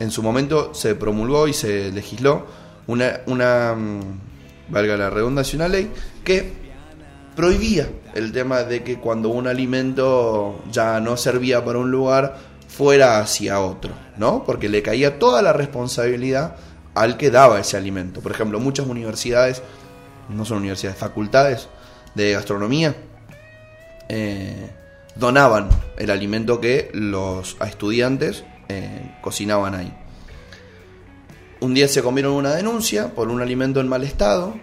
en, 0.01 0.11
su 0.11 0.23
momento 0.23 0.75
se 0.75 0.95
promulgó 0.95 1.47
y 1.49 1.53
se 1.53 1.93
legisló 1.93 2.47
una, 2.87 3.21
una, 3.27 3.75
mm, 3.75 4.01
valga 4.69 4.97
la 4.97 5.11
redundancia, 5.11 5.57
una 5.57 5.69
ley 5.69 5.91
que 6.25 6.53
prohibía 7.37 7.89
el 8.15 8.33
tema 8.33 8.65
de 8.65 8.83
que 8.83 8.99
cuando 8.99 9.29
un 9.29 9.47
alimento 9.47 10.63
ya 10.73 11.01
no 11.01 11.17
servía 11.17 11.65
para 11.65 11.79
un 11.79 11.91
lugar, 11.91 12.37
fuera 12.67 13.21
hacia 13.21 13.61
otro, 13.61 13.93
¿no? 14.17 14.45
Porque 14.45 14.69
le 14.69 14.83
caía 14.83 15.19
toda 15.19 15.43
la 15.43 15.53
responsabilidad 15.53 16.57
al 16.97 17.19
que 17.19 17.31
daba 17.31 17.61
ese 17.61 17.77
alimento. 17.77 18.21
Por 18.21 18.33
ejemplo, 18.33 18.59
muchas 18.59 18.87
universidades, 18.87 19.63
no 20.31 20.45
son 20.45 20.59
universidades, 20.59 20.99
facultades 20.99 21.69
de 22.15 22.33
gastronomía, 22.33 22.97
eh, 24.09 24.71
donaban 25.15 25.69
el 25.99 26.11
alimento 26.11 26.61
que 26.61 26.91
los 26.95 27.59
estudiantes 27.61 28.45
eh, 28.69 29.15
cocinaban 29.21 29.75
ahí. 29.75 29.93
Un 31.61 31.75
día 31.75 31.87
se 31.87 32.03
comieron 32.03 32.33
una 32.33 32.55
denuncia 32.55 33.15
por 33.15 33.29
un 33.29 33.43
alimento 33.43 33.81
en 33.81 33.89
mal 33.89 34.03
estado 34.03 34.55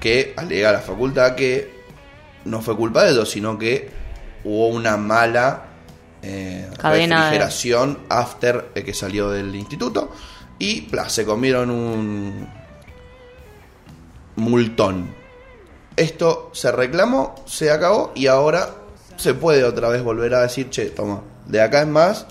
que 0.00 0.34
alega 0.36 0.72
la 0.72 0.80
facultad 0.80 1.36
que 1.36 1.72
no 2.44 2.62
fue 2.62 2.76
culpa 2.76 3.04
de 3.04 3.12
ellos, 3.12 3.30
sino 3.30 3.58
que 3.58 3.90
hubo 4.42 4.68
una 4.68 4.96
mala 4.96 5.66
eh, 6.20 6.68
refrigeración 6.78 8.00
after 8.08 8.72
que 8.74 8.92
salió 8.92 9.30
del 9.30 9.54
instituto 9.54 10.12
y 10.58 10.88
se 11.08 11.24
comieron 11.24 11.70
un 11.70 12.48
multón. 14.36 15.10
Esto 15.96 16.50
se 16.52 16.72
reclamó, 16.72 17.34
se 17.46 17.70
acabó 17.70 18.12
y 18.14 18.26
ahora 18.26 18.70
se 19.16 19.34
puede 19.34 19.64
otra 19.64 19.88
vez 19.88 20.02
volver 20.02 20.34
a 20.34 20.42
decir, 20.42 20.70
che, 20.70 20.86
toma, 20.86 21.22
de 21.46 21.60
acá 21.60 21.82
es 21.82 21.86
más, 21.86 22.26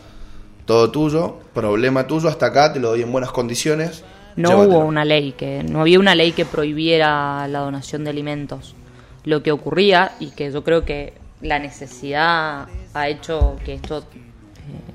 todo 0.65 0.91
tuyo, 0.91 1.37
problema 1.53 2.07
tuyo, 2.07 2.29
hasta 2.29 2.47
acá 2.47 2.73
te 2.73 2.79
lo 2.79 2.89
doy 2.89 3.01
en 3.01 3.11
buenas 3.11 3.31
condiciones. 3.31 4.03
No 4.35 4.61
hubo 4.61 4.79
una 4.79 5.05
ley, 5.05 5.33
que 5.33 5.63
no 5.63 5.81
había 5.81 5.99
una 5.99 6.15
ley 6.15 6.31
que 6.31 6.45
prohibiera 6.45 7.47
la 7.47 7.59
donación 7.59 8.03
de 8.03 8.09
alimentos. 8.09 8.75
Lo 9.23 9.43
que 9.43 9.51
ocurría, 9.51 10.13
y 10.19 10.31
que 10.31 10.51
yo 10.51 10.63
creo 10.63 10.83
que 10.83 11.13
la 11.41 11.59
necesidad 11.59 12.67
ha 12.93 13.07
hecho 13.09 13.57
que 13.63 13.75
esto 13.75 13.99
eh, 13.99 14.03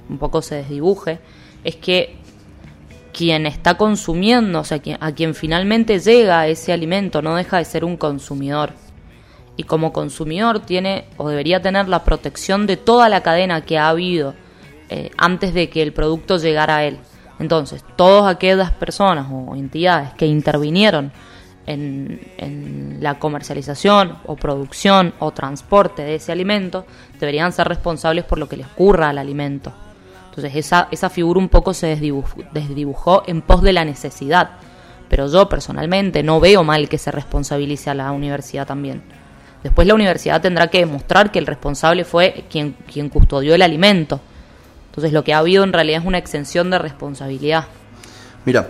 un 0.09 0.19
poco 0.19 0.43
se 0.43 0.57
desdibuje, 0.57 1.21
es 1.65 1.77
que 1.77 2.17
quien 3.19 3.47
está 3.47 3.77
consumiendo, 3.77 4.61
o 4.61 4.65
sea, 4.65 4.81
a 5.01 5.11
quien 5.11 5.35
finalmente 5.35 5.99
llega 5.99 6.47
ese 6.47 6.73
alimento, 6.73 7.21
no 7.21 7.35
deja 7.35 7.57
de 7.59 7.65
ser 7.65 7.85
un 7.85 7.97
consumidor. 7.97 8.75
Y 9.57 9.65
como 9.65 9.93
consumidor 9.93 10.61
tiene 10.61 11.07
o 11.17 11.29
debería 11.29 11.61
tener 11.61 11.89
la 11.89 12.05
protección 12.05 12.69
de 12.69 12.77
toda 12.77 13.09
la 13.09 13.25
cadena 13.25 13.63
que 13.63 13.77
ha 13.77 13.89
habido 13.89 14.35
eh, 14.89 15.11
antes 15.17 15.53
de 15.53 15.69
que 15.69 15.83
el 15.83 15.93
producto 15.93 16.37
llegara 16.37 16.77
a 16.77 16.85
él. 16.85 17.01
Entonces, 17.41 17.85
todas 17.97 18.33
aquellas 18.33 18.71
personas 18.71 19.27
o 19.33 19.57
entidades 19.57 20.15
que 20.15 20.27
intervinieron 20.27 21.11
en, 21.67 22.21
en, 22.37 22.99
la 23.01 23.19
comercialización 23.19 24.17
o 24.27 24.37
producción 24.37 25.13
o 25.19 25.33
transporte 25.33 26.03
de 26.03 26.15
ese 26.15 26.31
alimento 26.31 26.87
deberían 27.19 27.51
ser 27.51 27.67
responsables 27.67 28.25
por 28.25 28.39
lo 28.39 28.49
que 28.49 28.59
les 28.59 28.67
ocurra 28.69 29.09
al 29.09 29.19
alimento. 29.19 29.73
Entonces 30.39 30.67
esa, 30.67 30.87
esa 30.93 31.11
figura 31.11 31.41
un 31.41 31.49
poco 31.49 31.75
se 31.75 31.89
desdibujó, 31.89 33.25
en 33.27 33.43
pos 33.43 33.61
de 33.61 33.73
la 33.73 33.85
necesidad. 33.85 34.51
Pero 35.09 35.27
yo 35.27 35.49
personalmente 35.49 36.23
no 36.23 36.39
veo 36.39 36.63
mal 36.63 36.89
que 36.89 36.97
se 36.97 37.11
responsabilice 37.11 37.91
a 37.91 37.95
la 37.95 38.13
universidad 38.13 38.65
también. 38.65 39.03
Después 39.65 39.89
la 39.89 39.95
universidad 39.95 40.41
tendrá 40.41 40.69
que 40.69 40.79
demostrar 40.79 41.33
que 41.33 41.41
el 41.41 41.47
responsable 41.47 42.05
fue 42.05 42.45
quien, 42.49 42.77
quien 42.87 43.09
custodió 43.09 43.53
el 43.53 43.63
alimento. 43.63 44.21
Entonces 44.91 45.13
lo 45.13 45.25
que 45.25 45.35
ha 45.35 45.39
habido 45.39 45.65
en 45.65 45.73
realidad 45.73 46.03
es 46.03 46.07
una 46.07 46.19
exención 46.19 46.71
de 46.71 46.79
responsabilidad. 46.79 47.65
Mira, 48.45 48.69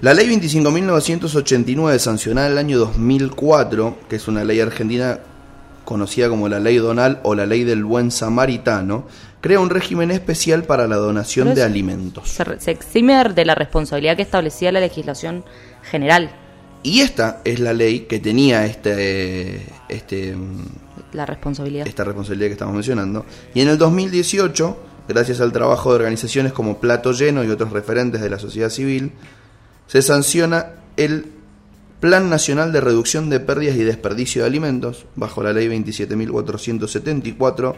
la 0.00 0.14
ley 0.14 0.26
25.989 0.26 1.98
sancionada 1.98 2.48
en 2.48 2.54
el 2.54 2.58
año 2.58 2.78
2004, 2.78 3.98
que 4.08 4.16
es 4.16 4.26
una 4.26 4.42
ley 4.42 4.58
argentina 4.58 5.20
conocida 5.84 6.28
como 6.28 6.48
la 6.48 6.58
ley 6.58 6.78
donal 6.78 7.20
o 7.22 7.36
la 7.36 7.46
ley 7.46 7.62
del 7.62 7.84
buen 7.84 8.10
samaritano, 8.10 9.06
crea 9.40 9.60
un 9.60 9.70
régimen 9.70 10.10
especial 10.10 10.64
para 10.64 10.86
la 10.86 10.96
donación 10.96 11.54
de 11.54 11.62
alimentos. 11.62 12.28
Se, 12.28 12.70
exime 12.70 13.22
de 13.24 13.44
la 13.44 13.54
responsabilidad 13.54 14.16
que 14.16 14.22
establecía 14.22 14.72
la 14.72 14.80
legislación 14.80 15.44
general. 15.82 16.30
Y 16.82 17.00
esta 17.00 17.40
es 17.44 17.60
la 17.60 17.72
ley 17.72 18.00
que 18.00 18.18
tenía 18.18 18.66
este, 18.66 19.66
este 19.88 20.36
la 21.12 21.26
responsabilidad. 21.26 21.86
Esta 21.86 22.04
responsabilidad 22.04 22.48
que 22.48 22.52
estamos 22.52 22.74
mencionando. 22.74 23.24
Y 23.54 23.60
en 23.60 23.68
el 23.68 23.78
2018, 23.78 24.76
gracias 25.08 25.40
al 25.40 25.52
trabajo 25.52 25.90
de 25.90 25.96
organizaciones 25.96 26.52
como 26.52 26.78
Plato 26.78 27.12
Lleno 27.12 27.44
y 27.44 27.50
otros 27.50 27.72
referentes 27.72 28.20
de 28.20 28.30
la 28.30 28.38
sociedad 28.38 28.70
civil, 28.70 29.12
se 29.86 30.02
sanciona 30.02 30.72
el 30.96 31.26
Plan 32.00 32.30
Nacional 32.30 32.72
de 32.72 32.80
Reducción 32.80 33.28
de 33.28 33.40
Pérdidas 33.40 33.76
y 33.76 33.82
Desperdicio 33.82 34.42
de 34.42 34.48
Alimentos, 34.48 35.06
bajo 35.16 35.42
la 35.42 35.52
Ley 35.52 35.66
27.474 35.68 37.74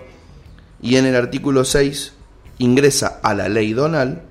y 0.82 0.96
en 0.96 1.06
el 1.06 1.16
artículo 1.16 1.64
6 1.64 2.14
ingresa 2.58 3.20
a 3.22 3.34
la 3.34 3.48
ley 3.48 3.72
donal 3.72 4.22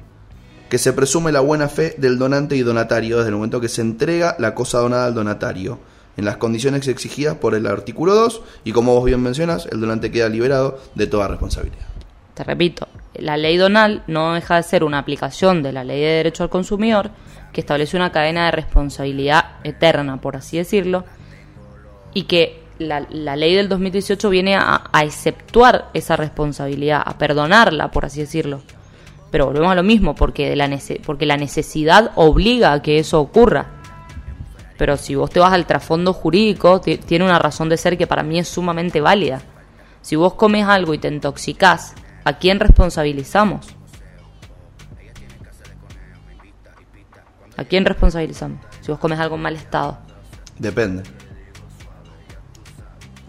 que 0.70 0.78
se 0.78 0.94
presume 0.94 1.32
la 1.32 1.40
buena 1.40 1.68
fe 1.68 1.96
del 1.98 2.20
donante 2.20 2.56
y 2.56 2.62
donatario 2.62 3.18
desde 3.18 3.30
el 3.30 3.36
momento 3.36 3.60
que 3.60 3.70
se 3.70 3.82
entrega 3.82 4.36
la 4.40 4.54
cosa 4.54 4.80
donada 4.80 5.06
al 5.06 5.16
donatario 5.16 5.80
en 6.16 6.26
las 6.26 6.38
condiciones 6.38 6.88
exigidas 6.88 7.36
por 7.36 7.56
el 7.56 7.66
artículo 7.66 8.14
2 8.14 8.42
y 8.66 8.72
como 8.72 8.94
vos 8.94 9.06
bien 9.06 9.22
mencionas, 9.22 9.68
el 9.72 9.80
donante 9.80 10.12
queda 10.12 10.30
liberado 10.30 10.80
de 10.96 11.08
toda 11.08 11.28
responsabilidad. 11.28 11.88
Te 12.34 12.44
repito, 12.44 12.88
la 13.16 13.38
ley 13.38 13.58
donal 13.58 14.04
no 14.08 14.34
deja 14.34 14.58
de 14.58 14.64
ser 14.64 14.84
una 14.84 15.00
aplicación 15.00 15.64
de 15.64 15.74
la 15.74 15.84
ley 15.84 16.02
de 16.02 16.08
derecho 16.08 16.44
al 16.44 16.50
consumidor 16.50 17.12
que 17.54 17.62
establece 17.62 17.98
una 17.98 18.12
cadena 18.12 18.46
de 18.46 18.52
responsabilidad 18.52 19.58
eterna, 19.64 20.22
por 20.22 20.36
así 20.36 20.58
decirlo, 20.58 21.04
y 22.14 22.24
que 22.24 22.59
la, 22.80 23.36
ley 23.36 23.56
del 23.56 23.70
2018 23.70 24.30
viene 24.30 24.56
a, 24.56 24.90
exceptuar 25.04 25.90
esa 25.94 26.16
responsabilidad, 26.16 27.02
a 27.06 27.18
perdonarla, 27.18 27.92
por 27.92 28.06
así 28.06 28.22
decirlo. 28.22 28.62
Pero 29.32 29.46
volvemos 29.46 29.72
a 29.72 29.76
lo 29.76 29.84
mismo, 29.84 30.16
porque, 30.16 30.50
de 30.50 30.56
la, 30.56 30.70
porque 31.06 31.26
la 31.26 31.38
necesidad 31.38 32.12
obliga 32.16 32.74
a 32.74 32.82
que 32.82 33.00
eso 33.00 33.20
ocurra. 33.20 33.68
Pero 34.78 34.98
si 34.98 35.14
vos 35.14 35.30
te 35.30 35.40
vas 35.40 35.54
al 35.54 35.66
trasfondo 35.66 36.14
jurídico, 36.14 36.82
tiene 36.82 37.26
una 37.26 37.38
razón 37.38 37.70
de 37.70 37.78
ser 37.78 37.98
que 37.98 38.08
para 38.08 38.24
mí 38.24 38.40
es 38.40 38.48
sumamente 38.48 39.02
válida. 39.02 39.42
Si 40.02 40.16
vos 40.16 40.34
comes 40.34 40.66
algo 40.66 40.94
y 40.94 40.98
te 40.98 41.10
intoxicás, 41.10 41.94
¿a 42.24 42.38
quién 42.38 42.60
responsabilizamos? 42.60 43.68
¿A 47.58 47.66
quién 47.66 47.84
responsabilizamos? 47.84 48.60
Si 48.80 48.90
vos 48.90 49.00
comes 49.00 49.20
algo 49.20 49.36
en 49.36 49.42
mal 49.42 49.56
estado. 49.58 49.98
Depende. 50.58 51.04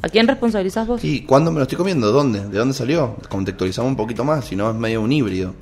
¿A 0.02 0.08
quién 0.08 0.26
responsabilizás 0.26 0.86
vos? 0.86 1.04
¿Y 1.04 1.22
cuándo 1.22 1.50
me 1.50 1.58
lo 1.58 1.62
estoy 1.62 1.76
comiendo? 1.76 2.10
¿Dónde? 2.10 2.46
¿De 2.46 2.58
dónde 2.58 2.74
salió? 2.74 3.16
Contextualizamos 3.28 3.90
un 3.90 3.96
poquito 3.96 4.24
más, 4.24 4.46
si 4.46 4.56
no 4.56 4.70
es 4.70 4.76
medio 4.76 5.02
un 5.02 5.12
híbrido. 5.12 5.54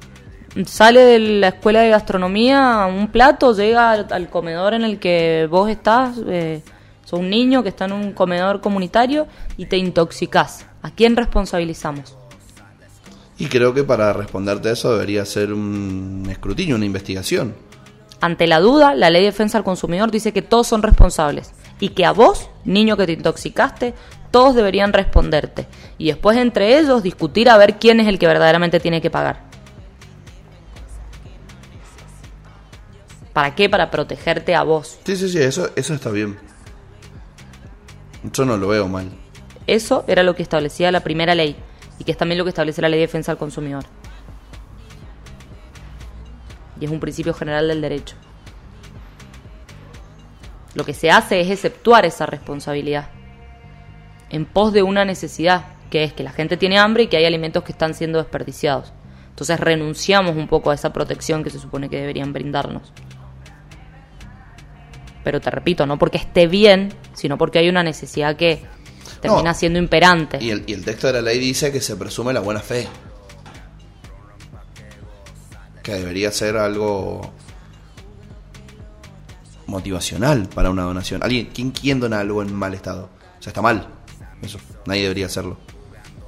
Sale 0.64 1.00
de 1.00 1.18
la 1.18 1.48
escuela 1.48 1.80
de 1.80 1.90
gastronomía 1.90 2.86
un 2.86 3.08
plato, 3.08 3.52
llega 3.52 3.90
al, 3.92 4.30
comedor 4.30 4.74
en 4.74 4.82
el 4.82 4.98
que 4.98 5.48
vos 5.50 5.68
estás, 5.68 6.16
eh, 6.26 6.62
sos 7.04 7.20
un 7.20 7.30
niño 7.30 7.62
que 7.62 7.68
está 7.68 7.84
en 7.86 7.92
un 7.92 8.12
comedor 8.12 8.60
comunitario 8.60 9.26
y 9.56 9.66
te 9.66 9.76
intoxicás. 9.76 10.66
¿A 10.82 10.90
quién 10.90 11.16
responsabilizamos? 11.16 12.16
Y 13.38 13.46
creo 13.46 13.74
que 13.74 13.84
para 13.84 14.12
responderte 14.12 14.68
a 14.68 14.72
eso 14.72 14.92
debería 14.92 15.24
ser 15.24 15.52
un 15.52 16.26
escrutinio, 16.30 16.76
una 16.76 16.86
investigación. 16.86 17.54
Ante 18.20 18.46
la 18.46 18.58
duda, 18.58 18.94
la 18.94 19.10
ley 19.10 19.22
de 19.22 19.30
defensa 19.30 19.58
al 19.58 19.64
consumidor 19.64 20.10
dice 20.10 20.32
que 20.32 20.42
todos 20.42 20.66
son 20.66 20.82
responsables 20.82 21.52
y 21.78 21.90
que 21.90 22.04
a 22.04 22.12
vos, 22.12 22.50
niño 22.64 22.96
que 22.96 23.06
te 23.06 23.12
intoxicaste, 23.12 23.94
todos 24.30 24.54
deberían 24.54 24.92
responderte 24.92 25.66
y 25.96 26.08
después 26.08 26.36
entre 26.36 26.78
ellos 26.78 27.02
discutir 27.02 27.48
a 27.48 27.56
ver 27.56 27.78
quién 27.78 28.00
es 28.00 28.08
el 28.08 28.18
que 28.18 28.26
verdaderamente 28.26 28.80
tiene 28.80 29.00
que 29.00 29.10
pagar. 29.10 29.48
¿Para 33.32 33.54
qué? 33.54 33.68
Para 33.68 33.90
protegerte 33.90 34.54
a 34.54 34.62
vos. 34.62 34.98
Sí, 35.04 35.16
sí, 35.16 35.28
sí, 35.28 35.38
eso, 35.38 35.70
eso 35.76 35.94
está 35.94 36.10
bien. 36.10 36.38
Yo 38.32 38.44
no 38.44 38.56
lo 38.56 38.68
veo 38.68 38.88
mal. 38.88 39.10
Eso 39.66 40.04
era 40.08 40.22
lo 40.22 40.34
que 40.34 40.42
establecía 40.42 40.90
la 40.90 41.00
primera 41.00 41.34
ley 41.34 41.56
y 41.98 42.04
que 42.04 42.12
es 42.12 42.18
también 42.18 42.38
lo 42.38 42.44
que 42.44 42.50
establece 42.50 42.82
la 42.82 42.88
ley 42.88 42.98
de 42.98 43.06
defensa 43.06 43.32
al 43.32 43.38
consumidor. 43.38 43.84
Y 46.80 46.84
es 46.84 46.90
un 46.90 47.00
principio 47.00 47.32
general 47.32 47.68
del 47.68 47.80
derecho. 47.80 48.16
Lo 50.74 50.84
que 50.84 50.94
se 50.94 51.10
hace 51.10 51.40
es 51.40 51.50
exceptuar 51.50 52.06
esa 52.06 52.26
responsabilidad 52.26 53.17
en 54.30 54.44
pos 54.44 54.72
de 54.72 54.82
una 54.82 55.04
necesidad, 55.04 55.66
que 55.90 56.04
es 56.04 56.12
que 56.12 56.22
la 56.22 56.32
gente 56.32 56.56
tiene 56.56 56.78
hambre 56.78 57.04
y 57.04 57.06
que 57.08 57.16
hay 57.16 57.24
alimentos 57.24 57.64
que 57.64 57.72
están 57.72 57.94
siendo 57.94 58.18
desperdiciados. 58.18 58.92
Entonces 59.30 59.60
renunciamos 59.60 60.36
un 60.36 60.48
poco 60.48 60.70
a 60.70 60.74
esa 60.74 60.92
protección 60.92 61.44
que 61.44 61.50
se 61.50 61.58
supone 61.58 61.88
que 61.88 61.96
deberían 62.00 62.32
brindarnos. 62.32 62.92
Pero 65.24 65.40
te 65.40 65.50
repito, 65.50 65.86
no 65.86 65.98
porque 65.98 66.18
esté 66.18 66.46
bien, 66.46 66.92
sino 67.14 67.38
porque 67.38 67.58
hay 67.58 67.68
una 67.68 67.82
necesidad 67.82 68.36
que 68.36 68.62
termina 69.20 69.54
siendo 69.54 69.78
imperante. 69.78 70.38
Y 70.40 70.50
el, 70.50 70.64
y 70.66 70.72
el 70.72 70.84
texto 70.84 71.06
de 71.08 71.14
la 71.14 71.22
ley 71.22 71.38
dice 71.38 71.70
que 71.70 71.80
se 71.80 71.96
presume 71.96 72.32
la 72.32 72.40
buena 72.40 72.60
fe. 72.60 72.88
Que 75.82 75.94
debería 75.94 76.30
ser 76.32 76.56
algo 76.56 77.32
motivacional 79.66 80.48
para 80.48 80.70
una 80.70 80.82
donación. 80.82 81.22
¿Alguien, 81.22 81.50
¿quién, 81.54 81.70
quién 81.70 82.00
dona 82.00 82.20
algo 82.20 82.42
en 82.42 82.52
mal 82.54 82.74
estado? 82.74 83.10
O 83.38 83.42
sea, 83.42 83.50
está 83.50 83.62
mal. 83.62 83.86
Eso, 84.42 84.58
nadie 84.86 85.02
debería 85.02 85.26
hacerlo. 85.26 85.56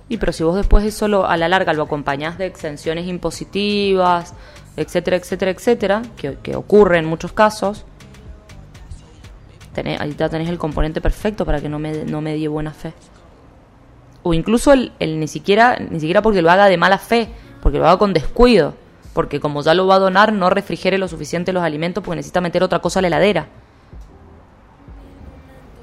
Y 0.09 0.17
pero 0.17 0.33
si 0.33 0.43
vos 0.43 0.57
después 0.57 0.85
eso 0.85 1.07
lo, 1.07 1.27
a 1.27 1.37
la 1.37 1.49
larga 1.49 1.73
lo 1.73 1.85
acompañás 1.85 2.37
de 2.37 2.47
exenciones 2.47 3.07
impositivas, 3.07 4.35
etcétera, 4.77 5.17
etcétera, 5.17 5.51
etcétera, 5.53 6.03
que, 6.17 6.57
ocurre 6.57 6.99
en 6.99 7.05
muchos 7.05 7.33
casos, 7.33 7.85
tenés, 9.73 10.01
ahí 10.01 10.13
tenés 10.15 10.49
el 10.49 10.59
componente 10.59 11.01
perfecto 11.01 11.47
para 11.47 11.61
que 11.61 11.69
no 11.69 11.79
me, 11.79 12.05
no 12.05 12.21
me 12.21 12.35
die 12.35 12.49
buena 12.49 12.73
fe. 12.73 12.93
O 14.25 14.35
incluso 14.35 14.73
el, 14.73 14.93
el, 14.99 15.21
ni 15.21 15.29
siquiera, 15.29 15.79
ni 15.79 16.01
siquiera 16.01 16.23
porque 16.23 16.43
lo 16.43 16.51
haga 16.51 16.67
de 16.67 16.77
mala 16.77 16.99
fe, 16.99 17.29
porque 17.63 17.79
lo 17.79 17.87
haga 17.87 17.97
con 17.97 18.13
descuido, 18.13 18.75
porque 19.15 19.39
como 19.39 19.63
ya 19.63 19.75
lo 19.75 19.87
va 19.87 19.95
a 19.95 20.01
donar, 20.01 20.33
no 20.33 20.51
refrigere 20.51 20.99
lo 20.99 21.07
suficiente 21.07 21.53
los 21.53 21.63
alimentos 21.63 22.03
porque 22.03 22.17
necesita 22.17 22.41
meter 22.41 22.65
otra 22.65 22.81
cosa 22.81 22.99
a 22.99 23.03
la 23.03 23.09
heladera 23.09 23.47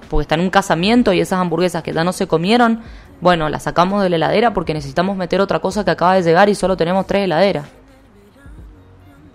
porque 0.10 0.24
está 0.24 0.36
en 0.36 0.42
un 0.42 0.50
casamiento 0.50 1.14
y 1.14 1.20
esas 1.20 1.40
hamburguesas 1.40 1.84
que 1.84 1.94
ya 1.94 2.04
no 2.04 2.14
se 2.14 2.28
comieron, 2.28 2.82
bueno, 3.22 3.50
las 3.50 3.64
sacamos 3.64 4.04
de 4.04 4.10
la 4.10 4.18
heladera 4.18 4.54
porque 4.54 4.74
necesitamos 4.74 5.18
meter 5.18 5.42
otra 5.42 5.60
cosa 5.60 5.84
que 5.84 5.92
acaba 5.92 6.16
de 6.16 6.24
llegar 6.24 6.50
y 6.50 6.56
solo 6.56 6.78
tenemos 6.78 7.08
tres 7.08 7.26
heladeras. 7.26 7.66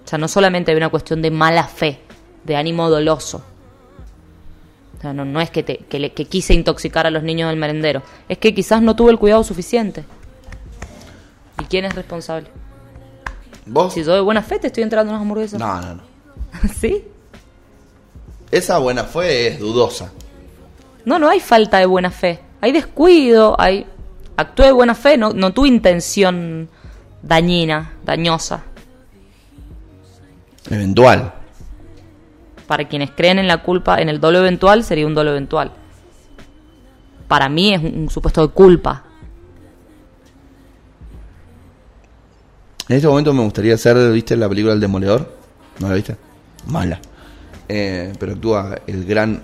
O 0.05 0.09
sea, 0.09 0.19
no 0.19 0.29
solamente 0.29 0.71
hay 0.71 0.77
una 0.77 0.89
cuestión 0.89 1.23
de 1.23 1.31
mala 1.31 1.65
fe, 1.65 2.01
de 2.45 2.57
ánimo 2.57 2.91
doloso. 2.91 3.43
no, 5.03 5.25
no 5.25 5.41
es 5.41 5.51
que, 5.51 5.63
te, 5.63 5.79
que, 5.79 5.99
le, 5.99 6.13
que 6.13 6.27
quise 6.27 6.55
intoxicar 6.55 7.07
a 7.07 7.11
los 7.11 7.23
niños 7.23 7.49
del 7.49 7.59
merendero, 7.59 8.03
es 8.29 8.39
que 8.39 8.55
quizás 8.55 8.83
no 8.83 8.95
tuve 8.95 9.13
el 9.13 9.19
cuidado 9.19 9.43
suficiente. 9.43 10.05
¿Y 11.61 11.65
quién 11.65 11.85
es 11.85 11.95
responsable? 11.95 12.49
¿Vos? 13.67 13.95
Si 13.95 14.03
yo 14.03 14.15
de 14.15 14.21
buena 14.21 14.43
fe 14.43 14.59
te 14.59 14.69
estoy 14.69 14.83
entrando 14.83 15.11
unas 15.11 15.23
hamburguesas. 15.23 15.59
No, 15.59 15.81
no, 15.81 15.95
no. 15.95 16.03
¿Sí? 16.81 17.05
Esa 18.51 18.79
buena 18.79 19.05
fe 19.05 19.49
es 19.49 19.59
dudosa. 19.59 20.13
No, 21.05 21.19
no 21.19 21.29
hay 21.29 21.41
falta 21.41 21.79
de 21.79 21.87
buena 21.87 22.11
fe. 22.11 22.41
Hay 22.61 22.73
descuido, 22.73 23.57
hay... 23.59 23.87
Actúe 24.37 24.63
de 24.65 24.73
buena 24.73 24.95
fe, 24.95 25.19
no, 25.19 25.33
no 25.33 25.53
tu 25.53 25.67
intención 25.67 26.69
dañina, 27.23 27.93
dañosa. 28.05 28.65
Eventual. 30.71 31.33
Para 32.67 32.89
quienes 32.89 33.11
creen 33.11 33.39
en 33.39 33.47
la 33.47 33.63
culpa, 33.63 34.01
en 34.01 34.09
el 34.09 34.21
dolo 34.21 34.39
eventual, 34.39 34.85
sería 34.85 35.07
un 35.07 35.15
dolo 35.15 35.31
eventual. 35.31 35.73
Para 37.29 37.49
mí 37.49 37.75
es 37.75 37.83
un, 37.83 38.09
supuesto 38.09 38.47
de 38.47 38.53
culpa. 38.53 39.05
En 42.89 42.97
este 42.97 43.09
momento 43.09 43.33
me 43.33 43.43
gustaría 43.43 43.75
hacer, 43.75 44.13
¿viste 44.13 44.37
la 44.37 44.49
película 44.49 44.75
El 44.75 44.81
Demoledor? 44.81 45.31
¿No 45.79 45.89
la 45.89 45.95
viste? 45.95 46.17
Mala. 46.67 47.01
Eh, 47.69 48.13
pero 48.19 48.33
actúa 48.33 48.77
el 48.87 49.05
gran 49.05 49.43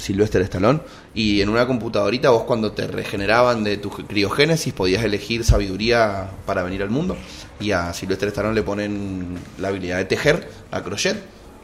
Sylvester 0.00 0.42
Stallone. 0.42 0.80
Y 1.14 1.40
en 1.42 1.48
una 1.48 1.66
computadorita 1.66 2.30
vos 2.30 2.44
cuando 2.44 2.72
te 2.72 2.86
regeneraban 2.86 3.62
de 3.62 3.76
tu 3.76 3.90
criogénesis 3.90 4.72
podías 4.72 5.04
elegir 5.04 5.44
sabiduría 5.44 6.30
para 6.46 6.62
venir 6.62 6.82
al 6.82 6.90
mundo. 6.90 7.16
Y 7.60 7.72
a 7.72 7.92
Sylvester 7.92 8.28
Stallone 8.28 8.54
le 8.54 8.62
ponen 8.62 9.38
la 9.58 9.68
habilidad 9.68 9.98
de 9.98 10.06
tejer, 10.06 10.48
a 10.70 10.82
crochet. 10.82 11.16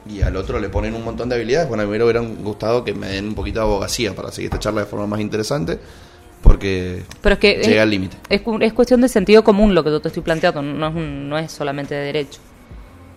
Y 0.08 0.22
al 0.22 0.36
otro 0.36 0.60
le 0.60 0.68
ponen 0.68 0.94
un 0.94 1.02
montón 1.04 1.28
de 1.28 1.34
habilidades. 1.34 1.66
Bueno, 1.68 1.82
a 1.82 1.86
mí 1.86 1.90
me 1.90 2.02
hubiera 2.04 2.20
gustado 2.20 2.84
que 2.84 2.94
me 2.94 3.08
den 3.08 3.26
un 3.28 3.34
poquito 3.34 3.58
de 3.58 3.64
abogacía 3.66 4.14
para 4.14 4.30
seguir 4.30 4.46
esta 4.52 4.60
charla 4.60 4.82
de 4.82 4.86
forma 4.86 5.06
más 5.08 5.18
interesante. 5.20 5.78
Porque 6.42 7.02
Pero 7.22 7.32
es 7.32 7.38
que 7.40 7.54
llega 7.56 7.76
es, 7.76 7.80
al 7.80 7.90
límite. 7.90 8.16
Es, 8.28 8.42
es 8.60 8.72
cuestión 8.72 9.00
de 9.00 9.08
sentido 9.08 9.42
común 9.42 9.74
lo 9.74 9.82
que 9.82 9.90
yo 9.90 10.00
te 10.00 10.08
estoy 10.08 10.22
planteando, 10.22 10.62
no 10.62 10.88
es, 10.88 10.94
un- 10.94 11.28
no 11.28 11.38
es 11.38 11.50
solamente 11.50 11.94
de 11.94 12.04
derecho. 12.04 12.38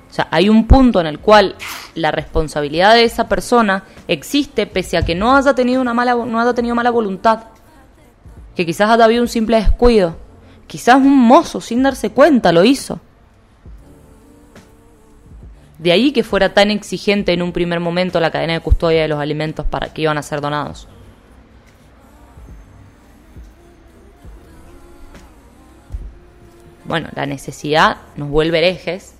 O 0.10 0.14
sea, 0.14 0.28
hay 0.32 0.50
un 0.50 0.66
punto 0.66 1.00
en 1.00 1.06
el 1.06 1.20
cual 1.20 1.56
la 1.94 2.12
responsabilidad 2.12 2.96
de 2.96 3.04
esa 3.04 3.30
persona 3.30 3.84
existe 4.08 4.66
pese 4.66 4.98
a 4.98 5.04
que 5.04 5.14
no 5.14 5.36
haya 5.36 5.54
tenido 5.54 5.82
una 5.82 5.94
mala 5.94 6.16
no 6.16 6.40
haya 6.40 6.54
tenido 6.54 6.74
mala 6.74 6.90
voluntad. 6.90 7.44
Que 8.56 8.66
quizás 8.66 8.90
haya 8.90 9.06
habido 9.06 9.22
un 9.22 9.28
simple 9.28 9.58
descuido. 9.58 10.18
Quizás 10.66 10.96
un 10.96 11.18
mozo 11.18 11.62
sin 11.62 11.84
darse 11.84 12.10
cuenta 12.10 12.52
lo 12.52 12.64
hizo. 12.64 13.00
De 15.78 15.92
ahí 15.92 16.12
que 16.12 16.24
fuera 16.24 16.54
tan 16.54 16.72
exigente 16.72 17.32
en 17.32 17.42
un 17.42 17.54
primer 17.54 17.80
momento 17.80 18.20
la 18.20 18.32
cadena 18.32 18.54
de 18.54 18.60
custodia 18.60 19.04
de 19.04 19.08
los 19.08 19.20
alimentos 19.20 19.66
para 19.66 19.94
que 19.94 20.02
iban 20.02 20.18
a 20.18 20.24
ser 20.24 20.42
donados. 20.42 20.88
Bueno, 26.84 27.10
la 27.14 27.28
necesidad 27.28 27.98
nos 28.18 28.30
vuelve 28.30 28.58
herejes 28.58 29.19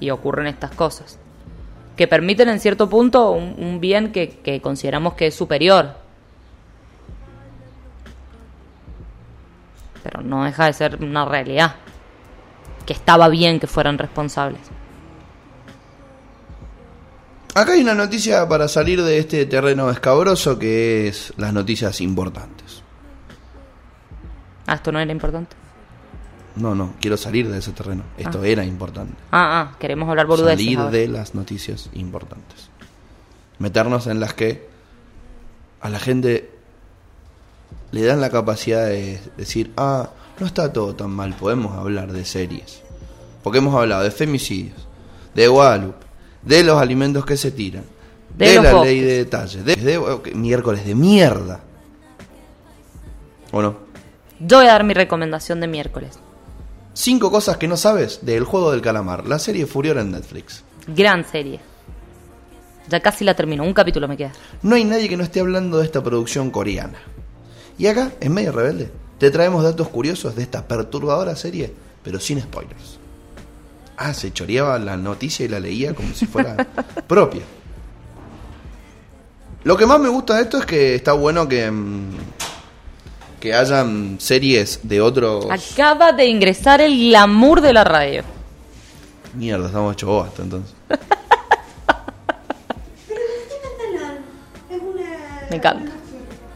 y 0.00 0.10
ocurren 0.10 0.46
estas 0.46 0.72
cosas. 0.72 1.18
Que 1.96 2.08
permiten 2.08 2.48
en 2.48 2.58
cierto 2.58 2.88
punto 2.88 3.30
un, 3.30 3.54
un 3.58 3.80
bien 3.80 4.10
que, 4.10 4.30
que 4.30 4.60
consideramos 4.60 5.14
que 5.14 5.28
es 5.28 5.34
superior. 5.34 5.94
Pero 10.02 10.22
no 10.22 10.44
deja 10.44 10.66
de 10.66 10.72
ser 10.72 10.96
una 11.02 11.26
realidad. 11.26 11.76
Que 12.86 12.94
estaba 12.94 13.28
bien 13.28 13.60
que 13.60 13.66
fueran 13.66 13.98
responsables. 13.98 14.60
Acá 17.54 17.72
hay 17.72 17.82
una 17.82 17.94
noticia 17.94 18.48
para 18.48 18.68
salir 18.68 19.02
de 19.02 19.18
este 19.18 19.44
terreno 19.44 19.90
escabroso 19.90 20.58
que 20.58 21.08
es 21.08 21.32
las 21.36 21.52
noticias 21.52 22.00
importantes. 22.00 22.82
Ah, 24.66 24.74
esto 24.74 24.92
no 24.92 25.00
era 25.00 25.10
importante. 25.10 25.59
No, 26.60 26.74
no, 26.74 26.92
quiero 27.00 27.16
salir 27.16 27.48
de 27.50 27.58
ese 27.58 27.72
terreno. 27.72 28.02
Esto 28.18 28.40
Ah. 28.42 28.46
era 28.46 28.64
importante. 28.64 29.14
Ah, 29.30 29.70
ah, 29.72 29.76
queremos 29.78 30.08
hablar 30.08 30.26
boludeces. 30.26 30.58
Salir 30.64 30.78
ahora. 30.78 30.90
de 30.90 31.08
las 31.08 31.34
noticias 31.34 31.88
importantes. 31.94 32.68
Meternos 33.58 34.06
en 34.06 34.20
las 34.20 34.34
que 34.34 34.68
a 35.80 35.88
la 35.88 35.98
gente 35.98 36.50
le 37.92 38.04
dan 38.04 38.20
la 38.20 38.30
capacidad 38.30 38.86
de 38.86 39.20
decir, 39.36 39.72
ah, 39.76 40.10
no 40.38 40.46
está 40.46 40.72
todo 40.72 40.94
tan 40.94 41.10
mal, 41.10 41.34
podemos 41.34 41.76
hablar 41.76 42.12
de 42.12 42.24
series. 42.24 42.82
Porque 43.42 43.58
hemos 43.58 43.74
hablado 43.74 44.02
de 44.02 44.10
femicidios, 44.10 44.86
de 45.34 45.48
Guadalupe, 45.48 46.06
de 46.42 46.62
los 46.64 46.80
alimentos 46.80 47.24
que 47.24 47.36
se 47.36 47.50
tiran, 47.50 47.84
De 48.36 48.54
la 48.56 48.72
bosques. 48.72 48.90
ley 48.90 49.00
de 49.00 49.16
detalles, 49.18 49.64
de, 49.64 50.32
miércoles 50.34 50.84
de 50.84 50.94
mierda. 50.94 51.60
¿O 53.52 53.60
no? 53.62 53.76
Yo 54.38 54.58
voy 54.58 54.66
a 54.66 54.72
dar 54.72 54.84
mi 54.84 54.94
recomendación 54.94 55.60
de 55.60 55.66
miércoles. 55.66 56.18
Cinco 57.02 57.30
cosas 57.30 57.56
que 57.56 57.66
no 57.66 57.78
sabes 57.78 58.18
del 58.26 58.44
juego 58.44 58.72
del 58.72 58.82
calamar, 58.82 59.26
la 59.26 59.38
serie 59.38 59.64
Furor 59.64 59.96
en 59.96 60.10
Netflix. 60.10 60.62
Gran 60.86 61.24
serie. 61.24 61.58
Ya 62.90 63.00
casi 63.00 63.24
la 63.24 63.32
termino, 63.32 63.64
un 63.64 63.72
capítulo 63.72 64.06
me 64.06 64.18
queda. 64.18 64.32
No 64.60 64.74
hay 64.74 64.84
nadie 64.84 65.08
que 65.08 65.16
no 65.16 65.24
esté 65.24 65.40
hablando 65.40 65.78
de 65.78 65.86
esta 65.86 66.02
producción 66.02 66.50
coreana. 66.50 66.98
Y 67.78 67.86
acá, 67.86 68.12
en 68.20 68.34
Medio 68.34 68.52
Rebelde, 68.52 68.90
te 69.16 69.30
traemos 69.30 69.64
datos 69.64 69.88
curiosos 69.88 70.36
de 70.36 70.42
esta 70.42 70.68
perturbadora 70.68 71.34
serie, 71.36 71.72
pero 72.02 72.20
sin 72.20 72.38
spoilers. 72.38 72.98
Ah, 73.96 74.12
se 74.12 74.34
choreaba 74.34 74.78
la 74.78 74.98
noticia 74.98 75.46
y 75.46 75.48
la 75.48 75.58
leía 75.58 75.94
como 75.94 76.12
si 76.12 76.26
fuera 76.26 76.54
propia. 77.08 77.44
Lo 79.64 79.74
que 79.78 79.86
más 79.86 80.00
me 80.00 80.10
gusta 80.10 80.36
de 80.36 80.42
esto 80.42 80.58
es 80.58 80.66
que 80.66 80.96
está 80.96 81.14
bueno 81.14 81.48
que, 81.48 81.70
mm, 81.70 82.10
que 83.40 83.54
hayan 83.54 84.16
series 84.20 84.80
de 84.82 85.00
otros... 85.00 85.46
Acaba 85.50 86.12
de 86.12 86.26
ingresar 86.26 86.80
el 86.80 86.96
glamour 86.96 87.60
de 87.60 87.72
la 87.72 87.84
radio. 87.84 88.22
Mierda, 89.34 89.66
estamos 89.66 89.94
hecho 89.94 90.06
bosta 90.06 90.42
entonces. 90.42 90.74
Me 95.48 95.56
encanta. 95.56 95.90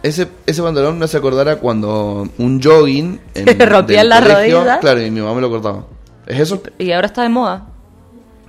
Ese, 0.02 0.28
ese 0.46 0.62
pantalón 0.62 0.98
me 0.98 1.06
hace 1.06 1.16
acordar 1.16 1.48
a 1.48 1.56
cuando 1.56 2.28
un 2.38 2.62
jogging 2.62 3.20
en, 3.34 3.44
Te 3.46 3.66
rompían 3.66 4.08
colegio, 4.08 4.58
rodilla. 4.58 4.78
Claro, 4.78 5.02
y 5.02 5.10
mi 5.10 5.20
mamá 5.20 5.34
me 5.34 5.40
lo 5.40 5.50
cortaba. 5.50 5.84
¿Es 6.26 6.40
eso? 6.40 6.62
Y 6.78 6.92
ahora 6.92 7.06
está 7.06 7.22
de 7.22 7.30
moda. 7.30 7.66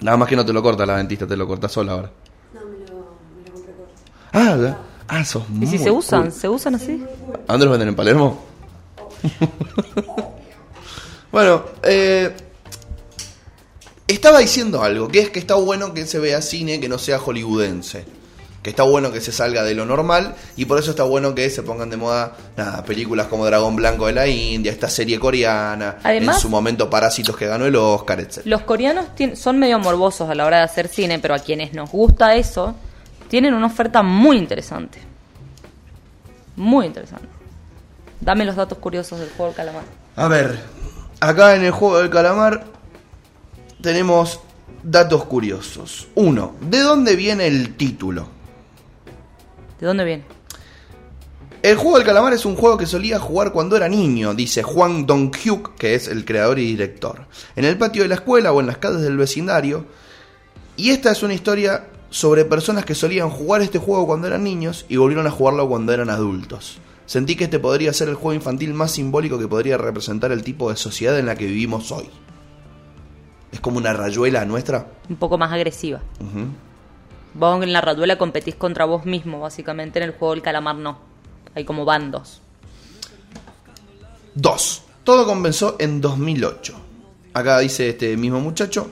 Nada 0.02 0.18
más 0.18 0.28
que 0.28 0.36
no 0.36 0.46
te 0.46 0.52
lo 0.54 0.62
corta 0.62 0.86
la 0.86 0.98
dentista, 0.98 1.26
te 1.26 1.38
lo 1.38 1.48
corta 1.48 1.70
sola 1.70 1.94
ahora. 1.94 2.12
Ah, 4.34 4.58
ya. 4.62 4.78
Ah, 5.08 5.24
sos 5.26 5.44
Y 5.62 5.68
si 5.68 5.78
se 5.78 5.92
usan, 5.92 6.24
cool. 6.24 6.32
se 6.32 6.50
usan 6.50 6.76
así. 6.76 7.04
¿A 7.48 7.54
dónde 7.54 7.66
los 7.66 7.72
venden? 7.72 7.90
¿En 7.90 7.96
Palermo? 7.96 8.42
bueno, 11.32 11.64
eh, 11.84 12.34
estaba 14.08 14.40
diciendo 14.40 14.82
algo, 14.84 15.08
que 15.08 15.20
es 15.20 15.30
que 15.30 15.40
está 15.40 15.56
bueno 15.56 15.94
que 15.94 16.06
se 16.06 16.20
vea 16.20 16.42
cine 16.42 16.80
que 16.80 16.90
no 16.90 16.98
sea 16.98 17.20
hollywoodense. 17.20 18.06
Que 18.64 18.72
está 18.72 18.82
bueno 18.82 19.12
que 19.12 19.22
se 19.22 19.32
salga 19.32 19.62
de 19.62 19.76
lo 19.76 19.86
normal 19.86 20.34
y 20.58 20.66
por 20.66 20.80
eso 20.80 20.90
está 20.90 21.04
bueno 21.04 21.36
que 21.36 21.48
se 21.52 21.62
pongan 21.62 21.92
de 21.92 21.98
moda 21.98 22.36
nada, 22.58 22.84
películas 22.84 23.28
como 23.28 23.46
Dragón 23.46 23.76
Blanco 23.76 24.08
de 24.08 24.14
la 24.14 24.26
India, 24.26 24.72
esta 24.72 24.90
serie 24.90 25.20
coreana, 25.20 25.98
Además- 26.02 26.38
en 26.38 26.42
su 26.42 26.50
momento 26.50 26.90
Parásitos 26.90 27.38
que 27.38 27.46
ganó 27.46 27.68
el 27.68 27.76
Oscar, 27.76 28.22
etc. 28.22 28.40
Los 28.46 28.62
coreanos 28.62 29.06
son 29.36 29.60
medio 29.60 29.78
morbosos 29.78 30.28
a 30.32 30.34
la 30.34 30.48
hora 30.48 30.58
de 30.58 30.64
hacer 30.64 30.88
cine, 30.88 31.20
pero 31.20 31.36
a 31.36 31.40
quienes 31.40 31.74
nos 31.74 31.92
gusta 31.92 32.36
eso, 32.38 32.74
tienen 33.28 33.54
una 33.54 33.68
oferta 33.68 34.04
muy 34.04 34.38
interesante. 34.38 35.00
Muy 36.56 36.86
interesante. 36.86 37.28
Dame 38.22 38.46
los 38.46 38.56
datos 38.56 38.78
curiosos 38.78 39.20
del 39.20 39.30
juego 39.30 39.48
del 39.48 39.56
calamar. 39.56 39.84
A 40.16 40.28
ver, 40.28 40.60
acá 41.20 41.56
en 41.56 41.64
el 41.64 41.72
juego 41.72 42.00
del 42.00 42.10
calamar 42.10 42.66
tenemos 43.82 44.40
datos 44.84 45.26
curiosos. 45.26 46.08
Uno, 46.16 46.56
¿de 46.62 46.80
dónde 46.80 47.16
viene 47.16 47.48
el 47.48 47.76
título? 47.76 48.28
¿De 49.80 49.88
dónde 49.88 50.06
viene? 50.06 50.24
El 51.62 51.78
juego 51.78 51.98
del 51.98 52.06
calamar 52.06 52.32
es 52.34 52.46
un 52.46 52.56
juego 52.56 52.78
que 52.78 52.86
solía 52.86 53.20
jugar 53.20 53.52
cuando 53.52 53.76
era 53.76 53.90
niño, 53.90 54.36
dice 54.36 54.62
Juan 54.62 55.08
Dong-hyuk, 55.08 55.76
que 55.76 55.96
es 55.96 56.08
el 56.08 56.24
creador 56.24 56.60
y 56.60 56.68
director. 56.68 57.26
En 57.56 57.66
el 57.66 57.78
patio 57.78 58.04
de 58.04 58.08
la 58.08 58.16
escuela 58.16 58.54
o 58.54 58.60
en 58.60 58.68
las 58.68 58.78
calles 58.78 59.02
del 59.02 59.18
vecindario. 59.18 59.86
Y 60.78 60.92
esta 60.92 61.12
es 61.12 61.24
una 61.24 61.34
historia 61.34 61.88
sobre 62.16 62.46
personas 62.46 62.86
que 62.86 62.96
solían 62.96 63.30
jugar 63.30 63.62
este 63.62 63.78
juego 63.78 64.08
cuando 64.08 64.28
eran 64.28 64.42
niños 64.42 64.86
y 64.88 64.96
volvieron 64.96 65.28
a 65.28 65.32
jugarlo 65.32 65.68
cuando 65.68 65.92
eran 65.92 66.10
adultos. 66.10 66.78
Sentí 67.06 67.36
que 67.36 67.44
este 67.44 67.60
podría 67.60 67.92
ser 67.92 68.08
el 68.08 68.16
juego 68.16 68.34
infantil 68.34 68.74
más 68.74 68.92
simbólico 68.92 69.38
que 69.38 69.50
podría 69.50 69.78
representar 69.78 70.32
el 70.32 70.42
tipo 70.42 70.70
de 70.70 70.78
sociedad 70.78 71.20
en 71.20 71.26
la 71.26 71.36
que 71.36 71.46
vivimos 71.46 71.92
hoy. 71.92 72.06
Es 73.52 73.60
como 73.60 73.80
una 73.80 73.92
rayuela 73.92 74.46
nuestra. 74.46 74.88
Un 75.10 75.18
poco 75.18 75.38
más 75.38 75.52
agresiva. 75.52 76.04
Ujú. 76.22 76.46
Vos 77.34 77.62
en 77.62 77.74
la 77.74 77.82
raduela 77.82 78.18
competís 78.18 78.56
contra 78.56 78.86
vos 78.86 79.06
mismo, 79.06 79.42
básicamente. 79.42 80.00
En 80.00 80.06
el 80.06 80.12
juego 80.12 80.36
del 80.36 80.42
calamar 80.42 80.78
no. 80.78 80.98
Hay 81.54 81.66
como 81.66 81.84
bandos. 81.84 82.42
2. 84.36 84.84
Todo 85.04 85.26
comenzó 85.26 85.76
en 85.80 86.00
2008. 86.00 86.76
Acá 87.34 87.60
dice 87.60 87.90
este 87.90 88.16
mismo 88.16 88.40
muchacho. 88.40 88.90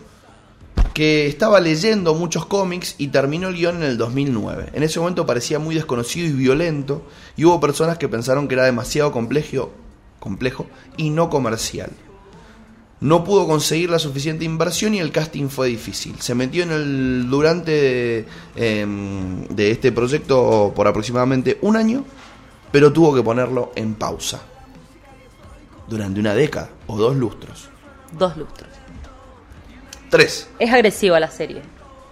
Que 0.94 1.28
estaba 1.28 1.60
leyendo 1.60 2.14
muchos 2.14 2.46
cómics 2.46 2.96
y 2.98 3.08
terminó 3.08 3.50
el 3.50 3.56
guion 3.56 3.78
en 3.78 3.84
el 3.84 3.98
2009. 3.98 4.70
En 4.74 4.84
ese 4.84 5.00
momento 5.00 5.26
parecía 5.26 5.58
muy 5.60 5.76
desconocido 5.76 6.28
y 6.28 6.34
violento 6.34 7.04
y 7.36 7.46
hubo 7.46 7.60
personas 7.60 7.98
que 7.98 8.08
pensaron 8.08 8.48
que 8.48 8.54
era 8.54 8.66
demasiado 8.66 9.12
complejo, 9.12 9.72
complejo 10.20 10.68
y 10.96 11.10
no 11.10 11.30
comercial. 11.30 11.92
No 13.02 13.26
pudo 13.26 13.48
conseguir 13.48 13.90
la 13.90 14.00
suficiente 14.00 14.46
inversión 14.46 14.94
y 14.94 15.00
el 15.00 15.12
casting 15.12 15.50
fue 15.50 15.68
difícil. 15.68 16.16
Se 16.22 16.36
metió 16.36 16.64
en 16.64 16.72
el 16.72 17.30
durante 17.30 18.26
em, 18.56 19.46
de 19.48 19.72
este 19.72 19.92
proyecto 19.92 20.72
por 20.74 20.88
aproximadamente 20.88 21.58
un 21.62 21.76
año, 21.76 22.06
pero 22.72 22.94
tuvo 22.94 23.14
que 23.14 23.22
ponerlo 23.22 23.74
en 23.76 23.96
pausa 23.96 24.42
durante 25.90 26.20
una 26.20 26.34
década 26.34 26.70
o 26.88 26.98
dos 26.98 27.16
lustros. 27.18 27.70
Dos 28.18 28.38
lustros. 28.38 28.73
Tres. 30.14 30.48
Es 30.60 30.72
agresiva 30.72 31.20
la 31.20 31.32
serie. 31.32 31.64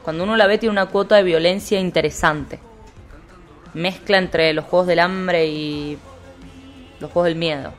Cuando 0.01 0.23
uno 0.23 0.35
la 0.35 0.47
ve 0.47 0.57
tiene 0.57 0.71
una 0.71 0.87
cuota 0.87 1.17
de 1.17 1.21
violencia 1.21 1.79
interesante. 1.79 2.59
Mezcla 3.75 4.17
entre 4.17 4.51
los 4.53 4.65
juegos 4.65 4.87
del 4.87 4.97
hambre 4.97 5.45
y 5.45 5.99
los 6.99 7.11
juegos 7.11 7.27
del 7.27 7.35
miedo. 7.35 7.73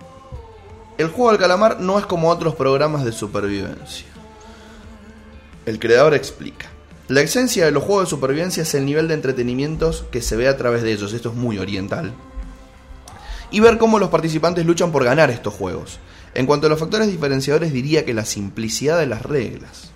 El 0.96 1.08
juego 1.08 1.32
del 1.32 1.40
calamar 1.40 1.80
no 1.80 1.98
es 1.98 2.06
como 2.06 2.28
otros 2.28 2.54
programas 2.54 3.04
de 3.04 3.10
supervivencia. 3.10 4.06
El 5.66 5.80
creador 5.80 6.14
explica. 6.14 6.68
La 7.08 7.22
esencia 7.22 7.64
de 7.64 7.72
los 7.72 7.82
juegos 7.82 8.04
de 8.04 8.10
supervivencia 8.10 8.62
es 8.62 8.72
el 8.76 8.84
nivel 8.84 9.08
de 9.08 9.14
entretenimientos 9.14 10.04
que 10.12 10.22
se 10.22 10.36
ve 10.36 10.46
a 10.46 10.56
través 10.56 10.84
de 10.84 10.92
ellos. 10.92 11.12
Esto 11.14 11.30
es 11.30 11.34
muy 11.34 11.58
oriental. 11.58 12.12
Y 13.50 13.58
ver 13.58 13.76
cómo 13.76 13.98
los 13.98 14.10
participantes 14.10 14.66
luchan 14.66 14.92
por 14.92 15.02
ganar 15.02 15.30
estos 15.30 15.52
juegos. 15.52 15.98
En 16.34 16.46
cuanto 16.46 16.68
a 16.68 16.70
los 16.70 16.78
factores 16.78 17.08
diferenciadores 17.08 17.72
diría 17.72 18.04
que 18.04 18.14
la 18.14 18.24
simplicidad 18.24 19.00
de 19.00 19.06
las 19.06 19.22
reglas. 19.22 19.91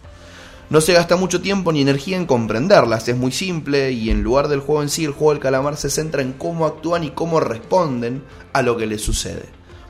No 0.68 0.80
se 0.80 0.94
gasta 0.94 1.14
mucho 1.14 1.40
tiempo 1.40 1.70
ni 1.72 1.80
energía 1.80 2.16
en 2.16 2.26
comprenderlas, 2.26 3.06
es 3.06 3.16
muy 3.16 3.30
simple 3.30 3.92
y 3.92 4.10
en 4.10 4.24
lugar 4.24 4.48
del 4.48 4.58
juego 4.58 4.82
en 4.82 4.88
sí, 4.88 5.04
el 5.04 5.12
juego 5.12 5.32
del 5.32 5.40
calamar 5.40 5.76
se 5.76 5.90
centra 5.90 6.22
en 6.22 6.32
cómo 6.32 6.66
actúan 6.66 7.04
y 7.04 7.10
cómo 7.10 7.38
responden 7.38 8.24
a 8.52 8.62
lo 8.62 8.76
que 8.76 8.86
les 8.86 9.00
sucede. 9.00 9.44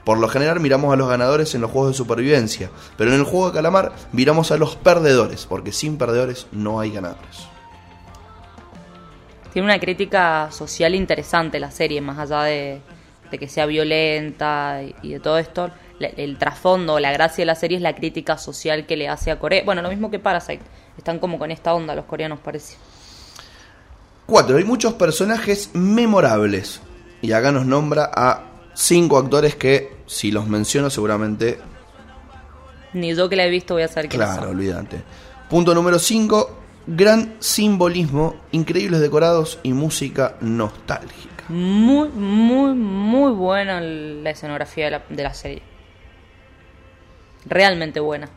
Por 0.04 0.18
lo 0.18 0.28
general 0.28 0.60
miramos 0.60 0.92
a 0.92 0.96
los 0.96 1.08
ganadores 1.08 1.54
en 1.54 1.62
los 1.62 1.70
juegos 1.70 1.92
de 1.92 1.96
supervivencia, 1.96 2.70
pero 2.98 3.10
en 3.10 3.18
el 3.18 3.24
juego 3.24 3.48
de 3.48 3.54
calamar 3.54 3.92
miramos 4.12 4.52
a 4.52 4.58
los 4.58 4.76
perdedores, 4.76 5.46
porque 5.46 5.72
sin 5.72 5.96
perdedores 5.96 6.46
no 6.52 6.78
hay 6.78 6.90
ganadores. 6.90 7.48
Tiene 9.54 9.64
una 9.64 9.80
crítica 9.80 10.50
social 10.52 10.94
interesante 10.94 11.58
la 11.58 11.70
serie, 11.70 12.02
más 12.02 12.18
allá 12.18 12.42
de, 12.42 12.82
que 13.30 13.48
sea 13.48 13.64
violenta 13.64 14.82
y 15.02 15.12
de 15.12 15.20
todo 15.20 15.38
esto 15.38 15.70
el 16.00 16.38
trasfondo, 16.38 16.98
la 16.98 17.12
gracia 17.12 17.42
de 17.42 17.46
la 17.46 17.54
serie 17.54 17.76
es 17.76 17.82
la 17.82 17.94
crítica 17.94 18.38
social 18.38 18.86
que 18.86 18.96
le 18.96 19.08
hace 19.08 19.30
a 19.30 19.38
Corea. 19.38 19.62
Bueno, 19.64 19.82
lo 19.82 19.88
mismo 19.88 20.10
que 20.10 20.18
Parasite. 20.18 20.62
Están 20.96 21.18
como 21.18 21.38
con 21.38 21.50
esta 21.50 21.74
onda 21.74 21.94
los 21.94 22.06
coreanos, 22.06 22.38
parece. 22.40 22.76
Cuatro, 24.26 24.56
hay 24.56 24.64
muchos 24.64 24.94
personajes 24.94 25.70
memorables. 25.74 26.80
Y 27.22 27.32
acá 27.32 27.52
nos 27.52 27.66
nombra 27.66 28.10
a 28.14 28.44
cinco 28.74 29.18
actores 29.18 29.56
que, 29.56 29.96
si 30.06 30.30
los 30.30 30.46
menciono, 30.46 30.90
seguramente. 30.90 31.58
Ni 32.92 33.14
yo 33.14 33.28
que 33.28 33.36
la 33.36 33.44
he 33.44 33.50
visto 33.50 33.74
voy 33.74 33.82
a 33.82 33.88
saber 33.88 34.08
quiénes 34.08 34.28
Claro, 34.28 34.50
olvídate. 34.50 35.02
Punto 35.48 35.74
número 35.74 35.98
cinco, 35.98 36.58
gran 36.86 37.36
simbolismo, 37.38 38.36
increíbles 38.52 39.00
decorados 39.00 39.58
y 39.62 39.72
música 39.72 40.36
nostálgica. 40.40 41.44
Muy, 41.48 42.08
muy, 42.08 42.74
muy 42.74 43.32
buena 43.32 43.80
la 43.80 44.30
escenografía 44.30 44.86
de 44.86 44.90
la, 44.90 45.02
de 45.08 45.22
la 45.22 45.34
serie 45.34 45.75
realmente 47.46 48.00
buena. 48.00 48.28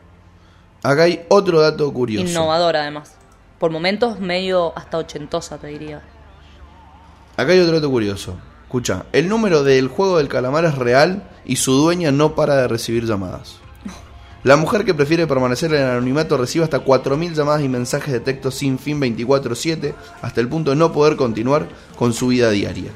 Acá 0.82 1.02
hay 1.02 1.24
otro 1.28 1.60
dato 1.60 1.92
curioso. 1.92 2.26
Innovadora 2.26 2.82
además. 2.82 3.14
Por 3.58 3.70
momentos 3.70 4.18
medio 4.20 4.72
hasta 4.76 4.98
ochentosa, 4.98 5.58
te 5.58 5.66
diría. 5.66 6.02
Acá 7.36 7.52
hay 7.52 7.60
otro 7.60 7.74
dato 7.74 7.90
curioso. 7.90 8.36
Escucha, 8.62 9.04
el 9.12 9.28
número 9.28 9.64
del 9.64 9.88
juego 9.88 10.18
del 10.18 10.28
calamar 10.28 10.64
es 10.64 10.76
real 10.76 11.28
y 11.44 11.56
su 11.56 11.72
dueña 11.72 12.12
no 12.12 12.34
para 12.34 12.56
de 12.56 12.68
recibir 12.68 13.04
llamadas. 13.04 13.56
La 14.42 14.56
mujer 14.56 14.86
que 14.86 14.94
prefiere 14.94 15.26
permanecer 15.26 15.74
en 15.74 15.82
el 15.82 15.90
anonimato 15.90 16.38
recibe 16.38 16.64
hasta 16.64 16.82
4.000 16.82 17.34
llamadas 17.34 17.62
y 17.62 17.68
mensajes 17.68 18.10
de 18.10 18.20
texto 18.20 18.50
sin 18.50 18.78
fin 18.78 18.98
24/7 18.98 19.94
hasta 20.22 20.40
el 20.40 20.48
punto 20.48 20.70
de 20.70 20.76
no 20.76 20.92
poder 20.92 21.16
continuar 21.16 21.68
con 21.96 22.14
su 22.14 22.28
vida 22.28 22.48
diaria. 22.50 22.90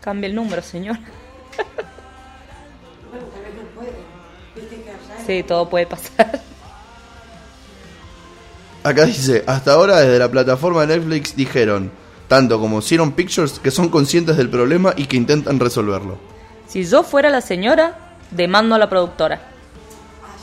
Cambia 0.00 0.28
el 0.28 0.34
número, 0.34 0.62
señor. 0.62 0.96
Sí, 5.28 5.42
todo 5.42 5.68
puede 5.68 5.86
pasar. 5.86 6.40
Acá 8.82 9.04
dice, 9.04 9.44
hasta 9.46 9.74
ahora 9.74 10.00
desde 10.00 10.18
la 10.18 10.30
plataforma 10.30 10.86
de 10.86 10.96
Netflix 10.96 11.36
dijeron, 11.36 11.92
tanto 12.28 12.58
como 12.58 12.78
hicieron 12.78 13.12
Pictures, 13.12 13.58
que 13.58 13.70
son 13.70 13.90
conscientes 13.90 14.38
del 14.38 14.48
problema 14.48 14.94
y 14.96 15.04
que 15.04 15.18
intentan 15.18 15.60
resolverlo. 15.60 16.16
Si 16.66 16.82
yo 16.82 17.02
fuera 17.02 17.28
la 17.28 17.42
señora, 17.42 18.16
demando 18.30 18.74
a 18.74 18.78
la 18.78 18.88
productora. 18.88 19.38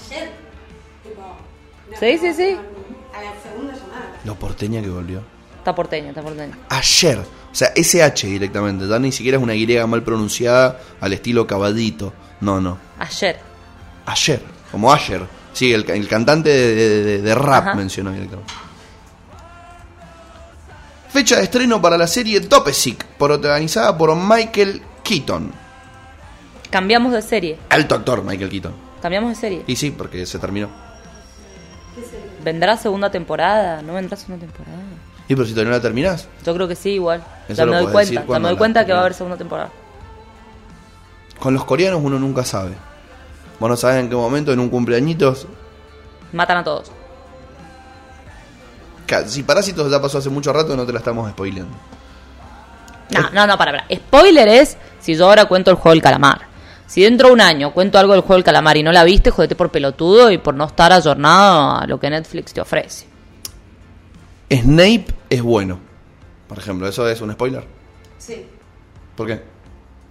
Ayer, 0.07 0.29
Sí, 1.99 2.17
sí, 2.19 2.33
sí. 2.35 2.57
A 3.11 3.23
la 3.23 3.33
segunda 3.41 3.73
llamada. 3.73 4.19
Lo 4.23 4.35
porteña 4.35 4.83
que 4.83 4.89
volvió. 4.89 5.23
Está 5.57 5.73
porteña, 5.73 6.09
está 6.09 6.21
porteña. 6.21 6.55
Ayer. 6.69 7.17
O 7.17 7.55
sea, 7.55 7.71
SH 7.75 8.27
directamente. 8.27 8.87
Ya 8.87 8.99
ni 8.99 9.11
siquiera 9.11 9.39
es 9.39 9.43
una 9.43 9.53
griega 9.53 9.87
mal 9.87 10.03
pronunciada 10.03 10.79
al 11.01 11.13
estilo 11.13 11.47
cabadito. 11.47 12.13
No, 12.39 12.61
no. 12.61 12.77
Ayer. 12.99 13.39
Ayer. 14.05 14.54
Como 14.75 14.91
Asher. 14.91 15.25
Sí, 15.53 15.71
el, 15.71 15.85
cantante 16.09 16.49
de, 16.49 17.33
rap 17.33 17.75
mencionó 17.75 18.11
directamente. 18.11 18.53
Fecha 21.07 21.37
de 21.37 21.43
estreno 21.43 21.81
para 21.81 21.97
la 21.97 22.07
serie 22.07 22.41
Topesic, 22.41 23.05
protagonizada 23.17 23.97
por 23.97 24.13
Michael 24.17 24.81
Keaton. 25.01 25.49
Cambiamos 26.69 27.13
de 27.13 27.21
serie. 27.21 27.57
Alto 27.69 27.95
actor, 27.95 28.21
Michael 28.25 28.49
Keaton. 28.49 28.73
Cambiamos 29.01 29.29
de 29.29 29.35
serie. 29.35 29.63
Y 29.65 29.77
sí, 29.77 29.91
porque 29.91 30.25
se 30.25 30.39
terminó. 30.39 30.67
¿Vendrá 32.43 32.75
segunda 32.75 33.09
temporada? 33.09 33.81
¿No 33.81 33.93
vendrá 33.93 34.17
segunda 34.17 34.45
temporada? 34.45 34.75
¿Y 35.29 35.35
pero 35.35 35.45
si 35.45 35.53
todavía 35.53 35.71
no 35.71 35.77
la 35.77 35.81
terminás? 35.81 36.27
Yo 36.45 36.53
creo 36.53 36.67
que 36.67 36.75
sí, 36.75 36.89
igual. 36.89 37.23
ya 37.47 37.65
me 37.65 37.77
doy 37.77 37.93
cuenta. 37.93 38.25
Ya 38.27 38.39
me 38.39 38.49
doy 38.49 38.57
cuenta 38.57 38.85
que 38.85 38.91
va 38.91 38.97
a 38.97 39.01
haber 39.03 39.13
segunda 39.13 39.37
temporada. 39.37 39.71
Con 41.39 41.53
los 41.53 41.63
coreanos 41.63 42.01
uno 42.03 42.19
nunca 42.19 42.43
sabe. 42.43 42.73
Vos 43.59 43.69
no 43.69 43.77
sabés 43.77 44.01
en 44.01 44.09
qué 44.09 44.15
momento, 44.15 44.51
en 44.51 44.59
un 44.59 44.69
cumpleañitos. 44.69 45.47
Matan 46.33 46.57
a 46.57 46.63
todos. 46.63 46.91
Si 49.27 49.43
Parásitos 49.43 49.89
ya 49.89 50.01
pasó 50.01 50.17
hace 50.17 50.29
mucho 50.29 50.51
rato, 50.51 50.75
no 50.75 50.85
te 50.85 50.91
la 50.91 50.99
estamos 50.99 51.29
spoileando. 51.31 51.75
No, 53.11 53.29
no, 53.31 53.47
no, 53.47 53.57
para, 53.57 53.71
para. 53.71 53.85
Spoiler 53.93 54.47
es 54.47 54.77
si 54.99 55.15
yo 55.15 55.25
ahora 55.27 55.45
cuento 55.45 55.69
el 55.71 55.77
juego 55.77 55.93
del 55.93 56.01
calamar. 56.01 56.41
Si 56.87 57.03
dentro 57.03 57.27
de 57.27 57.33
un 57.33 57.41
año 57.41 57.71
cuento 57.71 57.97
algo 57.97 58.13
del 58.13 58.21
juego 58.21 58.35
del 58.35 58.43
calamar 58.43 58.77
y 58.77 58.83
no 58.83 58.91
la 58.91 59.03
viste, 59.03 59.31
jodete 59.31 59.55
por 59.55 59.71
pelotudo 59.71 60.31
y 60.31 60.37
por 60.37 60.55
no 60.55 60.65
estar 60.65 60.91
ayornado 60.91 61.77
a 61.77 61.87
lo 61.87 61.99
que 61.99 62.09
Netflix 62.09 62.53
te 62.53 62.61
ofrece. 62.61 63.07
Snape 64.51 65.07
es 65.29 65.41
bueno. 65.41 65.79
Por 66.47 66.57
ejemplo, 66.59 66.87
¿eso 66.87 67.07
es 67.07 67.21
un 67.21 67.31
spoiler? 67.31 67.65
Sí. 68.17 68.45
¿Por 69.15 69.27
qué? 69.27 69.41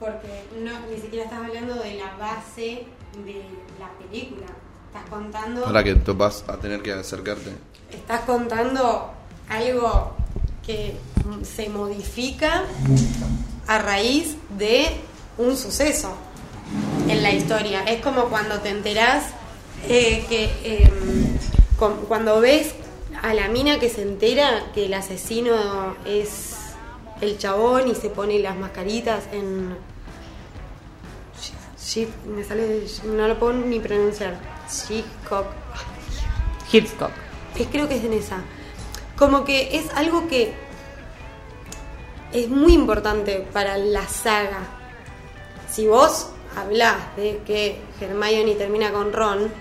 Porque 0.00 0.44
no, 0.64 0.72
ni 0.90 1.00
siquiera 1.00 1.24
estás 1.24 1.40
hablando 1.40 1.74
de 1.74 1.94
la 1.94 2.16
base 2.16 2.86
de 3.24 3.44
la 3.78 3.90
película. 3.98 4.46
Estás 4.86 5.08
contando... 5.10 5.64
Para 5.64 5.84
que 5.84 5.94
tú 5.96 6.14
vas 6.14 6.44
a 6.48 6.56
tener 6.56 6.82
que 6.82 6.92
acercarte. 6.92 7.52
Estás 7.90 8.22
contando 8.22 9.10
algo 9.48 10.14
que 10.64 10.96
se 11.42 11.68
modifica 11.68 12.64
a 13.66 13.78
raíz 13.78 14.36
de 14.58 14.86
un 15.38 15.56
suceso 15.56 16.14
en 17.08 17.22
la 17.22 17.32
historia. 17.32 17.84
Es 17.84 18.02
como 18.02 18.24
cuando 18.24 18.60
te 18.60 18.70
enterás 18.70 19.26
eh, 19.88 20.24
que 20.28 20.44
em, 20.64 21.38
cuando 22.08 22.40
ves 22.40 22.74
a 23.22 23.34
la 23.34 23.48
mina 23.48 23.78
que 23.78 23.90
se 23.90 24.02
entera 24.02 24.70
que 24.74 24.86
el 24.86 24.94
asesino 24.94 25.96
es 26.06 26.54
el 27.20 27.38
chabón 27.38 27.88
y 27.88 27.94
se 27.94 28.10
pone 28.10 28.38
las 28.38 28.56
mascaritas 28.56 29.24
en 29.32 29.76
Sí, 31.84 32.08
me 32.26 32.42
sale, 32.42 32.86
no 33.04 33.28
lo 33.28 33.38
puedo 33.38 33.52
ni 33.52 33.78
pronunciar. 33.78 34.38
Hitchcock. 34.88 35.44
Hitchcock. 36.72 37.10
Es, 37.58 37.66
creo 37.66 37.86
que 37.86 37.96
es 37.96 38.04
en 38.04 38.14
esa. 38.14 38.38
Como 39.18 39.44
que 39.44 39.76
es 39.76 39.92
algo 39.94 40.26
que 40.26 40.54
es 42.32 42.48
muy 42.48 42.72
importante 42.72 43.46
para 43.52 43.76
la 43.76 44.08
saga. 44.08 44.60
Si 45.70 45.86
vos 45.86 46.30
hablas 46.56 46.96
de 47.16 47.42
que 47.46 47.78
Hermione 48.00 48.54
termina 48.54 48.90
con 48.90 49.12
Ron, 49.12 49.52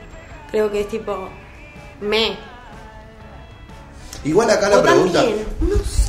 creo 0.50 0.72
que 0.72 0.80
es 0.80 0.88
tipo 0.88 1.28
me 2.00 2.38
Igual 4.26 4.50
acá 4.50 4.70
la 4.70 4.82
pregunta. 4.82 5.24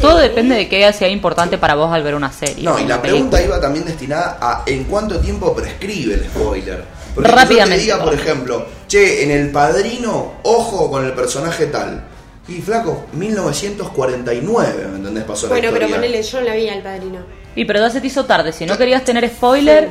Todo 0.01 0.19
depende 0.19 0.55
de 0.55 0.69
qué 0.69 0.93
sea 0.93 1.09
importante 1.09 1.59
para 1.59 1.75
vos 1.75 1.93
al 1.93 2.03
ver 2.03 2.15
una 2.15 2.33
serie. 2.33 2.65
No, 2.65 2.79
y 2.79 2.87
la 2.87 3.01
pregunta 3.01 3.43
iba 3.43 3.61
también 3.61 3.85
destinada 3.85 4.39
a 4.41 4.63
en 4.67 4.85
cuánto 4.85 5.19
tiempo 5.19 5.55
prescribe 5.55 6.15
el 6.15 6.25
spoiler. 6.25 6.85
Porque 7.15 7.31
Rápidamente. 7.31 7.83
diga, 7.83 8.03
por 8.03 8.13
ejemplo, 8.13 8.67
che, 8.89 9.23
en 9.23 9.31
El 9.31 9.51
Padrino, 9.51 10.35
ojo 10.43 10.91
con 10.91 11.05
el 11.05 11.13
personaje 11.13 11.67
tal. 11.67 12.05
Y 12.49 12.61
flaco, 12.61 13.07
1949, 13.13 14.89
¿me 14.91 14.97
entendés? 14.97 15.25
Pasó 15.25 15.49
Bueno, 15.49 15.69
la 15.71 15.79
pero 15.79 15.89
ponele, 15.89 16.23
yo 16.23 16.41
no 16.41 16.47
la 16.47 16.55
vi 16.55 16.69
al 16.69 16.83
padrino. 16.83 17.21
Y 17.55 17.65
pero 17.65 17.81
ya 17.81 17.91
se 17.91 18.01
te 18.01 18.09
hizo 18.09 18.25
tarde. 18.27 18.53
Si 18.53 18.67
no 18.67 18.77
querías 18.77 19.05
tener 19.05 19.27
spoiler, 19.29 19.89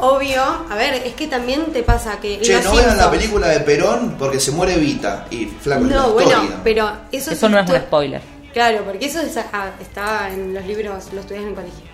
Obvio, 0.00 0.42
a 0.42 0.74
ver, 0.74 0.94
es 0.94 1.14
que 1.14 1.28
también 1.28 1.72
te 1.72 1.82
pasa 1.84 2.18
que. 2.20 2.40
Che, 2.40 2.60
no 2.62 2.74
vean 2.74 2.96
la 2.96 3.10
película 3.10 3.48
de 3.48 3.60
Perón 3.60 4.16
porque 4.18 4.40
se 4.40 4.50
muere 4.50 4.76
Vita. 4.76 5.26
Y 5.30 5.46
flaco, 5.46 5.84
No, 5.84 6.12
bueno, 6.12 6.30
historia. 6.30 6.60
pero 6.64 6.92
eso, 7.12 7.30
eso 7.30 7.48
no 7.48 7.58
es 7.60 7.70
un 7.70 7.76
spoiler. 7.76 8.20
Claro, 8.52 8.84
porque 8.84 9.06
eso 9.06 9.20
es- 9.20 9.36
ah, 9.36 9.70
está 9.80 10.30
en 10.30 10.52
los 10.54 10.64
libros, 10.66 11.12
lo 11.12 11.20
estudias 11.20 11.42
en 11.44 11.50
el 11.50 11.54
colegio. 11.54 11.84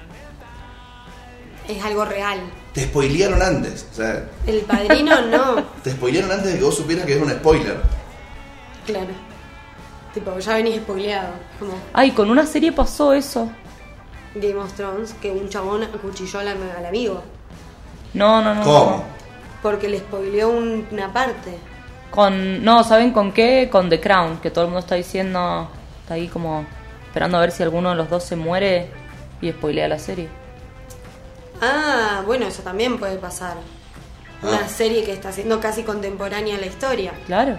Es 1.68 1.84
algo 1.84 2.04
real. 2.04 2.40
Te 2.72 2.84
spoilearon 2.84 3.40
antes. 3.42 3.86
O 3.92 3.94
sea, 3.96 4.24
El 4.46 4.60
padrino 4.62 5.20
no, 5.26 5.62
te 5.84 5.92
spoilearon 5.92 6.30
antes 6.32 6.52
de 6.52 6.58
que 6.58 6.64
vos 6.64 6.76
supieras 6.76 7.04
que 7.06 7.16
es 7.16 7.22
un 7.22 7.30
spoiler. 7.30 7.80
claro. 8.86 9.30
Tipo, 10.14 10.36
ya 10.40 10.54
venís 10.54 10.76
spoileado. 10.78 11.28
Como 11.60 11.72
Ay, 11.92 12.10
con 12.10 12.30
una 12.30 12.44
serie 12.44 12.72
pasó 12.72 13.12
eso. 13.12 13.48
Game 14.34 14.56
of 14.56 14.72
Thrones, 14.72 15.14
que 15.22 15.30
un 15.30 15.48
chabón 15.48 15.84
acuchilló 15.84 16.40
al, 16.40 16.48
al 16.48 16.86
amigo. 16.86 17.22
No, 18.14 18.42
no, 18.42 18.54
no. 18.54 18.62
¿Cómo? 18.62 18.90
no. 18.90 19.04
Porque 19.62 19.88
le 19.88 19.98
spoileó 19.98 20.48
un- 20.50 20.86
una 20.90 21.12
parte. 21.12 21.56
Con, 22.10 22.64
no, 22.64 22.82
¿saben 22.82 23.12
con 23.12 23.30
qué? 23.32 23.68
Con 23.70 23.88
The 23.88 24.00
Crown, 24.00 24.38
que 24.40 24.50
todo 24.50 24.64
el 24.64 24.68
mundo 24.70 24.80
está 24.80 24.94
diciendo, 24.96 25.68
está 26.02 26.14
ahí 26.14 26.28
como 26.28 26.64
esperando 27.06 27.36
a 27.38 27.40
ver 27.40 27.52
si 27.52 27.62
alguno 27.62 27.90
de 27.90 27.96
los 27.96 28.08
dos 28.10 28.24
se 28.24 28.36
muere 28.36 28.88
y 29.40 29.50
spoilea 29.52 29.86
la 29.88 29.98
serie. 29.98 30.28
Ah, 31.60 32.22
bueno, 32.26 32.46
eso 32.46 32.62
también 32.62 32.98
puede 32.98 33.16
pasar. 33.18 33.56
Una 34.42 34.60
Ah. 34.64 34.68
serie 34.68 35.04
que 35.04 35.12
está 35.12 35.30
siendo 35.32 35.60
casi 35.60 35.82
contemporánea 35.82 36.56
a 36.56 36.60
la 36.60 36.66
historia. 36.66 37.12
Claro. 37.26 37.58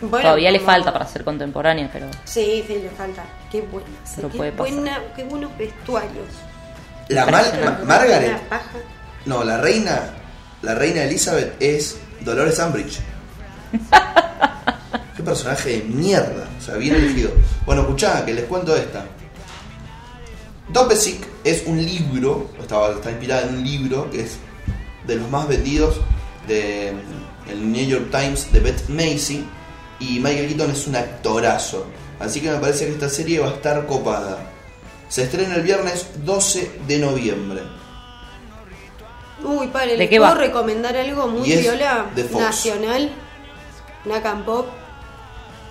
Bueno, 0.00 0.22
Todavía 0.22 0.50
le 0.50 0.60
falta 0.60 0.90
para 0.94 1.06
ser 1.06 1.24
contemporánea, 1.24 1.90
pero 1.92 2.06
Sí, 2.24 2.64
sí, 2.66 2.78
le 2.78 2.88
falta. 2.88 3.22
Qué 3.52 3.60
buena. 3.60 3.86
sí, 4.04 4.14
Pero 4.16 4.30
qué, 4.30 4.36
puede 4.38 4.52
pasar. 4.52 4.72
buena 4.74 4.98
qué 5.14 5.24
buenos 5.24 5.56
vestuarios. 5.58 6.26
La 7.08 7.26
Mar- 7.26 7.44
Ma- 7.62 7.80
Margaret. 7.84 8.28
Una 8.30 8.38
paja. 8.48 8.64
No, 9.26 9.44
la 9.44 9.58
reina. 9.58 10.14
La 10.62 10.74
reina 10.74 11.04
Elizabeth 11.04 11.54
es 11.60 11.96
Dolores 12.20 12.58
Umbridge. 12.58 13.00
Qué 15.16 15.22
personaje 15.22 15.70
de 15.70 15.82
mierda. 15.84 16.48
O 16.58 16.62
sea, 16.62 16.76
bien 16.76 16.94
elegido. 16.94 17.30
Bueno, 17.66 17.82
escuchá, 17.82 18.24
que 18.24 18.34
les 18.34 18.44
cuento 18.44 18.74
esta. 18.76 19.04
Dopesick 20.68 21.26
es 21.44 21.64
un 21.66 21.84
libro, 21.84 22.50
estaba, 22.60 22.92
está 22.92 23.10
inspirada 23.10 23.48
en 23.48 23.56
un 23.56 23.64
libro 23.64 24.10
que 24.10 24.22
es 24.22 24.36
de 25.06 25.16
los 25.16 25.28
más 25.30 25.48
vendidos 25.48 26.00
de 26.46 26.92
el 27.50 27.72
New 27.72 27.86
York 27.86 28.10
Times 28.10 28.52
de 28.52 28.60
Beth 28.60 28.88
Macy 28.88 29.44
y 29.98 30.20
Michael 30.20 30.48
Keaton 30.48 30.70
es 30.70 30.86
un 30.86 30.96
actorazo. 30.96 31.86
Así 32.18 32.40
que 32.40 32.50
me 32.50 32.58
parece 32.58 32.86
que 32.86 32.92
esta 32.92 33.08
serie 33.08 33.40
va 33.40 33.48
a 33.48 33.54
estar 33.54 33.86
copada. 33.86 34.38
Se 35.08 35.24
estrena 35.24 35.56
el 35.56 35.62
viernes 35.62 36.06
12 36.24 36.70
de 36.86 36.98
noviembre. 36.98 37.62
Uy, 39.44 39.68
pare, 39.68 39.92
¿De 39.92 39.98
¿le 39.98 40.08
qué 40.08 40.18
puedo 40.18 40.32
va? 40.32 40.38
recomendar 40.38 40.96
algo 40.96 41.26
muy 41.28 41.48
viola? 41.56 42.06
Nacional, 42.38 43.10
Nacan 44.04 44.44
Pop. 44.44 44.66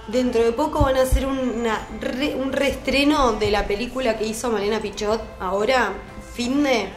Dentro 0.08 0.44
de 0.44 0.52
poco 0.54 0.82
van 0.82 0.98
a 0.98 1.02
hacer 1.04 1.26
una 1.28 1.88
re- 2.02 2.34
un 2.36 2.52
reestreno 2.52 3.34
de 3.34 3.52
la 3.52 3.68
película 3.68 4.18
que 4.18 4.26
hizo 4.26 4.50
Malena 4.50 4.80
Pichot 4.80 5.22
ahora, 5.40 5.94
fin 6.34 6.64
de 6.64 6.88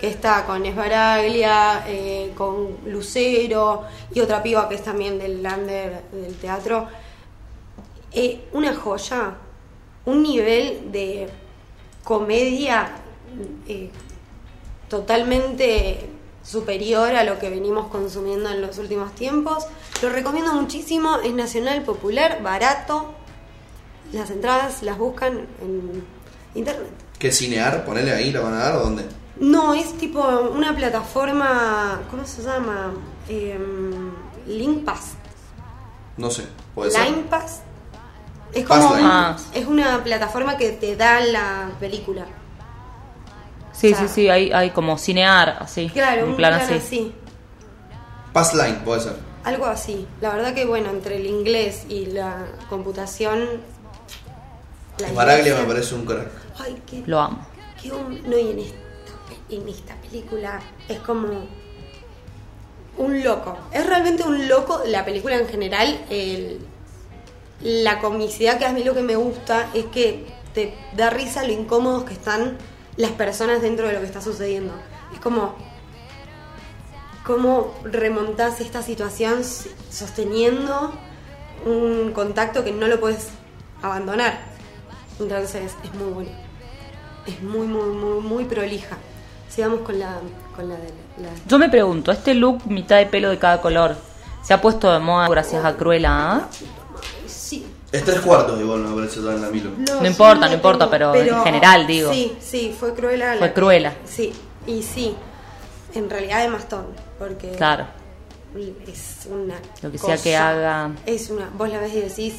que 0.00 0.06
está 0.08 0.46
con 0.46 0.64
Esbaraglia, 0.64 1.84
eh, 1.88 2.32
con 2.36 2.76
Lucero 2.86 3.82
y 4.14 4.20
otra 4.20 4.42
piba 4.42 4.68
que 4.68 4.76
es 4.76 4.84
también 4.84 5.18
del 5.18 5.42
Lander 5.42 6.02
del 6.12 6.36
teatro. 6.36 6.86
Eh, 8.12 8.42
una 8.52 8.74
joya, 8.76 9.34
un 10.06 10.22
nivel 10.22 10.90
de 10.92 11.28
comedia 12.04 12.92
eh, 13.68 13.90
totalmente 14.90 16.10
superior 16.44 17.14
a 17.14 17.24
lo 17.24 17.38
que 17.38 17.48
venimos 17.48 17.88
consumiendo 17.88 18.50
en 18.50 18.60
los 18.60 18.76
últimos 18.78 19.14
tiempos. 19.14 19.66
Lo 20.02 20.10
recomiendo 20.10 20.52
muchísimo, 20.52 21.18
es 21.24 21.32
nacional, 21.32 21.82
popular, 21.82 22.42
barato. 22.42 23.14
Las 24.12 24.30
entradas 24.30 24.82
las 24.82 24.98
buscan 24.98 25.46
en 25.62 26.04
internet. 26.54 26.90
¿Qué 27.18 27.30
cinear? 27.32 27.84
Ponele 27.84 28.12
ahí, 28.12 28.32
la 28.32 28.40
van 28.40 28.54
a 28.54 28.58
dar 28.58 28.76
o 28.76 28.80
dónde? 28.80 29.04
No, 29.38 29.72
es 29.74 29.96
tipo 29.96 30.20
una 30.54 30.74
plataforma, 30.76 32.02
¿cómo 32.10 32.26
se 32.26 32.42
llama? 32.42 32.92
Em, 33.28 34.10
Link 34.46 34.84
Pass. 34.84 35.12
No 36.16 36.30
sé, 36.30 36.44
puede 36.74 36.90
ser. 36.90 37.04
Line 37.04 37.22
Pass. 37.30 37.60
Es 38.52 38.66
como 38.66 38.90
un- 38.90 39.00
Ah. 39.04 39.36
es 39.54 39.66
una 39.66 40.02
plataforma 40.02 40.56
que 40.56 40.70
te 40.72 40.96
da 40.96 41.20
la 41.20 41.70
película. 41.78 42.26
Sí, 43.80 43.92
O 43.92 43.96
sea, 43.96 44.08
sí, 44.08 44.14
sí, 44.14 44.28
hay, 44.28 44.52
hay 44.52 44.70
como 44.70 44.98
cinear, 44.98 45.56
así. 45.60 45.88
Claro, 45.90 46.24
un 46.24 46.30
un 46.30 46.36
plan, 46.36 46.54
plan 46.54 46.64
así. 46.64 46.74
así. 46.74 47.14
Pass 48.32 48.54
Line, 48.54 48.80
puede 48.84 49.00
ser. 49.00 49.14
Algo 49.44 49.66
así. 49.66 50.06
La 50.20 50.34
verdad 50.34 50.54
que 50.54 50.64
bueno, 50.66 50.90
entre 50.90 51.16
el 51.16 51.26
inglés 51.26 51.84
y 51.88 52.06
la 52.06 52.46
computación. 52.68 53.46
la 54.98 55.12
Baraglia 55.12 55.56
me 55.56 55.64
parece 55.64 55.94
un 55.94 56.04
crack. 56.04 56.28
Ay, 56.58 56.80
qué, 56.86 57.02
Lo 57.06 57.20
amo. 57.20 57.46
qué 57.82 57.88
No, 57.88 58.38
y 58.38 58.50
en 58.50 58.58
esta, 58.60 58.76
en 59.50 59.68
esta 59.68 59.94
película 59.96 60.60
es 60.88 60.98
como. 61.00 61.46
Un 62.98 63.24
loco. 63.24 63.56
Es 63.72 63.86
realmente 63.86 64.22
un 64.24 64.46
loco. 64.46 64.82
La 64.86 65.04
película 65.04 65.36
en 65.36 65.48
general, 65.48 66.04
el- 66.10 66.60
la 67.62 67.98
comicidad 68.00 68.58
que 68.58 68.66
a 68.66 68.72
mí 68.72 68.84
lo 68.84 68.94
que 68.94 69.02
me 69.02 69.16
gusta 69.16 69.68
es 69.74 69.86
que 69.86 70.26
te 70.54 70.74
da 70.96 71.08
risa 71.10 71.44
lo 71.44 71.52
incómodos 71.52 72.04
que 72.04 72.12
están 72.14 72.58
las 73.00 73.12
personas 73.12 73.62
dentro 73.62 73.86
de 73.86 73.94
lo 73.94 74.00
que 74.00 74.06
está 74.06 74.20
sucediendo. 74.20 74.74
Es 75.12 75.20
como 75.20 75.54
cómo 77.24 77.74
remontás 77.82 78.60
esta 78.60 78.82
situación 78.82 79.42
sosteniendo 79.90 80.92
un 81.64 82.12
contacto 82.12 82.62
que 82.62 82.72
no 82.72 82.86
lo 82.88 83.00
puedes 83.00 83.28
abandonar. 83.82 84.38
Entonces 85.18 85.72
es 85.82 85.94
muy 85.94 86.12
bueno. 86.12 86.30
Es 87.26 87.42
muy, 87.42 87.66
muy, 87.66 87.88
muy, 87.88 88.20
muy 88.20 88.44
prolija. 88.44 88.96
Sigamos 89.48 89.80
con 89.80 89.98
la, 89.98 90.18
con 90.54 90.68
la 90.68 90.76
de 90.76 90.88
la... 91.18 91.28
Yo 91.46 91.58
me 91.58 91.68
pregunto, 91.68 92.12
este 92.12 92.34
look 92.34 92.66
mitad 92.66 92.98
de 92.98 93.06
pelo 93.06 93.30
de 93.30 93.38
cada 93.38 93.60
color, 93.60 93.96
¿se 94.42 94.54
ha 94.54 94.60
puesto 94.60 94.92
de 94.92 94.98
moda 95.00 95.28
gracias 95.28 95.64
a 95.64 95.76
Cruella? 95.76 96.10
ah? 96.12 96.48
Es 97.92 98.04
tres 98.04 98.20
cuartos 98.20 98.60
igual, 98.60 98.80
me 98.80 98.94
parece 98.94 99.16
todo 99.20 99.32
en 99.32 99.42
la 99.42 99.48
Milo. 99.48 99.70
No 100.00 100.06
importa, 100.06 100.46
no 100.48 100.54
importa, 100.54 100.88
pero 100.88 101.14
en 101.14 101.42
general, 101.42 101.86
digo. 101.86 102.12
Sí, 102.12 102.36
sí, 102.40 102.74
fue 102.78 102.94
cruela. 102.94 103.34
Fue 103.38 103.52
Cruella. 103.52 103.94
Sí, 104.04 104.32
y 104.66 104.82
sí. 104.82 105.14
En 105.94 106.08
realidad 106.08 106.44
es 106.44 106.50
más 106.50 106.68
tonto, 106.68 107.02
porque 107.18 107.50
Claro. 107.52 107.86
es 108.86 109.26
una 109.28 109.56
Lo 109.82 109.90
que 109.90 109.98
sea 109.98 110.16
que 110.16 110.36
haga. 110.36 110.92
Es 111.04 111.30
una... 111.30 111.50
Vos 111.56 111.68
la 111.68 111.80
ves 111.80 111.92
y 111.94 112.00
decís... 112.00 112.34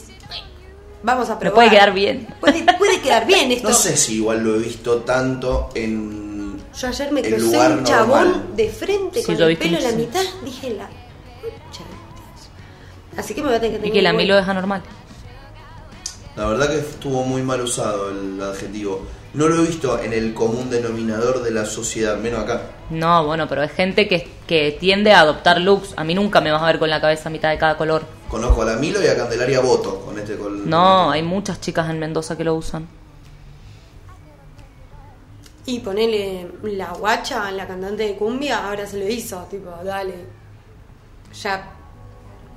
Vamos 1.04 1.30
a 1.30 1.34
Me 1.34 1.40
probar. 1.42 1.56
puede 1.56 1.70
quedar 1.72 1.94
bien. 1.94 2.28
Puede, 2.40 2.64
puede 2.78 3.02
quedar 3.02 3.26
bien 3.26 3.52
esto. 3.52 3.68
No 3.70 3.76
sé 3.76 3.98
si 3.98 4.16
igual 4.18 4.44
lo 4.44 4.56
he 4.56 4.60
visto 4.60 4.98
tanto 5.00 5.70
en. 5.76 6.62
Yo 6.80 6.88
ayer 6.88 7.12
me 7.12 7.22
crucé 7.24 7.58
un 7.58 7.84
chabón 7.84 8.24
normal. 8.32 8.56
de 8.56 8.70
frente 8.70 9.20
Sí, 9.22 9.26
con 9.36 9.42
el 9.42 9.58
pelo 9.58 9.78
en 9.80 9.84
la 9.84 9.92
mitad. 9.94 10.22
Dije 10.46 10.70
la... 10.76 10.86
de. 10.86 10.92
Así 13.18 13.34
que 13.34 13.42
me 13.42 13.48
voy 13.48 13.58
a 13.58 13.60
tener 13.60 13.82
que 13.82 13.88
Y 13.88 13.90
tener 13.90 13.94
que 13.94 14.02
la 14.04 14.14
Milo 14.14 14.38
es 14.40 14.48
anormal. 14.48 14.82
La 16.36 16.46
verdad 16.46 16.70
que 16.70 16.80
estuvo 16.80 17.24
muy 17.24 17.42
mal 17.42 17.62
usado 17.62 18.10
el 18.10 18.42
adjetivo. 18.42 19.06
No 19.34 19.48
lo 19.48 19.64
he 19.64 19.68
visto 19.68 20.00
en 20.00 20.14
el 20.14 20.34
común 20.34 20.70
denominador 20.70 21.42
de 21.42 21.52
la 21.52 21.66
sociedad, 21.66 22.18
menos 22.18 22.42
acá. 22.42 22.62
No, 22.90 23.26
bueno, 23.26 23.48
pero 23.48 23.64
es 23.64 23.72
gente 23.72 24.08
que, 24.08 24.28
que 24.46 24.78
tiende 24.80 25.14
a 25.14 25.22
adoptar 25.22 25.60
looks. 25.60 25.94
A 25.96 26.04
mí 26.04 26.14
nunca 26.14 26.42
me 26.42 26.52
vas 26.52 26.62
a 26.62 26.66
ver 26.66 26.80
con 26.80 26.90
la 26.90 27.00
cabeza 27.00 27.30
a 27.30 27.32
mitad 27.32 27.50
de 27.50 27.58
cada 27.58 27.78
color. 27.78 28.04
Conozco 28.30 28.62
a 28.62 28.66
la 28.66 28.76
Milo 28.76 29.02
y 29.02 29.08
a 29.08 29.16
Candelaria 29.16 29.60
Boto 29.60 30.02
con 30.02 30.18
este 30.18 30.38
col. 30.38 30.70
No, 30.70 31.12
hay 31.12 31.22
muchas 31.22 31.60
chicas 31.62 31.90
en 31.90 32.00
Mendoza 32.00 32.38
que 32.38 32.44
lo 32.44 32.56
usan. 32.56 32.88
Y 35.66 35.80
ponele 35.80 36.48
la 36.64 36.92
guacha, 36.94 37.52
la 37.52 37.68
cantante 37.68 38.04
de 38.04 38.16
cumbia, 38.16 38.68
ahora 38.68 38.86
se 38.86 38.98
lo 38.98 39.08
hizo. 39.08 39.38
Tipo, 39.50 39.72
dale. 39.84 40.16
Ya... 41.42 41.72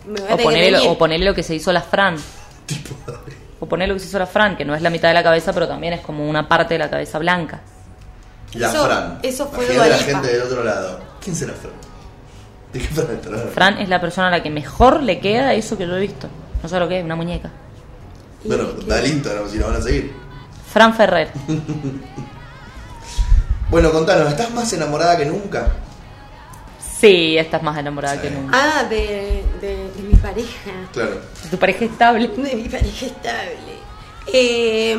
Me 0.07 0.21
voy 0.21 0.31
a 0.31 0.35
O 0.35 0.39
ponerle, 0.39 0.89
o 0.89 0.99
ponerle 0.99 1.27
lo 1.27 1.35
que 1.35 1.43
se 1.43 1.55
hizo 1.55 1.73
la 1.73 1.83
Fran. 1.83 2.17
Tipo, 2.67 2.95
dale. 3.07 3.44
O 3.65 3.67
ponerle 3.67 3.95
lo 3.95 3.97
que 3.97 4.01
se 4.01 4.09
hizo 4.09 4.19
la 4.19 4.27
Fran, 4.27 4.57
que 4.59 4.65
no 4.67 4.75
es 4.75 4.83
la 4.83 4.91
mitad 4.91 5.09
de 5.09 5.15
la 5.15 5.23
cabeza, 5.23 5.55
pero 5.55 5.67
también 5.67 5.95
es 5.95 6.01
como 6.03 6.29
una 6.29 6.47
parte 6.47 6.75
de 6.75 6.79
la 6.79 6.91
cabeza 6.91 7.19
blanca. 7.19 7.61
La 8.53 8.69
Eso- 8.69 8.85
Fran. 8.85 9.19
eso 9.23 9.47
fue 9.49 9.65
Imagínate 9.65 9.91
la 9.91 9.97
gente 9.99 10.29
del 10.29 10.43
otro 10.43 10.63
lado. 10.65 11.01
¿Quién 11.23 11.35
será 11.35 11.55
Fran? 11.55 11.73
¿De 12.75 12.79
qué 12.81 12.87
Fran 12.89 13.11
está? 13.15 13.31
Fran 13.55 13.79
es 13.79 13.89
la 13.89 14.01
persona 14.03 14.29
a 14.29 14.31
la 14.31 14.43
que 14.43 14.51
mejor 14.51 15.03
le 15.03 15.19
queda 15.19 15.55
eso 15.55 15.79
que 15.79 15.87
yo 15.87 15.97
he 15.97 16.01
visto. 16.01 16.29
No 16.63 16.69
sé 16.69 16.79
lo 16.79 16.87
que 16.89 16.99
es, 16.99 17.05
una 17.05 17.17
muñeca. 17.17 17.51
Bueno, 18.45 18.65
Y- 18.81 18.85
dale 18.85 19.09
Instagram 19.09 19.49
si 19.49 19.59
lo 19.59 19.67
van 19.69 19.77
a 19.77 19.81
seguir. 19.81 20.13
Fran 20.71 20.95
Ferrer. 20.95 21.31
Bueno, 23.71 23.91
contanos, 23.91 24.29
¿estás 24.29 24.51
más 24.53 24.73
enamorada 24.73 25.17
que 25.17 25.25
nunca? 25.25 25.69
Sí, 27.01 27.37
esta 27.37 27.57
es 27.59 27.63
más 27.63 27.77
enamorada 27.79 28.17
Sí. 28.17 28.23
que 28.23 28.31
nunca. 28.31 28.57
Ah, 28.81 28.85
de, 28.85 29.45
de, 29.61 29.91
mi 30.03 30.15
pareja. 30.17 30.71
Claro. 30.93 31.21
De 31.43 31.49
tu 31.51 31.59
pareja 31.59 31.85
estable. 31.85 32.29
De 32.29 32.55
mi 32.57 32.69
pareja 32.69 33.07
estable. 33.07 33.75
Eh, 34.33 34.97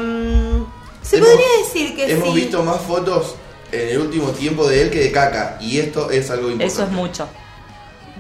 se 1.02 1.18
podría 1.20 1.48
decir 1.60 1.96
que 1.96 2.12
hemos 2.12 2.34
visto 2.34 2.64
más 2.64 2.82
fotos 2.82 3.36
en 3.72 3.90
el 3.90 3.98
último 4.00 4.30
tiempo 4.32 4.68
de 4.68 4.84
él 4.84 4.90
que 4.92 5.00
de 5.00 5.12
caca. 5.12 5.58
Y 5.62 5.80
esto 5.80 6.10
es 6.12 6.30
algo 6.30 6.50
importante. 6.52 6.66
Eso 6.74 6.84
es 6.84 6.92
mucho. 6.92 7.28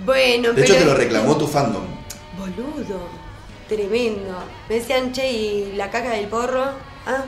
Bueno, 0.05 0.53
De 0.53 0.61
hecho, 0.63 0.75
te 0.75 0.85
lo 0.85 0.93
reclamó 0.93 1.35
tu 1.37 1.47
fandom. 1.47 1.83
Boludo. 2.37 3.07
Tremendo. 3.67 4.37
Me 4.69 4.75
decían, 4.75 5.11
che, 5.11 5.31
¿y 5.31 5.73
la 5.75 5.89
caca 5.89 6.11
del 6.11 6.27
porro? 6.27 6.63
Ah, 7.07 7.23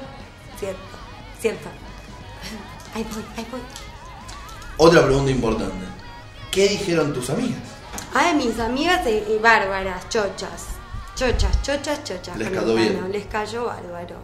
cierto. 0.59 0.79
Cierto. 1.41 1.67
Ahí 2.93 3.05
voy, 3.13 3.23
ahí 3.37 3.45
voy. 3.51 3.59
Otra 4.77 5.03
pregunta 5.05 5.29
importante. 5.31 5.85
¿Qué 6.57 6.69
dijeron 6.69 7.13
tus 7.13 7.29
amigas? 7.29 7.59
Ah, 8.15 8.33
mis 8.35 8.57
amigas 8.59 9.05
eh, 9.05 9.23
eh, 9.29 9.39
bárbaras, 9.39 10.09
chochas. 10.09 10.65
Chochas, 11.15 11.61
chochas, 11.61 12.03
chochas. 12.03 12.35
Les 12.35 12.49
cayó 12.49 12.73
bien. 12.73 13.11
Les 13.11 13.27
cayó 13.27 13.65
bárbaro. 13.65 14.15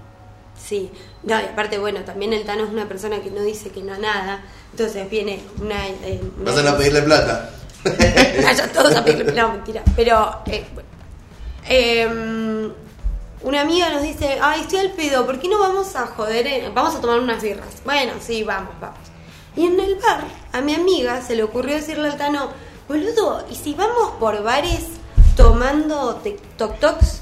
Sí. 0.60 0.92
No, 1.22 1.40
y 1.40 1.44
aparte, 1.44 1.78
bueno, 1.78 2.00
también 2.00 2.34
el 2.34 2.44
Tano 2.44 2.64
es 2.64 2.72
una 2.72 2.88
persona 2.88 3.22
que 3.22 3.30
no 3.30 3.44
dice 3.44 3.70
que 3.70 3.84
no 3.84 3.94
a 3.94 4.00
nada. 4.00 4.44
Entonces 4.72 5.08
viene 5.12 5.44
una. 5.62 5.88
eh, 5.88 6.20
una- 6.40 6.50
Vas 6.52 6.58
a 6.58 6.62
ir 6.64 6.68
a 6.70 6.78
pedirle 6.78 7.02
plata. 7.04 7.52
Vayan 8.44 8.72
todos 8.74 8.96
a 8.96 9.06
pedirle. 9.06 9.32
No, 9.34 9.50
mentira. 9.50 9.84
Pero. 9.96 10.40
eh, 10.48 10.66
bueno. 10.74 10.90
Em, 11.68 12.72
una 13.44 13.62
amiga 13.62 13.90
nos 13.92 14.02
dice: 14.02 14.40
Ay, 14.42 14.62
estoy 14.62 14.80
al 14.80 14.92
pedo, 14.94 15.24
¿por 15.28 15.40
qué 15.40 15.48
no 15.50 15.60
vamos 15.60 15.96
a 15.96 16.08
joder? 16.08 16.48
en- 16.48 16.74
Vamos 16.74 16.96
a 16.96 17.00
tomar 17.00 17.20
unas 17.20 17.44
birras. 17.44 17.76
Bueno, 17.86 18.14
sí, 18.20 18.42
vamos, 18.42 18.72
vamos. 18.82 18.98
Y 19.56 19.66
en 19.68 19.80
el 19.80 19.95
bar, 19.95 20.22
a 20.51 20.62
mi 20.62 20.74
amiga 20.76 21.22
se 21.22 21.36
le 21.36 21.43
ocurrió 21.43 21.76
decirle 21.76 22.10
al 22.10 22.18
Tano: 22.18 22.49
Boludo, 22.88 23.45
¿y 23.51 23.56
si 23.56 23.74
vamos 23.74 24.12
por 24.20 24.41
bares 24.43 24.86
tomando 25.36 26.16
te- 26.24 26.39
toc 26.58 26.80
tocs? 26.80 27.22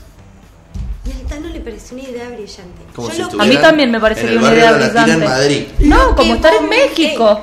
Y 1.05 1.11
al 1.11 1.27
Tano 1.27 1.47
le 1.49 1.59
pareció 1.59 1.97
una 1.97 2.07
idea 2.09 2.27
brillante. 2.29 2.81
Como 2.95 3.09
Yo 3.09 3.29
si 3.29 3.35
lo- 3.37 3.41
A 3.41 3.45
mí 3.45 3.57
también 3.57 3.91
me 3.91 3.99
parecería 3.99 4.39
una 4.39 4.53
idea 4.53 4.71
brillante. 4.73 5.11
en 5.11 5.23
Madrid. 5.23 5.67
No, 5.79 5.97
Lo 6.09 6.15
como 6.15 6.35
estar 6.35 6.53
en. 6.53 6.69
México. 6.69 7.41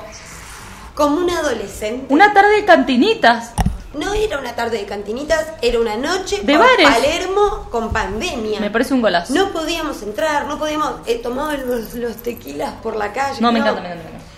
como 0.95 1.17
un 1.17 1.29
adolescente. 1.29 2.05
Una 2.13 2.33
tarde 2.33 2.55
de 2.55 2.65
cantinitas. 2.65 3.51
No 3.93 4.13
era 4.13 4.37
una 4.37 4.55
tarde 4.55 4.77
de 4.77 4.85
cantinitas, 4.85 5.47
era 5.61 5.79
una 5.79 5.95
noche 5.97 6.41
De 6.43 6.57
bares. 6.57 6.87
Palermo 6.87 7.67
con 7.71 7.91
pandemia. 7.91 8.59
Me 8.59 8.69
parece 8.69 8.93
un 8.93 9.01
golazo. 9.01 9.33
No 9.33 9.49
podíamos 9.51 10.01
entrar, 10.03 10.45
no 10.45 10.59
podíamos. 10.59 10.95
Eh, 11.07 11.15
tomaban 11.23 11.67
los, 11.67 11.93
los 11.95 12.17
tequilas 12.17 12.73
por 12.83 12.95
la 12.95 13.11
calle. 13.13 13.41
No, 13.41 13.51
me 13.51 13.59
encanta, 13.59 13.81
me 13.81 13.87
encanta. 13.87 14.03
me 14.03 14.09
encanta. 14.17 14.28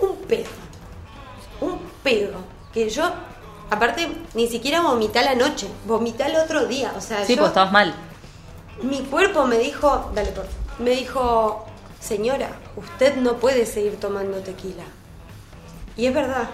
Un 0.00 0.16
pedo. 0.28 0.48
Un 1.60 1.78
pedo. 2.02 2.32
Que 2.72 2.88
yo, 2.90 3.04
aparte, 3.70 4.08
ni 4.34 4.48
siquiera 4.48 4.80
vomité 4.82 5.20
a 5.20 5.22
la 5.22 5.34
noche. 5.34 5.68
Vomité 5.86 6.24
al 6.24 6.36
otro 6.36 6.66
día. 6.66 6.92
O 6.96 7.00
sea, 7.00 7.24
Sí, 7.24 7.34
yo- 7.34 7.40
pues 7.40 7.48
estabas 7.50 7.72
mal. 7.72 7.94
mi 8.82 9.00
cuerpo 9.02 9.46
me 9.46 9.58
dijo, 9.58 10.10
dale 10.14 10.30
por 10.32 10.46
me 10.80 10.90
dijo, 10.90 11.64
señora, 12.00 12.48
usted 12.76 13.14
no 13.16 13.36
puede 13.36 13.64
seguir 13.66 13.96
tomando 14.00 14.38
tequila. 14.38 14.82
Y 15.96 16.06
es 16.06 16.14
verdad. 16.14 16.48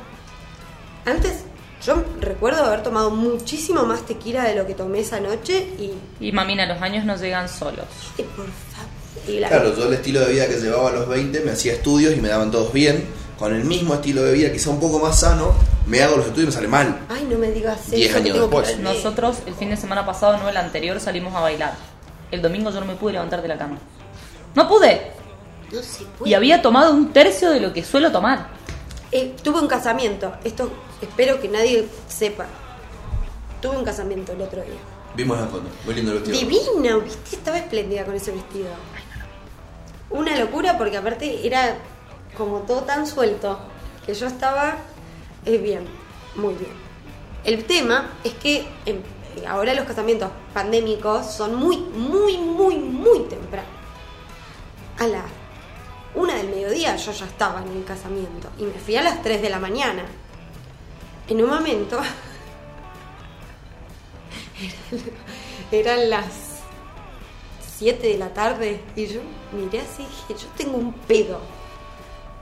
Antes, 1.07 1.45
yo 1.85 2.05
recuerdo 2.21 2.63
haber 2.65 2.83
tomado 2.83 3.11
muchísimo 3.11 3.85
más 3.85 4.03
tequila 4.05 4.45
de 4.45 4.55
lo 4.55 4.67
que 4.67 4.75
tomé 4.75 5.01
esa 5.01 5.19
noche 5.21 5.57
y, 5.79 5.95
Y 6.23 6.33
mamina, 6.33 6.67
los 6.67 6.83
años 6.83 7.07
no 7.07 7.17
llegan 7.17 7.49
solos. 7.49 7.87
y 8.19 8.23
por 8.23 8.45
favor. 8.45 8.91
y 9.27 9.41
la- 9.41 9.49
Claro, 9.49 9.75
yo 9.75 9.87
el 9.87 9.95
estilo 9.95 10.21
de 10.21 10.33
vida 10.35 10.47
que 10.47 10.57
llevaba 10.61 10.91
a 10.91 10.93
los 10.93 11.09
20 11.09 11.41
me 11.41 11.53
hacía 11.53 11.73
estudios 11.73 12.15
y 12.17 12.21
me 12.21 12.29
daban 12.29 12.51
todos 12.51 12.73
bien. 12.73 13.09
Con 13.41 13.55
el 13.55 13.65
mismo 13.65 13.95
estilo 13.95 14.23
de 14.23 14.35
vida, 14.35 14.53
quizá 14.53 14.69
un 14.69 14.79
poco 14.79 14.99
más 14.99 15.19
sano, 15.19 15.55
me 15.87 16.03
hago 16.03 16.19
los 16.19 16.27
estudios 16.27 16.45
y 16.45 16.47
me 16.49 16.53
sale 16.53 16.69
mal. 16.69 17.07
Ay, 17.09 17.27
no 17.27 17.39
me 17.39 17.51
digas 17.51 17.81
eso. 17.87 17.97
Diez 17.97 18.13
que 18.13 18.19
años 18.19 18.35
que 18.35 18.41
después. 18.43 18.77
volver. 18.77 18.81
Nosotros 18.81 19.39
el 19.47 19.55
fin 19.55 19.71
de 19.71 19.79
semana 19.79 20.05
pasado, 20.05 20.37
no 20.37 20.47
el 20.47 20.57
anterior, 20.59 21.01
salimos 21.01 21.35
a 21.35 21.41
bailar. 21.41 21.73
El 22.31 22.43
domingo 22.43 22.71
yo 22.71 22.81
no 22.81 22.87
me 22.87 22.97
pude 22.97 23.15
levantar 23.15 23.41
de 23.41 23.49
la 23.49 23.57
cama. 23.57 23.79
No 24.55 24.69
pude. 24.69 25.13
No 25.73 25.83
se 25.83 26.05
puede. 26.05 26.31
Y 26.31 26.35
había 26.35 26.61
tomado 26.61 26.93
un 26.93 27.15
tercio 27.15 27.49
de 27.51 27.61
lo 27.61 27.73
que 27.73 27.83
suelo 27.83 28.13
tomar. 28.13 28.49
Eh, 29.11 29.35
tuve 29.43 29.59
un 29.59 29.69
casamiento. 29.69 30.35
Esto 30.45 30.71
espero 31.01 31.41
que 31.41 31.49
nadie 31.49 31.89
sepa. 32.09 32.45
Tuve 33.63 33.79
un 33.79 33.85
casamiento 33.85 34.33
el 34.33 34.43
otro 34.43 34.61
día. 34.61 34.75
Vimos 35.17 35.41
la 35.41 35.47
foto, 35.47 35.65
muy 35.87 35.95
lindo 35.95 36.13
el 36.13 36.19
vestido. 36.19 36.39
Divino, 36.39 37.01
viste, 37.01 37.37
estaba 37.37 37.57
espléndida 37.57 38.05
con 38.05 38.15
ese 38.15 38.33
vestido. 38.33 38.69
Una 40.11 40.37
locura 40.37 40.77
porque 40.77 40.99
aparte 40.99 41.47
era 41.47 41.79
como 42.37 42.61
todo 42.61 42.83
tan 42.83 43.07
suelto 43.07 43.59
que 44.07 44.15
yo 44.15 44.27
estaba 44.27 44.77
eh, 45.45 45.59
bien, 45.59 45.87
muy 46.37 46.55
bien. 46.55 46.73
El 47.45 47.65
tema 47.65 48.11
es 48.25 48.35
que 48.35 48.67
em, 48.87 49.03
ahora 49.49 49.75
los 49.75 49.87
casamientos 49.87 50.31
pandémicos 50.53 51.27
son 51.27 51.55
muy, 51.55 51.79
muy, 51.79 52.39
muy, 52.39 52.77
muy 52.77 53.21
temprano. 53.21 53.69
A 54.99 55.07
la 55.07 55.25
una 56.15 56.35
del 56.35 56.49
mediodía 56.49 56.97
yo 56.97 57.13
ya 57.13 57.25
estaba 57.25 57.63
en 57.63 57.69
el 57.69 57.85
casamiento 57.85 58.51
y 58.59 58.65
me 58.65 58.75
fui 58.75 58.97
a 58.97 59.03
las 59.03 59.23
3 59.23 59.41
de 59.43 59.51
la 59.51 59.59
mañana. 59.59 60.05
En 61.29 61.43
un 61.43 61.49
momento 61.49 62.01
eran 65.73 66.11
las 66.11 66.27
7 67.79 68.07
de 68.09 68.19
la 68.19 68.35
tarde 68.35 68.83
y 68.97 69.07
yo 69.07 69.21
miré 69.53 69.81
así 69.81 70.03
y 70.03 70.07
dije, 70.33 70.45
yo 70.45 70.51
tengo 70.57 70.77
un 70.77 70.93
pedo 70.93 71.41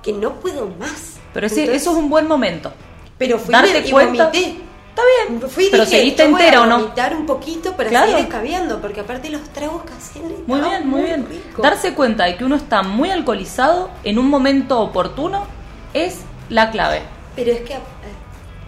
que 0.03 0.12
no 0.12 0.34
puedo 0.34 0.68
más. 0.78 1.14
Pero 1.34 1.49
sí, 1.49 1.61
Entonces- 1.61 1.82
eso 1.82 1.90
es 1.92 1.96
un 1.99 2.09
buen 2.11 2.26
momento. 2.26 2.72
Pero 3.18 3.38
fui 3.38 3.53
Darte 3.53 3.80
y 3.86 3.90
cuenta. 3.90 4.26
vomité. 4.26 4.57
Está 4.90 5.03
bien. 5.28 5.40
Fui 5.51 5.68
Pero 5.70 5.84
dije, 5.84 5.96
seguiste 5.99 6.24
entera 6.24 6.62
o 6.62 6.66
no. 6.66 6.78
vomitar 6.80 7.14
un 7.14 7.24
poquito 7.26 7.72
para 7.76 7.88
Claro. 7.88 8.07
seguir 8.07 8.24
escabeando, 8.24 8.80
porque 8.80 9.01
aparte 9.01 9.30
los 9.30 9.42
tragos 9.51 9.82
caseros 9.84 10.32
Muy 10.46 10.61
bien, 10.61 10.88
muy 10.88 11.03
bien. 11.03 11.26
Darse 11.59 11.94
cuenta 11.94 12.24
de 12.24 12.36
que 12.36 12.44
uno 12.44 12.57
está 12.57 12.82
muy 12.82 13.11
alcoholizado 13.11 13.90
en 14.03 14.18
un 14.18 14.28
momento 14.28 14.80
oportuno 14.80 15.46
es 15.94 16.20
la 16.49 16.70
clave. 16.70 17.03
Pero 17.36 17.53
es 17.53 17.61
que 17.61 17.74
eh, 17.74 17.78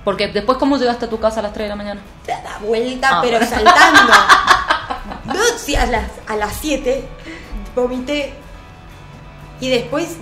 Porque 0.04 0.28
después, 0.28 0.56
¿cómo 0.58 0.76
llegaste 0.78 1.06
a 1.06 1.10
tu 1.10 1.18
casa 1.18 1.40
a 1.40 1.42
las 1.42 1.52
3 1.52 1.64
de 1.64 1.68
la 1.70 1.76
mañana? 1.76 2.00
te 2.24 2.32
da 2.32 2.58
vuelta, 2.64 3.08
Ah. 3.12 3.20
pero 3.22 3.38
saltando. 3.46 4.12
no, 5.26 5.58
si 5.58 5.74
a 5.76 5.86
las, 5.86 6.04
a 6.28 6.36
las 6.36 6.52
7 6.60 7.04
vomité. 7.74 8.34
Y 9.60 9.68
después 9.68 10.16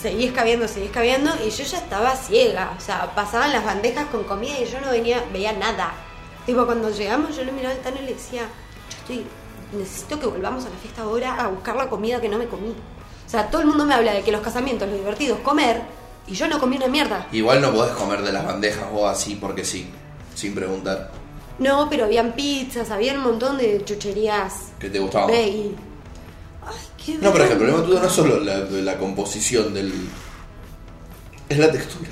seguí 0.00 0.26
escabeando, 0.26 0.68
seguí 0.68 0.86
escabeando 0.86 1.30
y 1.44 1.50
yo 1.50 1.64
ya 1.64 1.78
estaba 1.78 2.14
ciega. 2.16 2.74
O 2.76 2.80
sea, 2.80 3.14
pasaban 3.14 3.52
las 3.52 3.64
bandejas 3.64 4.06
con 4.06 4.24
comida 4.24 4.58
y 4.60 4.66
yo 4.66 4.80
no 4.80 4.90
venía, 4.90 5.24
veía 5.32 5.52
nada. 5.52 5.92
Tipo, 6.46 6.64
cuando 6.64 6.90
llegamos 6.90 7.36
yo 7.36 7.44
le 7.44 7.52
miraba 7.52 7.74
al 7.74 7.80
Tano 7.80 7.98
y 8.00 8.06
le 8.06 8.14
decía, 8.14 8.42
yo 8.42 8.96
estoy, 8.98 9.26
necesito 9.72 10.18
que 10.18 10.26
volvamos 10.26 10.64
a 10.64 10.70
la 10.70 10.76
fiesta 10.76 11.02
ahora 11.02 11.34
a 11.34 11.48
buscar 11.48 11.76
la 11.76 11.88
comida 11.88 12.20
que 12.20 12.28
no 12.28 12.38
me 12.38 12.46
comí. 12.46 12.70
O 12.70 13.30
sea, 13.30 13.50
todo 13.50 13.60
el 13.60 13.68
mundo 13.68 13.84
me 13.84 13.94
habla 13.94 14.14
de 14.14 14.22
que 14.22 14.32
los 14.32 14.40
casamientos, 14.40 14.88
lo 14.88 14.94
divertido 14.94 15.36
es 15.36 15.42
comer 15.42 15.82
y 16.26 16.34
yo 16.34 16.48
no 16.48 16.58
comí 16.58 16.76
una 16.76 16.88
mierda. 16.88 17.26
Igual 17.32 17.60
no 17.60 17.72
podés 17.72 17.92
comer 17.92 18.22
de 18.22 18.32
las 18.32 18.46
bandejas 18.46 18.90
vos 18.90 19.10
así 19.10 19.34
porque 19.34 19.64
sí, 19.64 19.90
sin 20.34 20.54
preguntar. 20.54 21.10
No, 21.58 21.90
pero 21.90 22.04
habían 22.04 22.32
pizzas, 22.32 22.90
había 22.90 23.14
un 23.14 23.20
montón 23.20 23.58
de 23.58 23.84
chucherías. 23.84 24.68
¿Qué 24.78 24.88
te 24.88 25.00
gustaba? 25.00 25.26
Veggie. 25.26 25.87
Qué 27.12 27.18
No, 27.18 27.32
pero 27.32 27.44
es 27.44 27.48
que 27.48 27.52
el 27.54 27.58
problema 27.58 27.82
tuyo 27.82 28.00
no 28.00 28.06
es 28.06 28.12
solo 28.12 28.40
la, 28.40 28.58
la 28.58 28.98
composición 28.98 29.72
del... 29.72 29.92
Es 31.48 31.58
la 31.58 31.72
textura. 31.72 32.10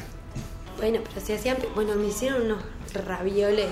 Bueno, 0.78 1.00
pero 1.06 1.24
si 1.24 1.34
hacían. 1.34 1.58
Bueno, 1.74 1.94
me 1.96 2.06
hicieron 2.06 2.42
unos 2.42 2.62
ravioles. 2.92 3.68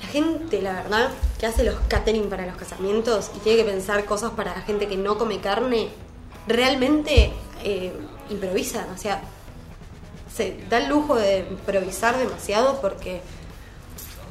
La 0.00 0.08
gente, 0.08 0.60
la 0.60 0.72
verdad, 0.72 1.10
que 1.38 1.46
hace 1.46 1.62
los 1.62 1.76
catering 1.86 2.28
para 2.28 2.46
los 2.46 2.56
casamientos 2.56 3.30
y 3.36 3.38
tiene 3.38 3.62
que 3.62 3.70
pensar 3.70 4.04
cosas 4.04 4.32
para 4.32 4.54
la 4.54 4.62
gente 4.62 4.88
que 4.88 4.96
no 4.96 5.18
come 5.18 5.40
carne, 5.40 5.90
realmente 6.48 7.32
eh, 7.62 7.92
improvisa 8.30 8.82
demasiado. 8.82 9.20
Se 10.34 10.56
da 10.68 10.78
el 10.78 10.88
lujo 10.88 11.14
de 11.14 11.46
improvisar 11.48 12.18
demasiado 12.18 12.80
porque. 12.80 13.20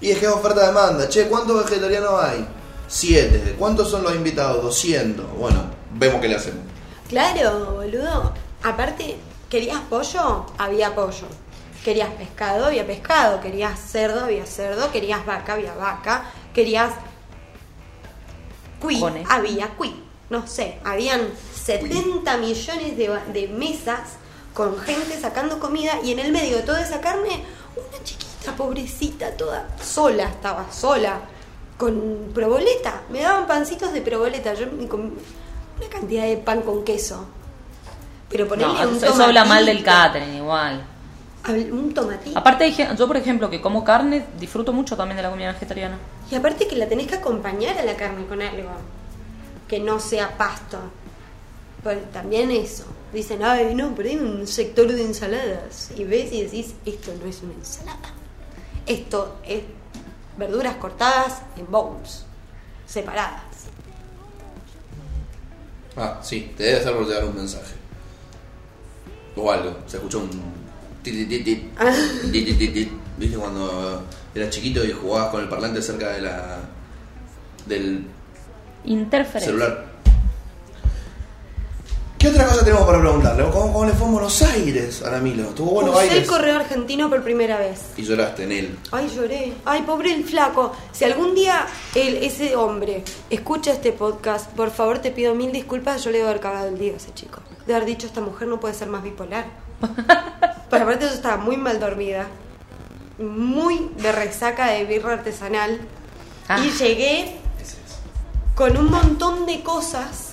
Y 0.01 0.11
es 0.11 0.19
que 0.19 0.25
es 0.25 0.31
oferta-demanda. 0.31 1.07
Che, 1.07 1.27
¿cuántos 1.27 1.63
vegetarianos 1.63 2.21
hay? 2.21 2.45
Siete. 2.93 3.55
¿Cuántos 3.57 3.89
son 3.89 4.03
los 4.03 4.13
invitados? 4.13 4.61
200. 4.63 5.37
Bueno, 5.37 5.63
vemos 5.93 6.19
qué 6.19 6.27
le 6.27 6.35
hacemos. 6.35 6.59
Claro, 7.07 7.75
boludo. 7.75 8.33
Aparte, 8.63 9.17
¿querías 9.49 9.79
pollo? 9.89 10.45
Había 10.57 10.93
pollo. 10.93 11.25
Querías 11.85 12.09
pescado, 12.11 12.65
había 12.65 12.85
pescado. 12.85 13.39
Querías 13.39 13.79
cerdo, 13.79 14.25
había 14.25 14.45
cerdo. 14.45 14.91
Querías 14.91 15.25
vaca, 15.25 15.53
había 15.53 15.73
vaca. 15.73 16.25
Querías 16.53 16.91
Conejo. 18.81 19.31
había 19.31 19.69
cuy. 19.69 20.03
No 20.29 20.47
sé, 20.47 20.79
habían 20.83 21.27
70 21.65 22.37
millones 22.37 22.97
de, 22.97 23.09
ba- 23.09 23.23
de 23.33 23.47
mesas 23.49 23.99
con 24.53 24.77
gente 24.79 25.19
sacando 25.19 25.59
comida 25.59 25.99
y 26.03 26.11
en 26.11 26.19
el 26.19 26.31
medio 26.31 26.57
de 26.57 26.63
toda 26.63 26.81
esa 26.81 26.99
carne, 27.01 27.43
una 27.75 28.03
chiquita, 28.03 28.55
pobrecita, 28.55 29.31
toda 29.37 29.67
sola, 29.83 30.29
estaba 30.29 30.71
sola, 30.71 31.19
con 31.81 32.29
proboleta. 32.31 33.01
Me 33.09 33.21
daban 33.21 33.47
pancitos 33.47 33.91
de 33.91 34.03
proboleta. 34.03 34.53
Yo 34.53 34.67
me 34.71 34.87
comí 34.87 35.13
una 35.79 35.89
cantidad 35.89 36.25
de 36.25 36.37
pan 36.37 36.61
con 36.61 36.83
queso. 36.83 37.25
Pero 38.29 38.47
ponerle 38.47 38.83
No, 38.83 38.89
un 38.89 38.97
eso, 38.97 39.07
eso 39.07 39.23
habla 39.23 39.45
mal 39.45 39.65
del 39.65 39.83
catering 39.83 40.35
igual. 40.35 40.85
Un 41.49 41.91
tomatito. 41.91 42.37
Aparte, 42.37 42.71
yo 42.71 43.07
por 43.07 43.17
ejemplo, 43.17 43.49
que 43.49 43.59
como 43.59 43.83
carne, 43.83 44.27
disfruto 44.39 44.71
mucho 44.71 44.95
también 44.95 45.17
de 45.17 45.23
la 45.23 45.31
comida 45.31 45.53
vegetariana. 45.53 45.97
Y 46.29 46.35
aparte 46.35 46.67
que 46.67 46.75
la 46.75 46.87
tenés 46.87 47.07
que 47.07 47.15
acompañar 47.15 47.75
a 47.79 47.83
la 47.83 47.95
carne 47.95 48.27
con 48.27 48.43
algo. 48.43 48.69
Que 49.67 49.79
no 49.79 49.99
sea 49.99 50.37
pasto. 50.37 50.77
También 52.13 52.51
eso. 52.51 52.85
Dicen, 53.11 53.43
ay, 53.43 53.73
no, 53.73 53.95
pero 53.95 54.07
hay 54.07 54.17
un 54.17 54.45
sector 54.45 54.87
de 54.87 55.01
ensaladas. 55.01 55.89
Y 55.97 56.03
ves 56.03 56.31
y 56.31 56.43
decís, 56.43 56.75
esto 56.85 57.11
no 57.19 57.27
es 57.27 57.41
una 57.41 57.53
ensalada. 57.53 58.13
Esto 58.85 59.37
es 59.43 59.63
verduras 60.41 60.75
cortadas 60.77 61.43
en 61.55 61.69
bowls, 61.69 62.25
separadas. 62.87 63.43
Ah, 65.95 66.19
sí, 66.23 66.53
te 66.57 66.63
debe 66.63 66.79
hacer 66.79 66.93
por 66.95 67.07
llegar 67.07 67.25
un 67.25 67.35
mensaje. 67.35 67.75
O 69.35 69.51
algo, 69.51 69.77
se 69.85 69.97
escuchó 69.97 70.19
un... 70.19 70.29
Ah. 71.77 71.93
¿Viste 73.17 73.37
cuando 73.37 74.03
eras 74.33 74.49
chiquito 74.49 74.83
y 74.83 74.91
jugabas 74.91 75.29
con 75.29 75.41
el 75.41 75.49
parlante 75.49 75.81
cerca 75.81 76.09
de 76.09 76.21
la... 76.21 76.59
del... 77.67 78.07
celular? 79.39 79.90
¿Qué 82.21 82.27
otra 82.27 82.45
cosa 82.45 82.63
tenemos 82.63 82.85
para 82.85 82.99
preguntarle? 82.99 83.49
¿Cómo, 83.51 83.83
le 83.83 83.93
fue 83.93 84.05
en 84.05 84.13
Buenos 84.13 84.41
Aires, 84.43 85.01
Aramilo? 85.01 85.45
¿Tuvo 85.55 85.71
Buenos 85.71 85.95
Usé 85.95 86.19
el 86.19 86.27
correo 86.27 86.57
argentino 86.57 87.09
por 87.09 87.23
primera 87.23 87.57
vez. 87.57 87.93
Y 87.97 88.03
lloraste 88.03 88.43
en 88.43 88.51
él. 88.51 88.79
Ay, 88.91 89.11
lloré. 89.15 89.53
Ay, 89.65 89.81
pobre 89.81 90.13
el 90.13 90.23
flaco. 90.23 90.71
Si 90.91 91.03
algún 91.03 91.33
día 91.33 91.65
él, 91.95 92.19
ese 92.21 92.55
hombre 92.55 93.03
escucha 93.31 93.71
este 93.71 93.91
podcast, 93.91 94.51
por 94.51 94.69
favor 94.69 94.99
te 94.99 95.09
pido 95.09 95.33
mil 95.33 95.51
disculpas. 95.51 96.03
Yo 96.03 96.11
le 96.11 96.19
debo 96.19 96.29
haber 96.29 96.41
cagado 96.41 96.67
el 96.67 96.77
día 96.77 96.93
a 96.93 96.97
ese 96.97 97.11
chico. 97.15 97.39
De 97.65 97.73
haber 97.73 97.87
dicho, 97.87 98.05
esta 98.05 98.21
mujer 98.21 98.47
no 98.47 98.59
puede 98.59 98.75
ser 98.75 98.87
más 98.87 99.01
bipolar. 99.01 99.45
Pero 100.69 100.83
aparte 100.83 101.05
yo 101.05 101.13
estaba 101.15 101.37
muy 101.37 101.57
mal 101.57 101.79
dormida. 101.79 102.27
Muy 103.17 103.89
de 103.97 104.11
resaca 104.11 104.67
de 104.67 104.85
birra 104.85 105.13
artesanal. 105.13 105.71
Y 105.71 106.49
ah. 106.49 106.63
llegué 106.77 107.37
con 108.53 108.77
un 108.77 108.91
montón 108.91 109.47
de 109.47 109.63
cosas 109.63 110.30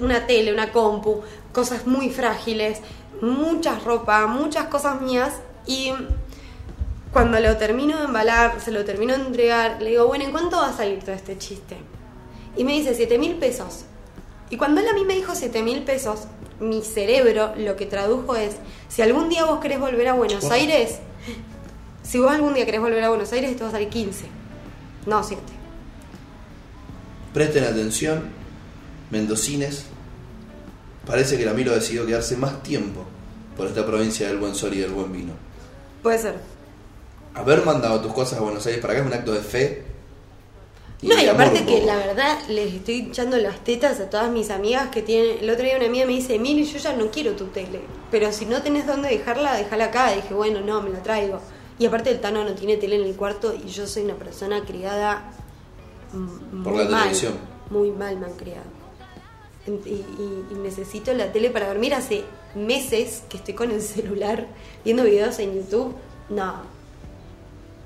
una 0.00 0.26
tele, 0.26 0.52
una 0.52 0.72
compu, 0.72 1.22
cosas 1.52 1.86
muy 1.86 2.10
frágiles, 2.10 2.80
mucha 3.20 3.78
ropa, 3.78 4.26
muchas 4.26 4.66
cosas 4.66 5.00
mías 5.00 5.34
y 5.66 5.92
cuando 7.12 7.38
lo 7.40 7.56
termino 7.58 7.98
de 7.98 8.04
embalar, 8.04 8.60
se 8.60 8.70
lo 8.70 8.84
termino 8.84 9.14
de 9.14 9.22
entregar, 9.24 9.82
le 9.82 9.90
digo, 9.90 10.06
bueno, 10.06 10.24
¿en 10.24 10.32
cuánto 10.32 10.56
va 10.56 10.70
a 10.70 10.76
salir 10.76 11.00
todo 11.00 11.14
este 11.14 11.36
chiste? 11.36 11.76
Y 12.56 12.64
me 12.64 12.72
dice, 12.72 12.94
7 12.94 13.18
mil 13.18 13.34
pesos. 13.34 13.84
Y 14.48 14.56
cuando 14.56 14.80
él 14.80 14.88
a 14.88 14.94
mí 14.94 15.04
me 15.04 15.14
dijo 15.14 15.34
7 15.34 15.62
mil 15.62 15.82
pesos, 15.82 16.22
mi 16.58 16.82
cerebro 16.82 17.52
lo 17.56 17.76
que 17.76 17.86
tradujo 17.86 18.36
es, 18.36 18.56
si 18.88 19.02
algún 19.02 19.28
día 19.28 19.44
vos 19.44 19.60
querés 19.60 19.78
volver 19.78 20.08
a 20.08 20.14
Buenos 20.14 20.50
Aires, 20.50 21.00
si 22.02 22.18
vos 22.18 22.30
algún 22.30 22.54
día 22.54 22.64
querés 22.64 22.80
volver 22.80 23.04
a 23.04 23.10
Buenos 23.10 23.32
Aires, 23.32 23.50
esto 23.50 23.64
va 23.64 23.68
a 23.70 23.72
salir 23.72 23.88
15, 23.88 24.26
no 25.06 25.22
7. 25.22 25.42
Presten 27.34 27.64
atención, 27.64 28.30
mendocines, 29.12 29.84
parece 31.06 31.36
que 31.36 31.44
la 31.44 31.52
Milo 31.52 31.72
decidió 31.72 32.06
quedarse 32.06 32.36
más 32.36 32.62
tiempo 32.62 33.04
por 33.56 33.66
esta 33.66 33.86
provincia 33.86 34.26
del 34.26 34.38
buen 34.38 34.54
sol 34.54 34.72
y 34.72 34.78
del 34.78 34.90
buen 34.90 35.12
vino. 35.12 35.34
Puede 36.02 36.18
ser. 36.18 36.34
Haber 37.34 37.64
mandado 37.64 38.00
tus 38.00 38.12
cosas 38.12 38.38
a 38.38 38.42
Buenos 38.42 38.66
Aires 38.66 38.80
para 38.80 38.94
acá 38.94 39.02
es 39.02 39.06
un 39.06 39.12
acto 39.12 39.32
de 39.32 39.40
fe. 39.40 39.84
no, 41.02 41.20
y 41.20 41.26
aparte 41.26 41.64
que 41.66 41.82
la 41.82 41.96
verdad 41.96 42.38
les 42.48 42.72
estoy 42.72 43.08
echando 43.10 43.36
las 43.36 43.62
tetas 43.62 44.00
a 44.00 44.08
todas 44.08 44.30
mis 44.30 44.48
amigas 44.48 44.88
que 44.88 45.02
tienen. 45.02 45.38
El 45.40 45.50
otro 45.50 45.64
día 45.64 45.76
una 45.76 45.86
amiga 45.86 46.06
me 46.06 46.12
dice, 46.12 46.38
Mili, 46.38 46.64
yo 46.64 46.78
ya 46.78 46.96
no 46.96 47.10
quiero 47.10 47.32
tu 47.32 47.46
tele, 47.46 47.80
pero 48.10 48.32
si 48.32 48.46
no 48.46 48.62
tenés 48.62 48.86
dónde 48.86 49.10
dejarla, 49.10 49.54
déjala 49.54 49.86
acá. 49.86 50.12
Y 50.12 50.22
dije, 50.22 50.32
bueno, 50.32 50.62
no, 50.62 50.80
me 50.80 50.88
la 50.88 51.02
traigo. 51.02 51.38
Y 51.78 51.84
aparte 51.84 52.10
el 52.10 52.20
Tano 52.20 52.44
no 52.44 52.52
tiene 52.52 52.78
tele 52.78 52.96
en 52.96 53.04
el 53.04 53.14
cuarto 53.14 53.54
y 53.54 53.68
yo 53.68 53.86
soy 53.86 54.04
una 54.04 54.14
persona 54.14 54.64
criada 54.64 55.32
por 56.64 56.76
la 56.76 56.86
televisión. 56.86 57.34
Muy 57.68 57.90
mal 57.90 58.18
me 58.18 58.26
han 58.26 58.34
criado 58.34 58.81
y, 59.66 60.54
necesito 60.56 61.12
la 61.12 61.32
tele 61.32 61.50
para 61.50 61.68
dormir. 61.68 61.94
Hace 61.94 62.24
meses 62.54 63.22
que 63.28 63.36
estoy 63.36 63.54
con 63.54 63.70
el 63.70 63.82
celular 63.82 64.46
viendo 64.84 65.04
videos 65.04 65.38
en 65.38 65.54
YouTube. 65.54 65.94
No, 66.28 66.62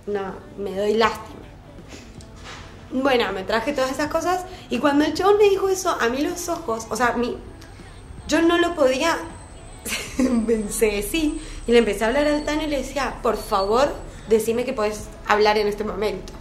no, 0.06 0.34
me 0.58 0.76
doy 0.76 0.94
lástima. 0.94 1.40
Bueno, 2.92 3.32
me 3.32 3.42
traje 3.42 3.72
todas 3.72 3.90
esas 3.90 4.10
cosas 4.10 4.44
y 4.70 4.78
cuando 4.78 5.04
el 5.04 5.12
chabón 5.14 5.38
me 5.38 5.50
dijo 5.50 5.68
eso, 5.68 5.90
a 6.00 6.08
mí 6.08 6.22
los 6.22 6.48
ojos, 6.48 6.86
o 6.88 6.96
sea, 6.96 7.14
mi, 7.14 7.36
yo 8.28 8.42
no 8.42 8.58
lo 8.58 8.74
podía 8.74 9.18
vencer, 10.18 11.02
sí. 11.02 11.40
Y 11.66 11.72
le 11.72 11.78
empecé 11.78 12.04
a 12.04 12.08
hablar 12.08 12.28
al 12.28 12.44
Tano 12.44 12.62
y 12.62 12.68
le 12.68 12.78
decía, 12.78 13.18
por 13.22 13.36
favor, 13.36 13.92
decime 14.28 14.64
que 14.64 14.72
puedes 14.72 15.08
hablar 15.26 15.58
en 15.58 15.66
este 15.66 15.82
momento. 15.82 16.32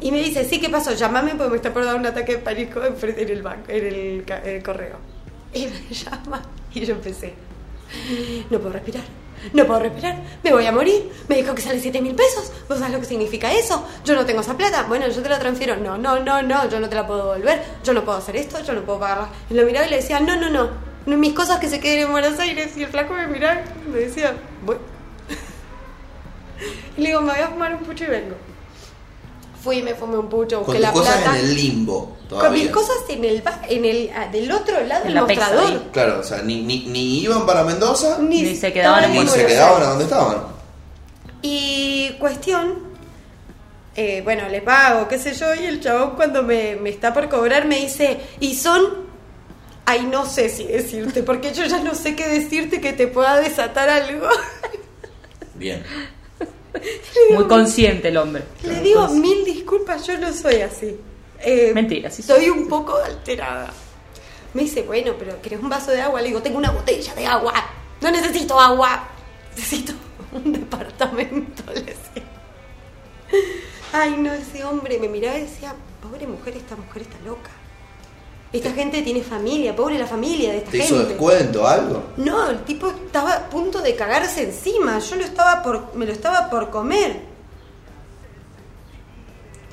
Y 0.00 0.10
me 0.10 0.18
dice, 0.18 0.44
sí, 0.44 0.60
¿qué 0.60 0.68
pasó? 0.68 0.92
Llámame 0.92 1.34
porque 1.34 1.50
me 1.50 1.56
está 1.56 1.72
por 1.72 1.84
dar 1.84 1.96
un 1.96 2.06
ataque 2.06 2.32
de 2.32 2.38
pánico 2.38 2.80
en 2.84 3.30
el, 3.30 3.42
banco, 3.42 3.64
en 3.68 4.24
el, 4.44 4.62
correo. 4.62 4.96
Y 5.52 5.66
me 5.66 5.94
llama 5.94 6.42
y 6.74 6.84
yo 6.84 6.94
empecé, 6.94 7.34
no 8.50 8.58
puedo 8.58 8.72
respirar, 8.72 9.04
no 9.52 9.64
puedo 9.64 9.80
respirar, 9.80 10.16
me 10.42 10.52
voy 10.52 10.66
a 10.66 10.72
morir. 10.72 11.10
Me 11.28 11.36
dijo 11.36 11.54
que 11.54 11.62
sale 11.62 11.78
7 11.78 12.02
mil 12.02 12.14
pesos. 12.14 12.52
¿Vos 12.68 12.78
sabés 12.78 12.92
lo 12.92 13.00
que 13.00 13.06
significa 13.06 13.52
eso? 13.52 13.86
Yo 14.04 14.14
no 14.14 14.26
tengo 14.26 14.40
esa 14.40 14.56
plata. 14.56 14.84
Bueno, 14.88 15.06
yo 15.08 15.22
te 15.22 15.28
la 15.28 15.38
transfiero. 15.38 15.76
No, 15.76 15.96
no, 15.96 16.18
no, 16.20 16.42
no, 16.42 16.68
yo 16.68 16.80
no 16.80 16.88
te 16.88 16.96
la 16.96 17.06
puedo 17.06 17.32
devolver. 17.32 17.62
Yo 17.84 17.92
no 17.92 18.04
puedo 18.04 18.18
hacer 18.18 18.36
esto, 18.36 18.60
yo 18.64 18.72
no 18.72 18.82
puedo 18.82 18.98
pagarla. 18.98 19.28
Y 19.48 19.54
lo 19.54 19.64
miraba 19.64 19.86
y 19.86 19.90
le 19.90 19.96
decía, 19.96 20.18
no, 20.18 20.36
no, 20.36 20.50
no, 20.50 21.16
mis 21.16 21.32
cosas 21.34 21.60
que 21.60 21.68
se 21.68 21.78
queden 21.78 22.06
en 22.06 22.12
Buenos 22.12 22.38
Aires. 22.40 22.76
Y 22.76 22.82
el 22.82 22.88
flaco 22.88 23.14
me 23.14 23.28
miraba 23.28 23.62
y 23.86 23.90
me 23.90 23.98
decía, 24.00 24.34
voy. 24.64 24.76
Y 26.96 27.00
le 27.00 27.08
digo, 27.08 27.20
me 27.20 27.32
voy 27.32 27.40
a 27.40 27.48
fumar 27.48 27.74
un 27.74 27.80
pucho 27.80 28.04
y 28.04 28.08
vengo 28.08 28.34
fui, 29.64 29.82
me 29.82 29.94
fumé 29.94 30.18
un 30.18 30.28
pucho, 30.28 30.60
busqué 30.60 30.78
la 30.78 30.92
cosas 30.92 31.24
en 31.26 31.34
el 31.36 31.54
limbo. 31.54 32.16
Todavía. 32.28 32.50
Con 32.50 32.60
mis 32.60 32.70
cosas 32.70 32.96
en 33.08 33.24
el, 33.24 33.42
en 33.68 33.84
el 33.84 34.10
ah, 34.14 34.28
del 34.28 34.52
otro 34.52 34.80
lado 34.82 35.04
del 35.04 35.14
mostrador. 35.14 35.82
Claro, 35.90 36.20
o 36.20 36.22
sea, 36.22 36.42
ni, 36.42 36.62
ni, 36.62 36.84
ni, 36.86 37.20
iban 37.20 37.46
para 37.46 37.64
Mendoza, 37.64 38.18
ni, 38.18 38.54
se 38.54 38.72
quedaban 38.72 39.04
en 39.04 39.28
se 39.28 39.46
quedaban 39.46 39.82
a 39.82 39.86
donde 39.86 40.04
estaban. 40.04 40.36
Y 41.40 42.10
cuestión, 42.18 42.74
eh, 43.96 44.20
bueno, 44.22 44.48
le 44.48 44.60
pago, 44.60 45.08
qué 45.08 45.18
sé 45.18 45.34
yo, 45.34 45.54
y 45.54 45.64
el 45.64 45.80
chabón 45.80 46.12
cuando 46.16 46.42
me, 46.42 46.76
me 46.76 46.90
está 46.90 47.12
por 47.12 47.28
cobrar 47.28 47.66
me 47.66 47.80
dice, 47.80 48.20
y 48.40 48.54
son 48.54 49.04
Ay, 49.86 50.06
no 50.06 50.24
sé 50.24 50.48
si 50.48 50.64
decirte, 50.64 51.22
porque 51.22 51.52
yo 51.52 51.64
ya 51.66 51.82
no 51.82 51.94
sé 51.94 52.16
qué 52.16 52.26
decirte 52.26 52.80
que 52.80 52.94
te 52.94 53.06
pueda 53.06 53.36
desatar 53.36 53.90
algo. 53.90 54.28
Bien. 55.54 55.82
Muy 57.30 57.44
consciente 57.44 58.08
el 58.08 58.16
hombre. 58.16 58.44
Le 58.62 58.80
digo 58.80 59.08
mil 59.08 59.44
disculpas, 59.44 60.06
yo 60.06 60.18
no 60.18 60.32
soy 60.32 60.60
así. 60.60 60.96
Eh, 61.40 61.72
Mentira, 61.74 62.10
sí 62.10 62.22
Soy 62.22 62.48
un 62.48 62.68
poco 62.68 62.96
alterada. 62.96 63.72
Me 64.54 64.62
dice, 64.62 64.82
bueno, 64.82 65.14
pero 65.18 65.40
¿querés 65.42 65.60
un 65.60 65.68
vaso 65.68 65.90
de 65.90 66.00
agua? 66.00 66.20
Le 66.20 66.28
digo, 66.28 66.40
tengo 66.42 66.58
una 66.58 66.70
botella 66.70 67.14
de 67.14 67.26
agua. 67.26 67.52
No 68.00 68.10
necesito 68.10 68.58
agua. 68.58 69.08
Necesito 69.54 69.92
un 70.32 70.52
departamento. 70.52 71.62
Le 71.74 71.80
decía. 71.82 72.22
Ay, 73.92 74.16
no, 74.18 74.32
ese 74.32 74.64
hombre 74.64 74.98
me 74.98 75.08
miraba 75.08 75.38
y 75.38 75.42
decía, 75.42 75.74
pobre 76.02 76.26
mujer, 76.26 76.56
esta 76.56 76.76
mujer 76.76 77.02
está 77.02 77.16
loca. 77.24 77.50
Esta 78.54 78.70
gente 78.70 79.02
tiene 79.02 79.20
familia, 79.20 79.74
pobre 79.74 79.98
la 79.98 80.06
familia 80.06 80.52
de 80.52 80.58
esta 80.58 80.70
¿Te 80.70 80.78
gente. 80.78 80.94
hizo 80.94 81.04
descuento 81.06 81.66
algo? 81.66 82.04
No, 82.18 82.50
el 82.50 82.60
tipo 82.60 82.86
estaba 82.86 83.32
a 83.32 83.50
punto 83.50 83.82
de 83.82 83.96
cagarse 83.96 84.44
encima. 84.44 85.00
Yo 85.00 85.16
lo 85.16 85.24
estaba 85.24 85.60
por, 85.60 85.96
me 85.96 86.06
lo 86.06 86.12
estaba 86.12 86.48
por 86.48 86.70
comer. 86.70 87.16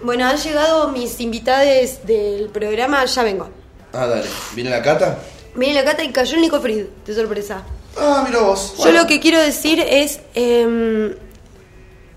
Bueno, 0.02 0.26
han 0.26 0.36
llegado 0.38 0.88
mis 0.88 1.20
invitados 1.20 2.00
del 2.08 2.50
programa, 2.50 3.06
ya 3.06 3.22
vengo. 3.22 3.50
Ah, 3.94 4.08
dale. 4.08 4.28
¿Viene 4.56 4.72
la 4.72 4.82
cata? 4.82 5.20
Viene 5.54 5.76
la 5.76 5.84
cata 5.84 6.04
y 6.04 6.12
cayó 6.12 6.34
el 6.38 6.42
Nico 6.42 6.60
Frid, 6.60 6.86
de 7.06 7.14
sorpresa. 7.14 7.62
Ah, 7.96 8.24
mira 8.26 8.40
vos. 8.40 8.74
Yo 8.84 8.92
lo 8.92 9.06
que 9.06 9.20
quiero 9.20 9.40
decir 9.40 9.80
es, 9.80 10.22
em, 10.34 11.14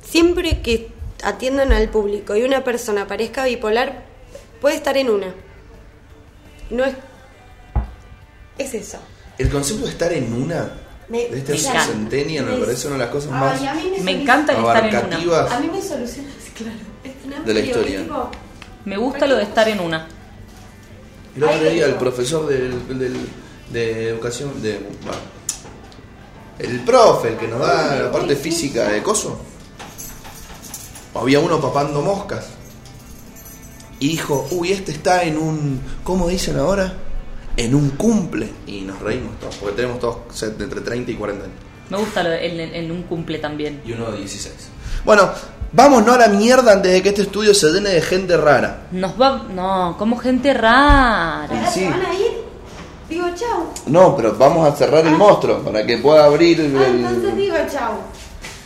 siempre 0.02 0.62
que 0.62 0.88
atiendan 1.22 1.72
al 1.72 1.90
público 1.90 2.34
y 2.34 2.42
una 2.42 2.64
persona 2.64 3.06
parezca 3.06 3.44
bipolar, 3.44 4.04
puede 4.62 4.76
estar 4.76 4.96
en 4.96 5.10
una 5.10 5.34
no 6.74 6.84
es. 6.84 6.94
Es 8.59 8.74
eso. 8.74 8.98
El 9.38 9.51
concepto 9.51 9.84
de 9.84 9.90
estar 9.90 10.12
en 10.12 10.32
una. 10.32 10.70
de 11.09 11.38
este 11.38 11.59
centennial 11.59 12.46
me, 12.46 12.56
parece 12.59 12.86
una 12.86 12.96
de 12.96 13.05
las 13.05 13.10
cosas 13.10 13.30
más. 13.30 13.60
me, 14.02 14.22
encanta 14.22 14.52
estar 14.52 14.86
en 14.86 15.28
una. 15.28 15.46
A 15.46 15.60
mí 15.60 15.68
me 15.72 15.82
soluciona, 15.82 16.28
claro. 16.55 17.44
de 17.44 17.55
la 17.55 17.60
historia. 17.60 18.05
me 18.84 18.96
gusta 18.96 19.26
lo 19.26 19.36
de 19.36 19.42
estar 19.44 19.68
en 19.68 19.80
una. 19.80 20.09
El 21.36 21.42
otro 21.42 21.68
día 21.68 21.86
el 21.86 21.94
profesor 21.94 22.46
del, 22.46 22.80
de 23.72 24.09
educación, 24.10 24.62
de, 24.62 24.78
el 26.60 26.80
profe, 26.84 27.30
el 27.30 27.36
que 27.36 27.48
nos 27.48 27.59
da 27.59 27.96
la 27.96 28.12
parte 28.12 28.36
física 28.36 28.88
de 28.88 29.02
coso, 29.02 29.40
había 31.12 31.40
uno 31.40 31.60
papando 31.60 32.02
moscas 32.02 32.53
y 34.00 34.08
dijo, 34.08 34.46
uy, 34.50 34.72
este 34.72 34.92
está 34.92 35.22
en 35.22 35.38
un, 35.38 35.80
¿cómo 36.02 36.28
dicen 36.28 36.58
ahora? 36.58 36.92
En 37.56 37.74
un 37.74 37.90
cumple. 37.90 38.50
Y 38.66 38.80
nos 38.80 39.00
reímos 39.00 39.38
todos, 39.38 39.56
porque 39.56 39.76
tenemos 39.76 40.00
todos 40.00 40.42
entre 40.42 40.80
30 40.80 41.10
y 41.10 41.14
40 41.14 41.44
años. 41.44 41.56
Me 41.90 41.98
gusta 41.98 42.22
lo 42.22 42.32
el 42.32 42.90
un 42.90 43.02
cumple 43.02 43.38
también. 43.38 43.82
Y 43.84 43.92
uno 43.92 44.10
de 44.10 44.18
16. 44.18 44.54
Bueno, 45.04 45.30
vámonos 45.72 46.14
a 46.14 46.18
la 46.18 46.28
mierda 46.28 46.72
antes 46.72 46.92
de 46.92 47.02
que 47.02 47.10
este 47.10 47.22
estudio 47.22 47.52
se 47.52 47.70
llene 47.72 47.90
de 47.90 48.00
gente 48.00 48.36
rara. 48.36 48.86
Nos 48.90 49.20
va. 49.20 49.46
No, 49.54 49.96
como 49.98 50.16
gente 50.16 50.54
rara. 50.54 51.44
¿Ahora 51.44 51.70
sí. 51.70 51.80
se 51.80 51.90
van 51.90 52.06
a 52.06 52.14
ir? 52.14 52.44
Digo 53.08 53.26
chau. 53.36 53.66
No, 53.86 54.16
pero 54.16 54.34
vamos 54.36 54.66
a 54.66 54.74
cerrar 54.74 55.06
el 55.06 55.14
monstruo 55.16 55.58
para 55.58 55.84
que 55.84 55.98
pueda 55.98 56.24
abrir 56.24 56.60
el... 56.60 56.76
Ah, 56.76 56.86
entonces 56.88 57.36
digo 57.36 57.54
chau. 57.70 57.92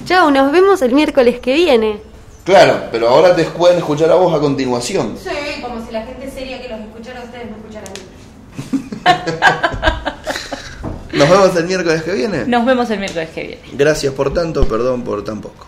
Chau, 0.04 0.30
nos 0.30 0.52
vemos 0.52 0.80
el 0.82 0.92
miércoles 0.92 1.40
que 1.40 1.54
viene. 1.54 2.00
Claro, 2.48 2.84
pero 2.90 3.10
ahora 3.10 3.36
te 3.36 3.44
pueden 3.44 3.76
escuchar 3.76 4.10
a 4.10 4.14
vos 4.14 4.34
a 4.34 4.40
continuación. 4.40 5.18
Sí, 5.22 5.60
como 5.60 5.84
si 5.84 5.92
la 5.92 6.06
gente 6.06 6.30
seria 6.30 6.58
que 6.62 6.70
los 6.70 6.80
escuchara 6.80 7.20
a 7.20 7.24
ustedes 7.24 7.44
me 7.44 7.58
escuchara 7.58 7.86
a 7.86 7.90
mí. 7.92 9.58
Nos 11.18 11.28
vemos 11.28 11.56
el 11.56 11.64
miércoles 11.66 12.02
que 12.04 12.12
viene. 12.12 12.46
Nos 12.46 12.64
vemos 12.64 12.88
el 12.88 13.00
miércoles 13.00 13.28
que 13.34 13.42
viene. 13.42 13.62
Gracias 13.74 14.14
por 14.14 14.32
tanto, 14.32 14.66
perdón 14.66 15.02
por 15.02 15.22
tan 15.24 15.42
poco. 15.42 15.66